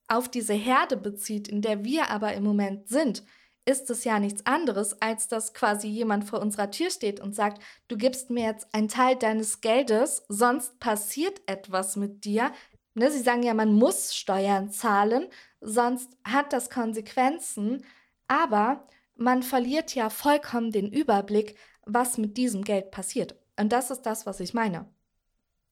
auf 0.07 0.29
diese 0.29 0.53
Herde 0.53 0.95
bezieht, 0.95 1.49
in 1.49 1.61
der 1.61 1.83
wir 1.83 2.09
aber 2.09 2.33
im 2.33 2.43
Moment 2.43 2.87
sind, 2.87 3.23
ist 3.65 3.89
es 3.89 4.03
ja 4.03 4.19
nichts 4.19 4.45
anderes, 4.45 5.01
als 5.01 5.27
dass 5.27 5.53
quasi 5.53 5.87
jemand 5.87 6.25
vor 6.25 6.41
unserer 6.41 6.71
Tür 6.71 6.89
steht 6.89 7.19
und 7.19 7.35
sagt, 7.35 7.61
du 7.87 7.97
gibst 7.97 8.29
mir 8.29 8.45
jetzt 8.45 8.73
einen 8.73 8.87
Teil 8.87 9.15
deines 9.15 9.61
Geldes, 9.61 10.23
sonst 10.27 10.79
passiert 10.79 11.41
etwas 11.45 11.95
mit 11.95 12.25
dir. 12.25 12.51
Ne, 12.93 13.11
sie 13.11 13.21
sagen 13.21 13.43
ja, 13.43 13.53
man 13.53 13.73
muss 13.73 14.15
Steuern 14.15 14.71
zahlen, 14.71 15.27
sonst 15.61 16.17
hat 16.23 16.51
das 16.53 16.69
Konsequenzen, 16.69 17.85
aber 18.27 18.87
man 19.15 19.43
verliert 19.43 19.93
ja 19.95 20.09
vollkommen 20.09 20.71
den 20.71 20.91
Überblick, 20.91 21.55
was 21.85 22.17
mit 22.17 22.37
diesem 22.37 22.63
Geld 22.63 22.91
passiert. 22.91 23.35
Und 23.57 23.71
das 23.71 23.91
ist 23.91 24.01
das, 24.01 24.25
was 24.25 24.39
ich 24.39 24.53
meine. 24.53 24.89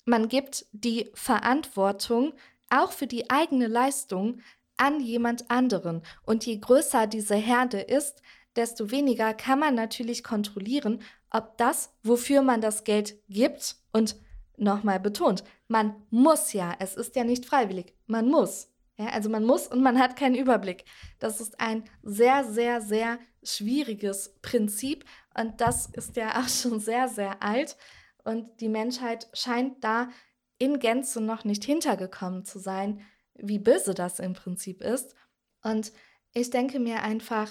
Man 0.05 0.29
gibt 0.29 0.65
die 0.71 1.09
Verantwortung 1.13 2.33
auch 2.69 2.91
für 2.91 3.07
die 3.07 3.29
eigene 3.29 3.67
Leistung 3.67 4.41
an 4.79 4.99
jemand 4.99 5.51
anderen. 5.51 6.01
Und 6.23 6.45
je 6.45 6.57
größer 6.57 7.07
diese 7.07 7.35
Herde 7.35 7.79
ist, 7.79 8.21
desto 8.55 8.91
weniger 8.91 9.33
kann 9.33 9.59
man 9.59 9.75
natürlich 9.75 10.23
kontrollieren, 10.23 11.01
ob 11.29 11.57
das, 11.57 11.93
wofür 12.03 12.41
man 12.41 12.61
das 12.61 12.83
Geld 12.83 13.15
gibt, 13.29 13.75
und 13.91 14.15
nochmal 14.57 14.99
betont, 14.99 15.43
man 15.67 15.95
muss 16.09 16.53
ja, 16.53 16.75
es 16.79 16.95
ist 16.95 17.15
ja 17.15 17.23
nicht 17.23 17.45
freiwillig, 17.45 17.93
man 18.07 18.27
muss. 18.27 18.71
Ja, 18.97 19.07
also 19.07 19.29
man 19.29 19.45
muss 19.45 19.67
und 19.67 19.81
man 19.81 19.97
hat 19.97 20.17
keinen 20.17 20.35
Überblick. 20.35 20.83
Das 21.19 21.39
ist 21.39 21.59
ein 21.59 21.85
sehr, 22.03 22.43
sehr, 22.43 22.81
sehr 22.81 23.17
schwieriges 23.43 24.35
Prinzip 24.41 25.05
und 25.37 25.61
das 25.61 25.87
ist 25.87 26.17
ja 26.17 26.41
auch 26.41 26.49
schon 26.49 26.79
sehr, 26.79 27.07
sehr 27.07 27.41
alt 27.41 27.77
und 28.25 28.59
die 28.59 28.67
Menschheit 28.67 29.29
scheint 29.33 29.83
da 29.83 30.09
in 30.57 30.79
Gänze 30.79 31.21
noch 31.21 31.45
nicht 31.45 31.63
hintergekommen 31.63 32.43
zu 32.43 32.59
sein, 32.59 33.01
wie 33.41 33.59
böse 33.59 33.93
das 33.93 34.19
im 34.19 34.33
Prinzip 34.33 34.81
ist. 34.81 35.15
Und 35.63 35.91
ich 36.33 36.49
denke 36.49 36.79
mir 36.79 37.03
einfach, 37.03 37.49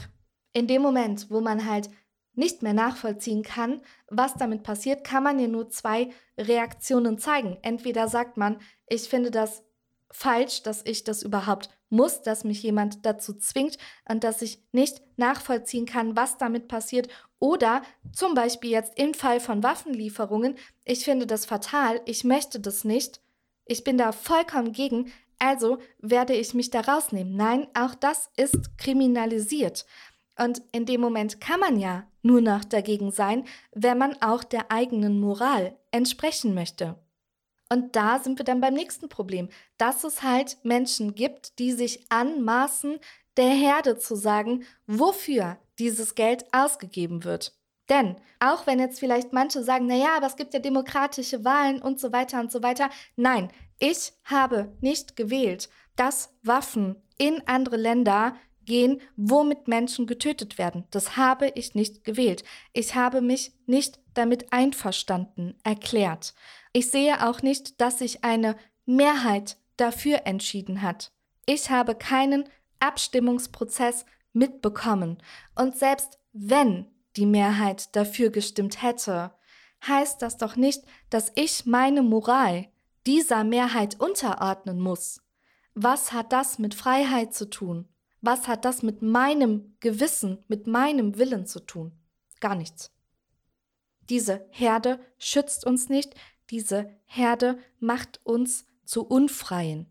in 0.52 0.66
dem 0.66 0.82
Moment, 0.82 1.30
wo 1.30 1.40
man 1.40 1.68
halt 1.68 1.90
nicht 2.34 2.62
mehr 2.62 2.72
nachvollziehen 2.72 3.42
kann, 3.42 3.82
was 4.08 4.34
damit 4.34 4.62
passiert, 4.62 5.02
kann 5.02 5.24
man 5.24 5.38
ja 5.38 5.48
nur 5.48 5.70
zwei 5.70 6.10
Reaktionen 6.38 7.18
zeigen. 7.18 7.58
Entweder 7.62 8.08
sagt 8.08 8.36
man, 8.36 8.60
ich 8.86 9.08
finde 9.08 9.30
das 9.30 9.64
falsch, 10.10 10.62
dass 10.62 10.82
ich 10.86 11.04
das 11.04 11.22
überhaupt 11.22 11.68
muss, 11.90 12.22
dass 12.22 12.44
mich 12.44 12.62
jemand 12.62 13.04
dazu 13.04 13.34
zwingt 13.34 13.76
und 14.08 14.24
dass 14.24 14.42
ich 14.42 14.62
nicht 14.72 15.02
nachvollziehen 15.16 15.86
kann, 15.86 16.16
was 16.16 16.38
damit 16.38 16.68
passiert. 16.68 17.08
Oder 17.38 17.82
zum 18.12 18.34
Beispiel 18.34 18.70
jetzt 18.70 18.98
im 18.98 19.14
Fall 19.14 19.40
von 19.40 19.62
Waffenlieferungen, 19.62 20.56
ich 20.84 21.04
finde 21.04 21.26
das 21.26 21.44
fatal, 21.44 22.00
ich 22.04 22.24
möchte 22.24 22.60
das 22.60 22.84
nicht, 22.84 23.20
ich 23.64 23.84
bin 23.84 23.98
da 23.98 24.12
vollkommen 24.12 24.72
gegen, 24.72 25.12
also 25.38 25.78
werde 25.98 26.34
ich 26.34 26.54
mich 26.54 26.70
da 26.70 26.80
rausnehmen. 26.80 27.36
Nein, 27.36 27.68
auch 27.74 27.94
das 27.94 28.30
ist 28.36 28.78
kriminalisiert. 28.78 29.86
Und 30.38 30.62
in 30.72 30.86
dem 30.86 31.00
Moment 31.00 31.40
kann 31.40 31.60
man 31.60 31.78
ja 31.78 32.06
nur 32.22 32.40
noch 32.40 32.64
dagegen 32.64 33.10
sein, 33.10 33.44
wenn 33.72 33.98
man 33.98 34.20
auch 34.22 34.44
der 34.44 34.70
eigenen 34.70 35.20
Moral 35.20 35.76
entsprechen 35.90 36.54
möchte. 36.54 36.96
Und 37.70 37.96
da 37.96 38.18
sind 38.18 38.38
wir 38.38 38.44
dann 38.44 38.60
beim 38.60 38.74
nächsten 38.74 39.08
Problem, 39.08 39.48
dass 39.76 40.04
es 40.04 40.22
halt 40.22 40.56
Menschen 40.62 41.14
gibt, 41.14 41.58
die 41.58 41.72
sich 41.72 42.10
anmaßen, 42.10 42.98
der 43.36 43.50
Herde 43.50 43.98
zu 43.98 44.16
sagen, 44.16 44.64
wofür 44.86 45.58
dieses 45.78 46.14
Geld 46.14 46.44
ausgegeben 46.52 47.24
wird. 47.24 47.54
Denn 47.88 48.16
auch 48.40 48.66
wenn 48.66 48.78
jetzt 48.78 49.00
vielleicht 49.00 49.32
manche 49.32 49.62
sagen, 49.62 49.86
naja, 49.86 50.16
aber 50.16 50.26
es 50.26 50.36
gibt 50.36 50.54
ja 50.54 50.60
demokratische 50.60 51.44
Wahlen 51.44 51.80
und 51.80 52.00
so 52.00 52.12
weiter 52.12 52.40
und 52.40 52.52
so 52.52 52.62
weiter, 52.62 52.90
nein, 53.16 53.50
ich 53.78 54.12
habe 54.24 54.76
nicht 54.80 55.16
gewählt, 55.16 55.68
dass 55.96 56.34
Waffen 56.42 56.96
in 57.18 57.42
andere 57.46 57.76
Länder 57.76 58.36
gehen, 58.64 59.00
womit 59.16 59.66
Menschen 59.66 60.06
getötet 60.06 60.58
werden. 60.58 60.84
Das 60.90 61.16
habe 61.16 61.48
ich 61.54 61.74
nicht 61.74 62.04
gewählt. 62.04 62.44
Ich 62.72 62.94
habe 62.94 63.20
mich 63.20 63.52
nicht 63.66 63.98
damit 64.14 64.52
einverstanden 64.52 65.54
erklärt. 65.64 66.34
Ich 66.72 66.90
sehe 66.90 67.26
auch 67.26 67.42
nicht, 67.42 67.80
dass 67.80 67.98
sich 67.98 68.24
eine 68.24 68.56
Mehrheit 68.84 69.56
dafür 69.76 70.26
entschieden 70.26 70.82
hat. 70.82 71.12
Ich 71.46 71.70
habe 71.70 71.94
keinen 71.94 72.44
Abstimmungsprozess 72.78 74.04
mitbekommen. 74.32 75.18
Und 75.54 75.76
selbst 75.76 76.18
wenn 76.32 76.86
die 77.16 77.26
Mehrheit 77.26 77.96
dafür 77.96 78.30
gestimmt 78.30 78.82
hätte, 78.82 79.32
heißt 79.86 80.20
das 80.20 80.36
doch 80.36 80.56
nicht, 80.56 80.84
dass 81.10 81.32
ich 81.34 81.64
meine 81.64 82.02
Moral 82.02 82.68
dieser 83.06 83.44
Mehrheit 83.44 84.00
unterordnen 84.00 84.80
muss. 84.80 85.20
Was 85.74 86.12
hat 86.12 86.32
das 86.32 86.58
mit 86.58 86.74
Freiheit 86.74 87.34
zu 87.34 87.48
tun? 87.48 87.88
Was 88.20 88.48
hat 88.48 88.64
das 88.64 88.82
mit 88.82 89.00
meinem 89.00 89.76
Gewissen, 89.80 90.44
mit 90.48 90.66
meinem 90.66 91.18
Willen 91.18 91.46
zu 91.46 91.60
tun? 91.60 91.92
Gar 92.40 92.56
nichts. 92.56 92.90
Diese 94.08 94.46
Herde 94.50 94.98
schützt 95.18 95.64
uns 95.64 95.88
nicht, 95.88 96.14
diese 96.50 96.90
Herde 97.04 97.58
macht 97.78 98.20
uns 98.24 98.64
zu 98.84 99.06
Unfreien. 99.06 99.86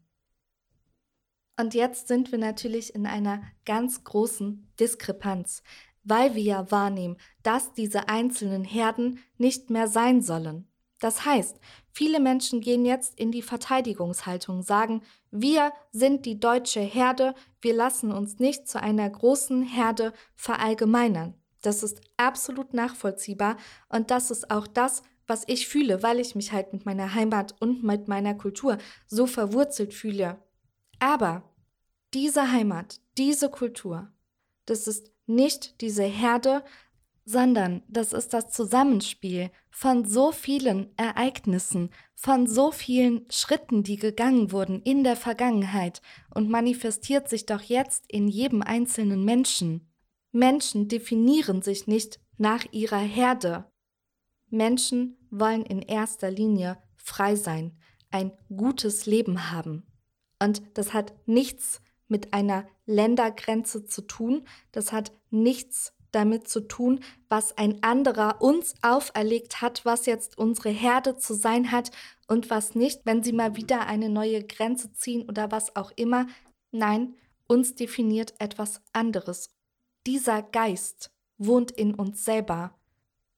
Und 1.59 1.73
jetzt 1.73 2.07
sind 2.07 2.31
wir 2.31 2.39
natürlich 2.39 2.93
in 2.93 3.07
einer 3.07 3.41
ganz 3.65 4.03
großen 4.03 4.71
Diskrepanz, 4.79 5.63
weil 6.03 6.35
wir 6.35 6.43
ja 6.43 6.71
wahrnehmen, 6.71 7.17
dass 7.43 7.73
diese 7.73 8.09
einzelnen 8.09 8.63
Herden 8.63 9.19
nicht 9.37 9.69
mehr 9.69 9.87
sein 9.87 10.21
sollen. 10.21 10.67
Das 10.99 11.25
heißt, 11.25 11.59
viele 11.91 12.19
Menschen 12.19 12.59
gehen 12.61 12.85
jetzt 12.85 13.19
in 13.19 13.31
die 13.31 13.43
Verteidigungshaltung, 13.43 14.63
sagen, 14.63 15.03
wir 15.29 15.71
sind 15.91 16.25
die 16.25 16.39
deutsche 16.39 16.79
Herde, 16.79 17.35
wir 17.61 17.73
lassen 17.73 18.11
uns 18.11 18.39
nicht 18.39 18.67
zu 18.67 18.81
einer 18.81 19.09
großen 19.09 19.61
Herde 19.61 20.13
verallgemeinern. 20.35 21.35
Das 21.61 21.83
ist 21.83 22.01
absolut 22.17 22.73
nachvollziehbar 22.73 23.57
und 23.89 24.09
das 24.09 24.31
ist 24.31 24.49
auch 24.49 24.67
das, 24.67 25.03
was 25.27 25.43
ich 25.47 25.67
fühle, 25.67 26.01
weil 26.01 26.19
ich 26.19 26.35
mich 26.35 26.51
halt 26.51 26.73
mit 26.73 26.85
meiner 26.85 27.13
Heimat 27.13 27.55
und 27.59 27.83
mit 27.83 28.07
meiner 28.07 28.33
Kultur 28.33 28.77
so 29.07 29.27
verwurzelt 29.27 29.93
fühle. 29.93 30.39
Aber 30.99 31.43
diese 32.13 32.51
Heimat, 32.51 33.01
diese 33.17 33.49
Kultur, 33.49 34.11
das 34.65 34.87
ist 34.87 35.11
nicht 35.25 35.81
diese 35.81 36.03
Herde, 36.03 36.63
sondern 37.27 37.83
das 37.89 38.13
ist 38.13 38.33
das 38.33 38.51
Zusammenspiel 38.51 39.51
von 39.69 40.05
so 40.05 40.31
vielen 40.31 40.97
Ereignissen, 40.97 41.89
von 42.15 42.47
so 42.47 42.71
vielen 42.71 43.29
Schritten, 43.29 43.83
die 43.83 43.97
gegangen 43.97 44.53
wurden 44.53 44.81
in 44.83 45.03
der 45.03 45.17
Vergangenheit 45.17 46.01
und 46.33 46.49
manifestiert 46.49 47.27
sich 47.27 47.45
doch 47.45 47.61
jetzt 47.61 48.05
in 48.07 48.29
jedem 48.29 48.61
einzelnen 48.61 49.25
Menschen. 49.25 49.91
Menschen 50.31 50.87
definieren 50.87 51.61
sich 51.61 51.85
nicht 51.85 52.21
nach 52.37 52.63
ihrer 52.71 52.97
Herde. 52.99 53.65
Menschen 54.49 55.17
wollen 55.29 55.65
in 55.65 55.81
erster 55.81 56.31
Linie 56.31 56.77
frei 56.95 57.35
sein, 57.35 57.77
ein 58.09 58.31
gutes 58.55 59.05
Leben 59.05 59.51
haben. 59.51 59.85
Und 60.41 60.61
das 60.75 60.93
hat 60.93 61.13
nichts 61.25 61.81
mit 62.07 62.33
einer 62.33 62.65
Ländergrenze 62.85 63.85
zu 63.85 64.01
tun, 64.03 64.47
das 64.71 64.93
hat 64.93 65.11
nichts 65.29 65.91
damit 66.17 66.47
zu 66.47 66.61
tun, 66.61 66.99
was 67.29 67.55
ein 67.59 67.83
anderer 67.83 68.41
uns 68.41 68.73
auferlegt 68.81 69.61
hat, 69.61 69.85
was 69.85 70.07
jetzt 70.07 70.35
unsere 70.37 70.69
Herde 70.69 71.15
zu 71.15 71.35
sein 71.35 71.71
hat 71.71 71.91
und 72.27 72.49
was 72.49 72.73
nicht, 72.73 73.01
wenn 73.05 73.21
sie 73.21 73.33
mal 73.33 73.55
wieder 73.55 73.85
eine 73.85 74.09
neue 74.09 74.43
Grenze 74.43 74.91
ziehen 74.93 75.29
oder 75.29 75.51
was 75.51 75.75
auch 75.75 75.91
immer. 75.95 76.25
Nein, 76.71 77.13
uns 77.47 77.75
definiert 77.75 78.33
etwas 78.39 78.81
anderes. 78.93 79.51
Dieser 80.07 80.41
Geist 80.41 81.11
wohnt 81.37 81.69
in 81.69 81.93
uns 81.93 82.25
selber, 82.25 82.73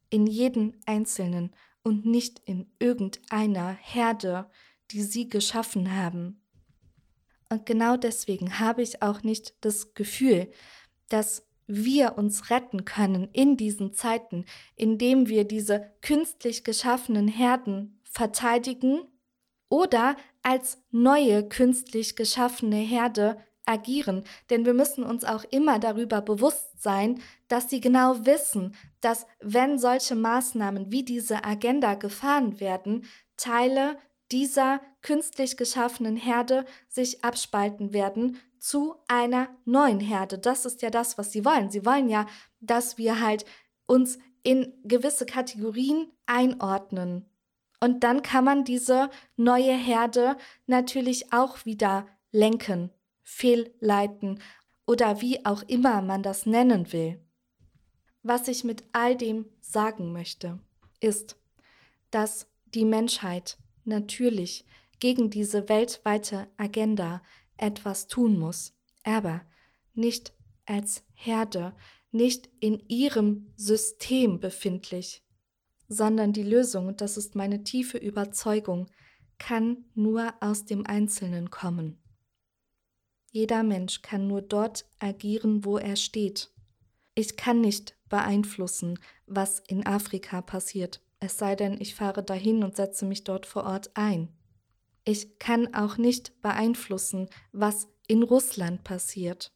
in 0.10 0.26
jedem 0.26 0.74
Einzelnen 0.86 1.54
und 1.84 2.06
nicht 2.06 2.40
in 2.46 2.72
irgendeiner 2.80 3.72
Herde, 3.74 4.50
die 4.92 5.04
sie 5.04 5.28
geschaffen 5.28 5.94
haben. 5.94 6.42
Und 7.50 7.66
genau 7.66 7.98
deswegen 7.98 8.60
habe 8.60 8.84
ich 8.84 9.02
auch 9.02 9.22
nicht 9.24 9.54
das 9.66 9.94
Gefühl, 9.96 10.50
dass 11.10 11.49
wir 11.70 12.18
uns 12.18 12.50
retten 12.50 12.84
können 12.84 13.30
in 13.32 13.56
diesen 13.56 13.94
Zeiten, 13.94 14.46
indem 14.76 15.30
wir 15.30 15.46
diese 15.46 15.92
künstlich 16.02 16.64
geschaffenen 16.64 17.28
Herden 17.28 18.02
verteidigen 18.04 19.02
oder 19.70 20.18
als 20.42 20.82
neue 20.90 21.48
künstlich 21.48 22.16
geschaffene 22.16 22.78
Herde 22.78 23.38
agieren. 23.66 24.24
Denn 24.50 24.66
wir 24.66 24.74
müssen 24.74 25.04
uns 25.04 25.24
auch 25.24 25.44
immer 25.52 25.78
darüber 25.78 26.22
bewusst 26.22 26.82
sein, 26.82 27.22
dass 27.48 27.70
sie 27.70 27.80
genau 27.80 28.26
wissen, 28.26 28.76
dass 29.00 29.28
wenn 29.40 29.78
solche 29.78 30.16
Maßnahmen 30.16 30.92
wie 30.92 31.04
diese 31.04 31.46
Agenda 31.46 31.94
gefahren 31.94 32.60
werden, 32.60 33.06
Teile 33.38 33.98
dieser 34.32 34.82
künstlich 35.02 35.56
geschaffenen 35.56 36.16
Herde 36.16 36.66
sich 36.88 37.24
abspalten 37.24 37.94
werden 37.94 38.40
zu 38.60 38.96
einer 39.08 39.50
neuen 39.66 40.00
Herde. 40.00 40.38
Das 40.38 40.66
ist 40.66 40.82
ja 40.82 40.90
das, 40.90 41.18
was 41.18 41.32
sie 41.32 41.46
wollen. 41.46 41.70
Sie 41.70 41.86
wollen 41.86 42.10
ja, 42.10 42.28
dass 42.60 42.98
wir 42.98 43.22
halt 43.22 43.46
uns 43.86 44.20
in 44.44 44.74
gewisse 44.84 45.26
Kategorien 45.26 46.08
einordnen. 46.26 47.26
Und 47.80 48.04
dann 48.04 48.22
kann 48.24 48.44
man 48.44 48.66
diese 48.66 49.10
neue 49.38 49.74
Herde 49.74 50.38
natürlich 50.68 51.32
auch 51.32 51.66
wieder 51.66 52.08
lenken, 52.32 52.92
fehlleiten 53.24 54.42
oder 54.86 55.22
wie 55.22 55.46
auch 55.46 55.64
immer 55.64 56.02
man 56.02 56.24
das 56.24 56.46
nennen 56.46 56.92
will. 56.92 57.20
Was 58.22 58.48
ich 58.48 58.64
mit 58.64 58.84
all 58.92 59.16
dem 59.16 59.46
sagen 59.62 60.12
möchte, 60.12 60.60
ist, 61.00 61.38
dass 62.12 62.48
die 62.74 62.86
Menschheit 62.86 63.58
natürlich 63.86 64.66
gegen 65.00 65.30
diese 65.30 65.70
weltweite 65.70 66.48
Agenda 66.58 67.22
etwas 67.62 68.08
tun 68.08 68.38
muss, 68.38 68.74
aber 69.04 69.42
nicht 69.94 70.34
als 70.66 71.04
Herde, 71.14 71.76
nicht 72.12 72.50
in 72.60 72.80
ihrem 72.88 73.52
System 73.56 74.40
befindlich, 74.40 75.24
sondern 75.88 76.34
die 76.34 76.44
Lösung, 76.44 76.96
das 76.98 77.18
ist 77.18 77.36
meine 77.36 77.64
tiefe 77.64 77.98
Überzeugung, 77.98 78.88
kann 79.38 79.86
nur 79.96 80.34
aus 80.42 80.66
dem 80.66 80.86
Einzelnen 80.86 81.50
kommen. 81.50 82.02
Jeder 83.32 83.64
Mensch 83.64 84.02
kann 84.02 84.28
nur 84.28 84.42
dort 84.42 84.86
agieren, 85.00 85.64
wo 85.66 85.78
er 85.78 85.96
steht. 85.96 86.52
Ich 87.16 87.38
kann 87.38 87.62
nicht 87.62 87.96
beeinflussen, 88.10 89.00
was 89.28 89.60
in 89.60 89.86
Afrika 89.86 90.42
passiert, 90.42 91.02
es 91.20 91.38
sei 91.38 91.56
denn, 91.56 91.80
ich 91.80 91.96
fahre 91.96 92.24
dahin 92.24 92.64
und 92.64 92.76
setze 92.76 93.06
mich 93.06 93.24
dort 93.24 93.46
vor 93.46 93.66
Ort 93.66 93.92
ein. 93.94 94.30
Ich 95.04 95.40
kann 95.40 95.74
auch 95.74 95.98
nicht 95.98 96.42
beeinflussen, 96.42 97.30
was 97.52 97.88
in 98.08 98.24
Russland 98.24 98.84
passiert. 98.84 99.52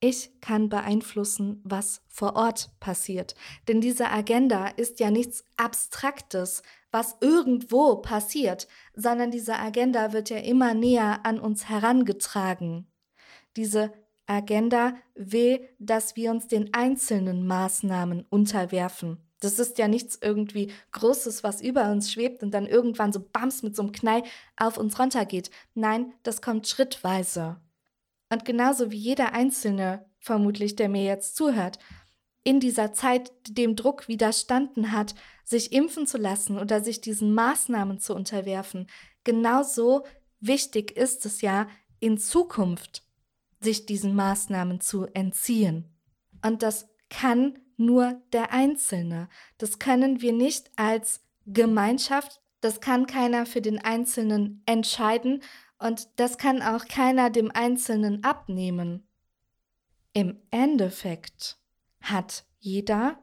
Ich 0.00 0.38
kann 0.42 0.68
beeinflussen, 0.68 1.62
was 1.64 2.02
vor 2.08 2.36
Ort 2.36 2.70
passiert. 2.78 3.34
Denn 3.68 3.80
diese 3.80 4.10
Agenda 4.10 4.66
ist 4.66 5.00
ja 5.00 5.10
nichts 5.10 5.44
Abstraktes, 5.56 6.62
was 6.90 7.16
irgendwo 7.20 7.96
passiert, 7.96 8.68
sondern 8.94 9.30
diese 9.30 9.58
Agenda 9.58 10.12
wird 10.12 10.28
ja 10.28 10.36
immer 10.36 10.74
näher 10.74 11.24
an 11.24 11.40
uns 11.40 11.70
herangetragen. 11.70 12.86
Diese 13.56 13.92
Agenda 14.26 14.94
will, 15.14 15.68
dass 15.78 16.16
wir 16.16 16.30
uns 16.30 16.48
den 16.48 16.74
einzelnen 16.74 17.46
Maßnahmen 17.46 18.26
unterwerfen. 18.28 19.18
Das 19.40 19.58
ist 19.58 19.78
ja 19.78 19.88
nichts 19.88 20.18
irgendwie 20.20 20.72
Großes, 20.92 21.44
was 21.44 21.60
über 21.60 21.90
uns 21.90 22.12
schwebt 22.12 22.42
und 22.42 22.52
dann 22.52 22.66
irgendwann 22.66 23.12
so 23.12 23.20
bams 23.20 23.62
mit 23.62 23.76
so 23.76 23.82
einem 23.82 23.92
Knall 23.92 24.22
auf 24.56 24.78
uns 24.78 24.98
runtergeht. 24.98 25.50
Nein, 25.74 26.12
das 26.22 26.40
kommt 26.40 26.66
schrittweise. 26.66 27.60
Und 28.30 28.44
genauso 28.44 28.90
wie 28.90 28.96
jeder 28.96 29.32
Einzelne, 29.32 30.06
vermutlich, 30.18 30.76
der 30.76 30.88
mir 30.88 31.04
jetzt 31.04 31.36
zuhört, 31.36 31.78
in 32.42 32.60
dieser 32.60 32.92
Zeit 32.92 33.32
dem 33.48 33.74
Druck 33.76 34.08
widerstanden 34.08 34.92
hat, 34.92 35.14
sich 35.44 35.72
impfen 35.72 36.06
zu 36.06 36.18
lassen 36.18 36.58
oder 36.58 36.82
sich 36.82 37.00
diesen 37.00 37.34
Maßnahmen 37.34 37.98
zu 37.98 38.14
unterwerfen, 38.14 38.86
genauso 39.24 40.04
wichtig 40.40 40.96
ist 40.96 41.26
es 41.26 41.40
ja, 41.40 41.68
in 42.00 42.18
Zukunft 42.18 43.02
sich 43.60 43.86
diesen 43.86 44.14
Maßnahmen 44.14 44.80
zu 44.80 45.06
entziehen. 45.14 45.96
Und 46.44 46.62
das 46.62 46.86
kann 47.08 47.58
nur 47.76 48.20
der 48.32 48.52
Einzelne. 48.52 49.28
Das 49.58 49.78
können 49.78 50.20
wir 50.20 50.32
nicht 50.32 50.70
als 50.76 51.20
Gemeinschaft, 51.46 52.40
das 52.60 52.80
kann 52.80 53.06
keiner 53.06 53.44
für 53.44 53.60
den 53.60 53.78
Einzelnen 53.78 54.62
entscheiden 54.64 55.42
und 55.78 56.08
das 56.16 56.38
kann 56.38 56.62
auch 56.62 56.86
keiner 56.86 57.28
dem 57.28 57.50
Einzelnen 57.52 58.24
abnehmen. 58.24 59.06
Im 60.14 60.40
Endeffekt 60.50 61.58
hat 62.00 62.44
jeder, 62.60 63.18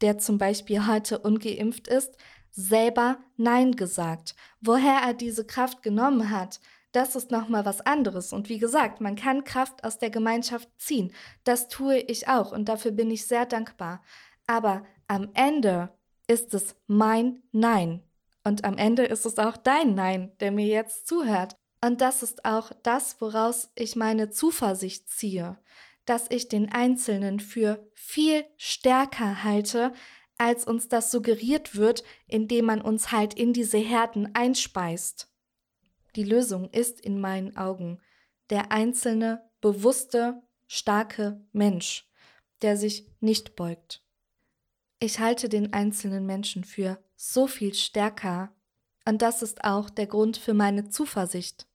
der 0.00 0.18
zum 0.18 0.38
Beispiel 0.38 0.86
heute 0.86 1.18
ungeimpft 1.18 1.88
ist, 1.88 2.16
selber 2.52 3.18
Nein 3.36 3.72
gesagt. 3.72 4.34
Woher 4.60 5.00
er 5.02 5.12
diese 5.12 5.44
Kraft 5.44 5.82
genommen 5.82 6.30
hat, 6.30 6.60
das 6.92 7.16
ist 7.16 7.30
nochmal 7.30 7.64
was 7.64 7.80
anderes. 7.80 8.32
Und 8.32 8.48
wie 8.48 8.58
gesagt, 8.58 9.00
man 9.00 9.16
kann 9.16 9.44
Kraft 9.44 9.84
aus 9.84 9.98
der 9.98 10.10
Gemeinschaft 10.10 10.68
ziehen. 10.78 11.12
Das 11.44 11.68
tue 11.68 11.98
ich 11.98 12.28
auch 12.28 12.52
und 12.52 12.68
dafür 12.68 12.90
bin 12.90 13.10
ich 13.10 13.26
sehr 13.26 13.46
dankbar. 13.46 14.02
Aber 14.46 14.84
am 15.08 15.28
Ende 15.34 15.90
ist 16.26 16.54
es 16.54 16.74
mein 16.86 17.42
Nein. 17.52 18.02
Und 18.44 18.64
am 18.64 18.78
Ende 18.78 19.04
ist 19.04 19.26
es 19.26 19.38
auch 19.38 19.56
dein 19.56 19.94
Nein, 19.94 20.32
der 20.40 20.52
mir 20.52 20.66
jetzt 20.66 21.06
zuhört. 21.06 21.56
Und 21.80 22.00
das 22.00 22.22
ist 22.22 22.44
auch 22.44 22.72
das, 22.82 23.20
woraus 23.20 23.70
ich 23.74 23.96
meine 23.96 24.30
Zuversicht 24.30 25.08
ziehe, 25.08 25.58
dass 26.04 26.30
ich 26.30 26.48
den 26.48 26.72
Einzelnen 26.72 27.40
für 27.40 27.84
viel 27.94 28.44
stärker 28.56 29.44
halte, 29.44 29.92
als 30.38 30.66
uns 30.66 30.88
das 30.88 31.10
suggeriert 31.10 31.76
wird, 31.76 32.04
indem 32.26 32.66
man 32.66 32.80
uns 32.80 33.12
halt 33.12 33.34
in 33.34 33.52
diese 33.52 33.78
Herden 33.78 34.34
einspeist. 34.34 35.28
Die 36.16 36.24
Lösung 36.24 36.70
ist 36.70 37.00
in 37.00 37.20
meinen 37.20 37.56
Augen 37.58 38.00
der 38.48 38.72
einzelne, 38.72 39.42
bewusste, 39.60 40.42
starke 40.66 41.44
Mensch, 41.52 42.10
der 42.62 42.78
sich 42.78 43.06
nicht 43.20 43.54
beugt. 43.54 44.02
Ich 44.98 45.20
halte 45.20 45.50
den 45.50 45.74
einzelnen 45.74 46.24
Menschen 46.24 46.64
für 46.64 46.98
so 47.16 47.46
viel 47.46 47.74
stärker, 47.74 48.50
und 49.04 49.20
das 49.20 49.42
ist 49.42 49.62
auch 49.62 49.90
der 49.90 50.06
Grund 50.06 50.38
für 50.38 50.54
meine 50.54 50.88
Zuversicht, 50.88 51.68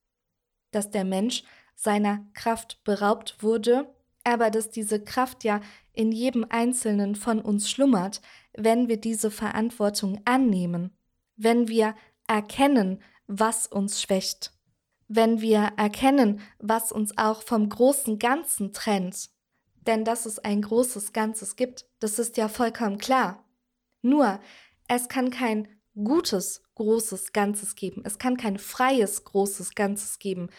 dass 0.72 0.90
der 0.90 1.06
Mensch 1.06 1.44
seiner 1.76 2.26
Kraft 2.34 2.84
beraubt 2.84 3.44
wurde, 3.44 3.94
aber 4.24 4.50
dass 4.50 4.70
diese 4.70 5.04
Kraft 5.04 5.44
ja 5.44 5.62
in 5.94 6.12
jedem 6.12 6.46
Einzelnen 6.50 7.16
von 7.16 7.40
uns 7.40 7.70
schlummert, 7.70 8.22
wenn 8.54 8.88
wir 8.88 8.98
diese 8.98 9.30
Verantwortung 9.30 10.20
annehmen, 10.26 10.98
wenn 11.36 11.68
wir 11.68 11.96
erkennen, 12.28 13.02
was 13.32 13.66
uns 13.66 14.02
schwächt. 14.02 14.52
Wenn 15.08 15.40
wir 15.40 15.72
erkennen, 15.78 16.42
was 16.60 16.92
uns 16.92 17.18
auch 17.18 17.42
vom 17.42 17.70
großen 17.70 18.20
Ganzen 18.20 18.74
trennt, 18.74 19.30
denn 19.88 20.04
dass 20.04 20.26
es 20.26 20.40
ein 20.40 20.62
großes 20.62 21.14
Ganzes 21.14 21.56
gibt, 21.56 21.86
das 22.00 22.20
ist 22.20 22.38
ja 22.38 22.50
vollkommen 22.50 22.98
klar. 22.98 23.46
Nur, 24.02 24.40
es 24.88 25.08
kann 25.08 25.30
kein 25.30 25.68
gutes 25.96 26.62
großes 26.76 27.32
Ganzes 27.32 27.76
geben, 27.76 28.04
es 28.06 28.18
kann 28.18 28.36
kein 28.36 28.58
freies 28.58 29.24
großes 29.24 29.76
Ganzes 29.76 30.20
geben, 30.20 30.50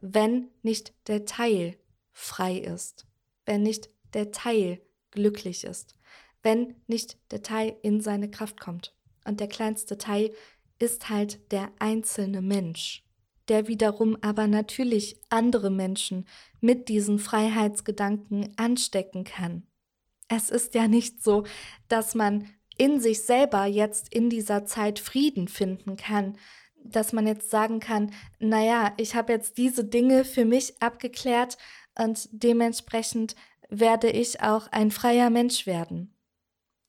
wenn 0.00 0.48
nicht 0.62 0.94
der 1.08 1.26
Teil 1.26 1.78
frei 2.12 2.56
ist, 2.56 3.06
wenn 3.44 3.62
nicht 3.62 3.90
der 4.14 4.32
Teil 4.32 4.80
glücklich 5.10 5.64
ist, 5.64 5.96
wenn 6.42 6.76
nicht 6.86 7.18
der 7.30 7.42
Teil 7.42 7.76
in 7.82 8.00
seine 8.00 8.30
Kraft 8.30 8.58
kommt. 8.58 8.94
Und 9.24 9.38
der 9.38 9.48
kleinste 9.48 9.98
Teil 9.98 10.34
ist 10.82 11.08
halt 11.08 11.52
der 11.52 11.70
einzelne 11.78 12.42
Mensch, 12.42 13.04
der 13.46 13.68
wiederum 13.68 14.18
aber 14.20 14.48
natürlich 14.48 15.20
andere 15.28 15.70
Menschen 15.70 16.26
mit 16.60 16.88
diesen 16.88 17.20
Freiheitsgedanken 17.20 18.52
anstecken 18.56 19.22
kann. 19.22 19.62
Es 20.28 20.50
ist 20.50 20.74
ja 20.74 20.88
nicht 20.88 21.22
so, 21.22 21.44
dass 21.86 22.16
man 22.16 22.48
in 22.76 23.00
sich 23.00 23.22
selber 23.22 23.64
jetzt 23.64 24.12
in 24.12 24.28
dieser 24.28 24.64
Zeit 24.64 24.98
Frieden 24.98 25.46
finden 25.46 25.96
kann, 25.96 26.36
dass 26.82 27.12
man 27.12 27.28
jetzt 27.28 27.48
sagen 27.48 27.78
kann, 27.78 28.12
naja, 28.40 28.92
ich 28.96 29.14
habe 29.14 29.32
jetzt 29.32 29.58
diese 29.58 29.84
Dinge 29.84 30.24
für 30.24 30.44
mich 30.44 30.82
abgeklärt 30.82 31.58
und 31.96 32.28
dementsprechend 32.32 33.36
werde 33.68 34.10
ich 34.10 34.40
auch 34.40 34.66
ein 34.72 34.90
freier 34.90 35.30
Mensch 35.30 35.64
werden. 35.64 36.12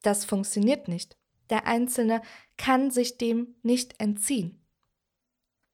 Das 0.01 0.25
funktioniert 0.25 0.87
nicht. 0.87 1.15
Der 1.51 1.67
Einzelne 1.67 2.21
kann 2.57 2.91
sich 2.91 3.17
dem 3.17 3.55
nicht 3.63 3.99
entziehen. 3.99 4.59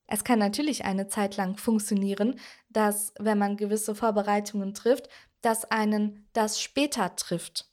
Es 0.07 0.23
kann 0.23 0.39
natürlich 0.39 0.86
eine 0.86 1.07
Zeit 1.07 1.38
lang 1.38 1.57
funktionieren, 1.57 2.39
dass, 2.69 3.13
wenn 3.19 3.38
man 3.38 3.57
gewisse 3.57 3.93
Vorbereitungen 3.93 4.73
trifft, 4.73 5.07
dass 5.41 5.65
einen 5.65 6.27
das 6.34 6.59
später 6.59 7.15
trifft. 7.15 7.69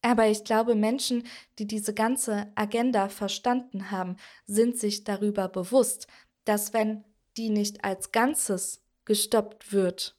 Aber 0.00 0.26
ich 0.26 0.44
glaube, 0.44 0.74
Menschen, 0.74 1.26
die 1.58 1.66
diese 1.66 1.94
ganze 1.94 2.50
Agenda 2.54 3.08
verstanden 3.08 3.90
haben, 3.90 4.16
sind 4.46 4.78
sich 4.78 5.04
darüber 5.04 5.48
bewusst, 5.48 6.06
dass 6.44 6.72
wenn 6.72 7.04
die 7.36 7.50
nicht 7.50 7.84
als 7.84 8.12
Ganzes 8.12 8.82
gestoppt 9.04 9.72
wird, 9.72 10.16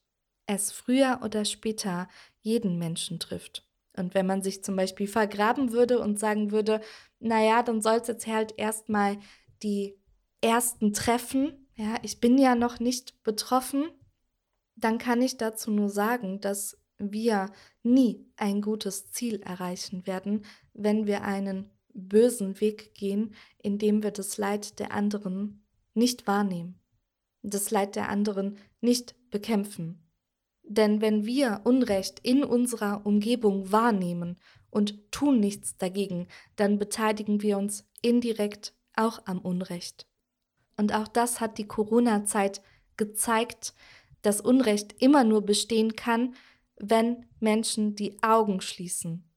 es 0.47 0.71
früher 0.71 1.21
oder 1.23 1.45
später 1.45 2.07
jeden 2.41 2.77
Menschen 2.77 3.19
trifft. 3.19 3.63
Und 3.97 4.13
wenn 4.13 4.25
man 4.25 4.41
sich 4.41 4.63
zum 4.63 4.75
Beispiel 4.75 5.07
vergraben 5.07 5.71
würde 5.71 5.99
und 5.99 6.19
sagen 6.19 6.51
würde, 6.51 6.81
naja, 7.19 7.63
dann 7.63 7.81
soll 7.81 7.97
es 7.97 8.07
jetzt 8.07 8.27
halt 8.27 8.53
erstmal 8.57 9.17
die 9.63 9.95
ersten 10.41 10.93
treffen, 10.93 11.67
ja, 11.75 11.97
ich 12.03 12.19
bin 12.19 12.37
ja 12.37 12.55
noch 12.55 12.79
nicht 12.79 13.21
betroffen, 13.23 13.85
dann 14.75 14.97
kann 14.97 15.21
ich 15.21 15.37
dazu 15.37 15.71
nur 15.71 15.89
sagen, 15.89 16.39
dass 16.39 16.77
wir 16.97 17.51
nie 17.83 18.25
ein 18.37 18.61
gutes 18.61 19.11
Ziel 19.11 19.41
erreichen 19.41 20.05
werden, 20.07 20.45
wenn 20.73 21.07
wir 21.07 21.23
einen 21.23 21.69
bösen 21.93 22.59
Weg 22.61 22.93
gehen, 22.93 23.33
indem 23.61 24.03
wir 24.03 24.11
das 24.11 24.37
Leid 24.37 24.79
der 24.79 24.91
anderen 24.91 25.65
nicht 25.93 26.27
wahrnehmen, 26.27 26.79
das 27.41 27.71
Leid 27.71 27.95
der 27.95 28.09
anderen 28.09 28.57
nicht 28.81 29.15
bekämpfen. 29.31 30.04
Denn 30.67 31.01
wenn 31.01 31.25
wir 31.25 31.61
Unrecht 31.63 32.19
in 32.19 32.43
unserer 32.43 33.05
Umgebung 33.05 33.71
wahrnehmen 33.71 34.37
und 34.71 35.11
tun 35.11 35.39
nichts 35.39 35.77
dagegen, 35.77 36.27
dann 36.55 36.79
beteiligen 36.79 37.41
wir 37.41 37.57
uns 37.57 37.87
indirekt 38.01 38.73
auch 38.95 39.19
am 39.25 39.39
Unrecht. 39.39 40.07
Und 40.77 40.93
auch 40.93 41.07
das 41.07 41.39
hat 41.39 41.57
die 41.57 41.67
Corona-Zeit 41.67 42.61
gezeigt, 42.97 43.73
dass 44.21 44.41
Unrecht 44.41 45.01
immer 45.01 45.23
nur 45.23 45.43
bestehen 45.43 45.95
kann, 45.95 46.35
wenn 46.77 47.25
Menschen 47.39 47.95
die 47.95 48.21
Augen 48.21 48.59
schließen, 48.59 49.29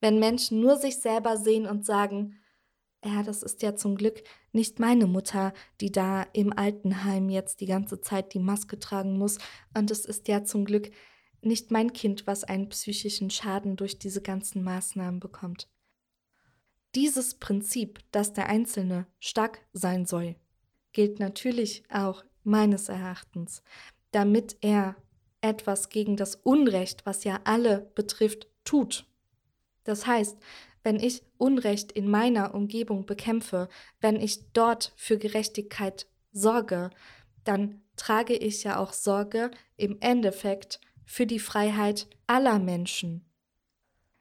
wenn 0.00 0.18
Menschen 0.18 0.60
nur 0.60 0.76
sich 0.76 0.98
selber 0.98 1.36
sehen 1.36 1.66
und 1.66 1.84
sagen, 1.84 2.38
ja, 3.04 3.22
das 3.22 3.42
ist 3.42 3.62
ja 3.62 3.76
zum 3.76 3.96
Glück 3.96 4.22
nicht 4.52 4.78
meine 4.78 5.06
Mutter, 5.06 5.52
die 5.80 5.92
da 5.92 6.22
im 6.32 6.52
Altenheim 6.52 7.28
jetzt 7.28 7.60
die 7.60 7.66
ganze 7.66 8.00
Zeit 8.00 8.34
die 8.34 8.38
Maske 8.38 8.78
tragen 8.78 9.18
muss, 9.18 9.38
und 9.76 9.90
es 9.90 10.04
ist 10.04 10.28
ja 10.28 10.44
zum 10.44 10.64
Glück 10.64 10.90
nicht 11.40 11.70
mein 11.70 11.92
Kind, 11.92 12.26
was 12.26 12.44
einen 12.44 12.68
psychischen 12.68 13.30
Schaden 13.30 13.76
durch 13.76 13.98
diese 13.98 14.22
ganzen 14.22 14.62
Maßnahmen 14.62 15.20
bekommt. 15.20 15.68
Dieses 16.94 17.34
Prinzip, 17.34 18.00
dass 18.12 18.32
der 18.32 18.48
Einzelne 18.48 19.06
stark 19.20 19.60
sein 19.72 20.06
soll, 20.06 20.36
gilt 20.92 21.20
natürlich 21.20 21.84
auch 21.90 22.24
meines 22.42 22.88
Erachtens, 22.88 23.62
damit 24.10 24.56
er 24.62 24.96
etwas 25.40 25.90
gegen 25.90 26.16
das 26.16 26.34
Unrecht, 26.36 27.06
was 27.06 27.24
ja 27.24 27.40
alle 27.44 27.92
betrifft, 27.94 28.48
tut. 28.64 29.06
Das 29.84 30.06
heißt, 30.06 30.36
wenn 30.88 31.00
ich 31.00 31.22
Unrecht 31.36 31.92
in 31.92 32.08
meiner 32.08 32.54
Umgebung 32.54 33.04
bekämpfe, 33.04 33.68
wenn 34.00 34.16
ich 34.16 34.54
dort 34.54 34.94
für 34.96 35.18
Gerechtigkeit 35.18 36.06
sorge, 36.32 36.88
dann 37.44 37.82
trage 37.96 38.32
ich 38.32 38.64
ja 38.64 38.78
auch 38.78 38.94
Sorge 38.94 39.50
im 39.76 39.98
Endeffekt 40.00 40.80
für 41.04 41.26
die 41.26 41.40
Freiheit 41.40 42.08
aller 42.26 42.58
Menschen. 42.58 43.30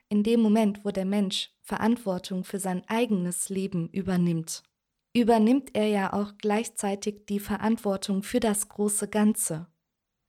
In 0.09 0.23
dem 0.23 0.41
Moment, 0.41 0.83
wo 0.83 0.91
der 0.91 1.05
Mensch 1.05 1.51
Verantwortung 1.61 2.43
für 2.43 2.59
sein 2.59 2.83
eigenes 2.89 3.47
Leben 3.47 3.87
übernimmt, 3.87 4.61
übernimmt 5.13 5.69
er 5.73 5.87
ja 5.87 6.11
auch 6.11 6.33
gleichzeitig 6.37 7.27
die 7.27 7.39
Verantwortung 7.39 8.23
für 8.23 8.41
das 8.41 8.67
große 8.67 9.07
Ganze. 9.07 9.67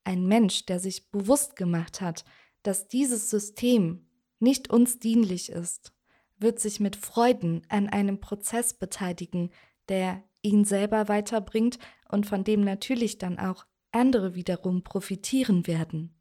Ein 0.04 0.28
Mensch, 0.28 0.66
der 0.66 0.78
sich 0.78 1.10
bewusst 1.10 1.56
gemacht 1.56 2.00
hat, 2.00 2.24
dass 2.62 2.86
dieses 2.86 3.28
System 3.28 4.06
nicht 4.38 4.70
uns 4.70 5.00
dienlich 5.00 5.48
ist, 5.50 5.97
wird 6.38 6.60
sich 6.60 6.80
mit 6.80 6.96
Freuden 6.96 7.62
an 7.68 7.88
einem 7.88 8.20
Prozess 8.20 8.74
beteiligen, 8.74 9.50
der 9.88 10.22
ihn 10.42 10.64
selber 10.64 11.08
weiterbringt 11.08 11.78
und 12.10 12.26
von 12.26 12.44
dem 12.44 12.62
natürlich 12.62 13.18
dann 13.18 13.38
auch 13.38 13.66
andere 13.92 14.34
wiederum 14.34 14.82
profitieren 14.82 15.66
werden. 15.66 16.14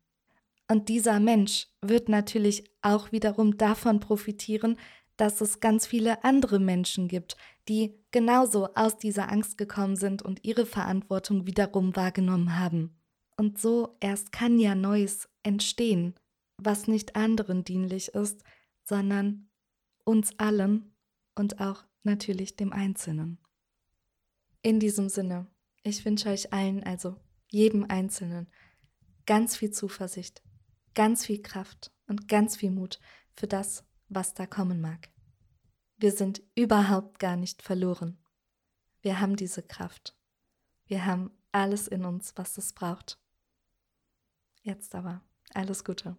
Und 0.70 0.90
dieser 0.90 1.20
Mensch 1.20 1.68
wird 1.82 2.10
natürlich 2.10 2.70
auch 2.82 3.12
wiederum 3.12 3.58
davon 3.58 4.00
profitieren, 4.00 4.78
dass 5.16 5.42
es 5.42 5.60
ganz 5.60 5.88
viele 5.88 6.24
andere 6.24 6.60
Menschen 6.60 7.08
gibt, 7.08 7.38
die 7.68 7.96
genauso 8.12 8.74
aus 8.76 8.98
dieser 8.98 9.32
Angst 9.32 9.58
gekommen 9.58 9.96
sind 9.96 10.22
und 10.22 10.44
ihre 10.44 10.66
Verantwortung 10.66 11.48
wiederum 11.48 11.96
wahrgenommen 11.96 12.60
haben. 12.60 13.00
Und 13.36 13.60
so 13.60 13.98
erst 14.00 14.32
kann 14.32 14.60
ja 14.60 14.76
Neues 14.76 15.30
entstehen, 15.44 16.16
was 16.58 16.88
nicht 16.88 17.16
anderen 17.16 17.64
dienlich 17.64 18.10
ist, 18.10 18.44
sondern 18.84 19.47
uns 20.08 20.40
allen 20.40 20.96
und 21.36 21.60
auch 21.60 21.84
natürlich 22.04 22.56
dem 22.56 22.72
Einzelnen. 22.72 23.40
In 24.62 24.80
diesem 24.80 25.10
Sinne, 25.10 25.48
ich 25.84 26.06
wünsche 26.06 26.30
euch 26.30 26.54
allen, 26.54 26.82
also 26.84 27.18
jedem 27.50 27.84
Einzelnen, 27.90 28.48
ganz 29.26 29.58
viel 29.58 29.72
Zuversicht, 29.72 30.42
ganz 30.96 31.26
viel 31.26 31.42
Kraft 31.42 31.92
und 32.08 32.30
ganz 32.30 32.56
viel 32.56 32.72
Mut 32.72 33.02
für 33.36 33.48
das, 33.48 33.84
was 34.08 34.34
da 34.34 34.46
kommen 34.46 34.80
mag. 34.80 35.10
Wir 35.98 36.14
sind 36.14 36.42
überhaupt 36.56 37.20
gar 37.20 37.36
nicht 37.36 37.62
verloren. 37.62 38.18
Wir 39.02 39.20
haben 39.20 39.36
diese 39.36 39.62
Kraft. 39.62 40.18
Wir 40.86 41.06
haben 41.06 41.32
alles 41.52 41.88
in 41.90 42.06
uns, 42.06 42.32
was 42.38 42.58
es 42.58 42.72
braucht. 42.72 43.20
Jetzt 44.62 44.96
aber 44.96 45.22
alles 45.54 45.84
Gute. 45.84 46.16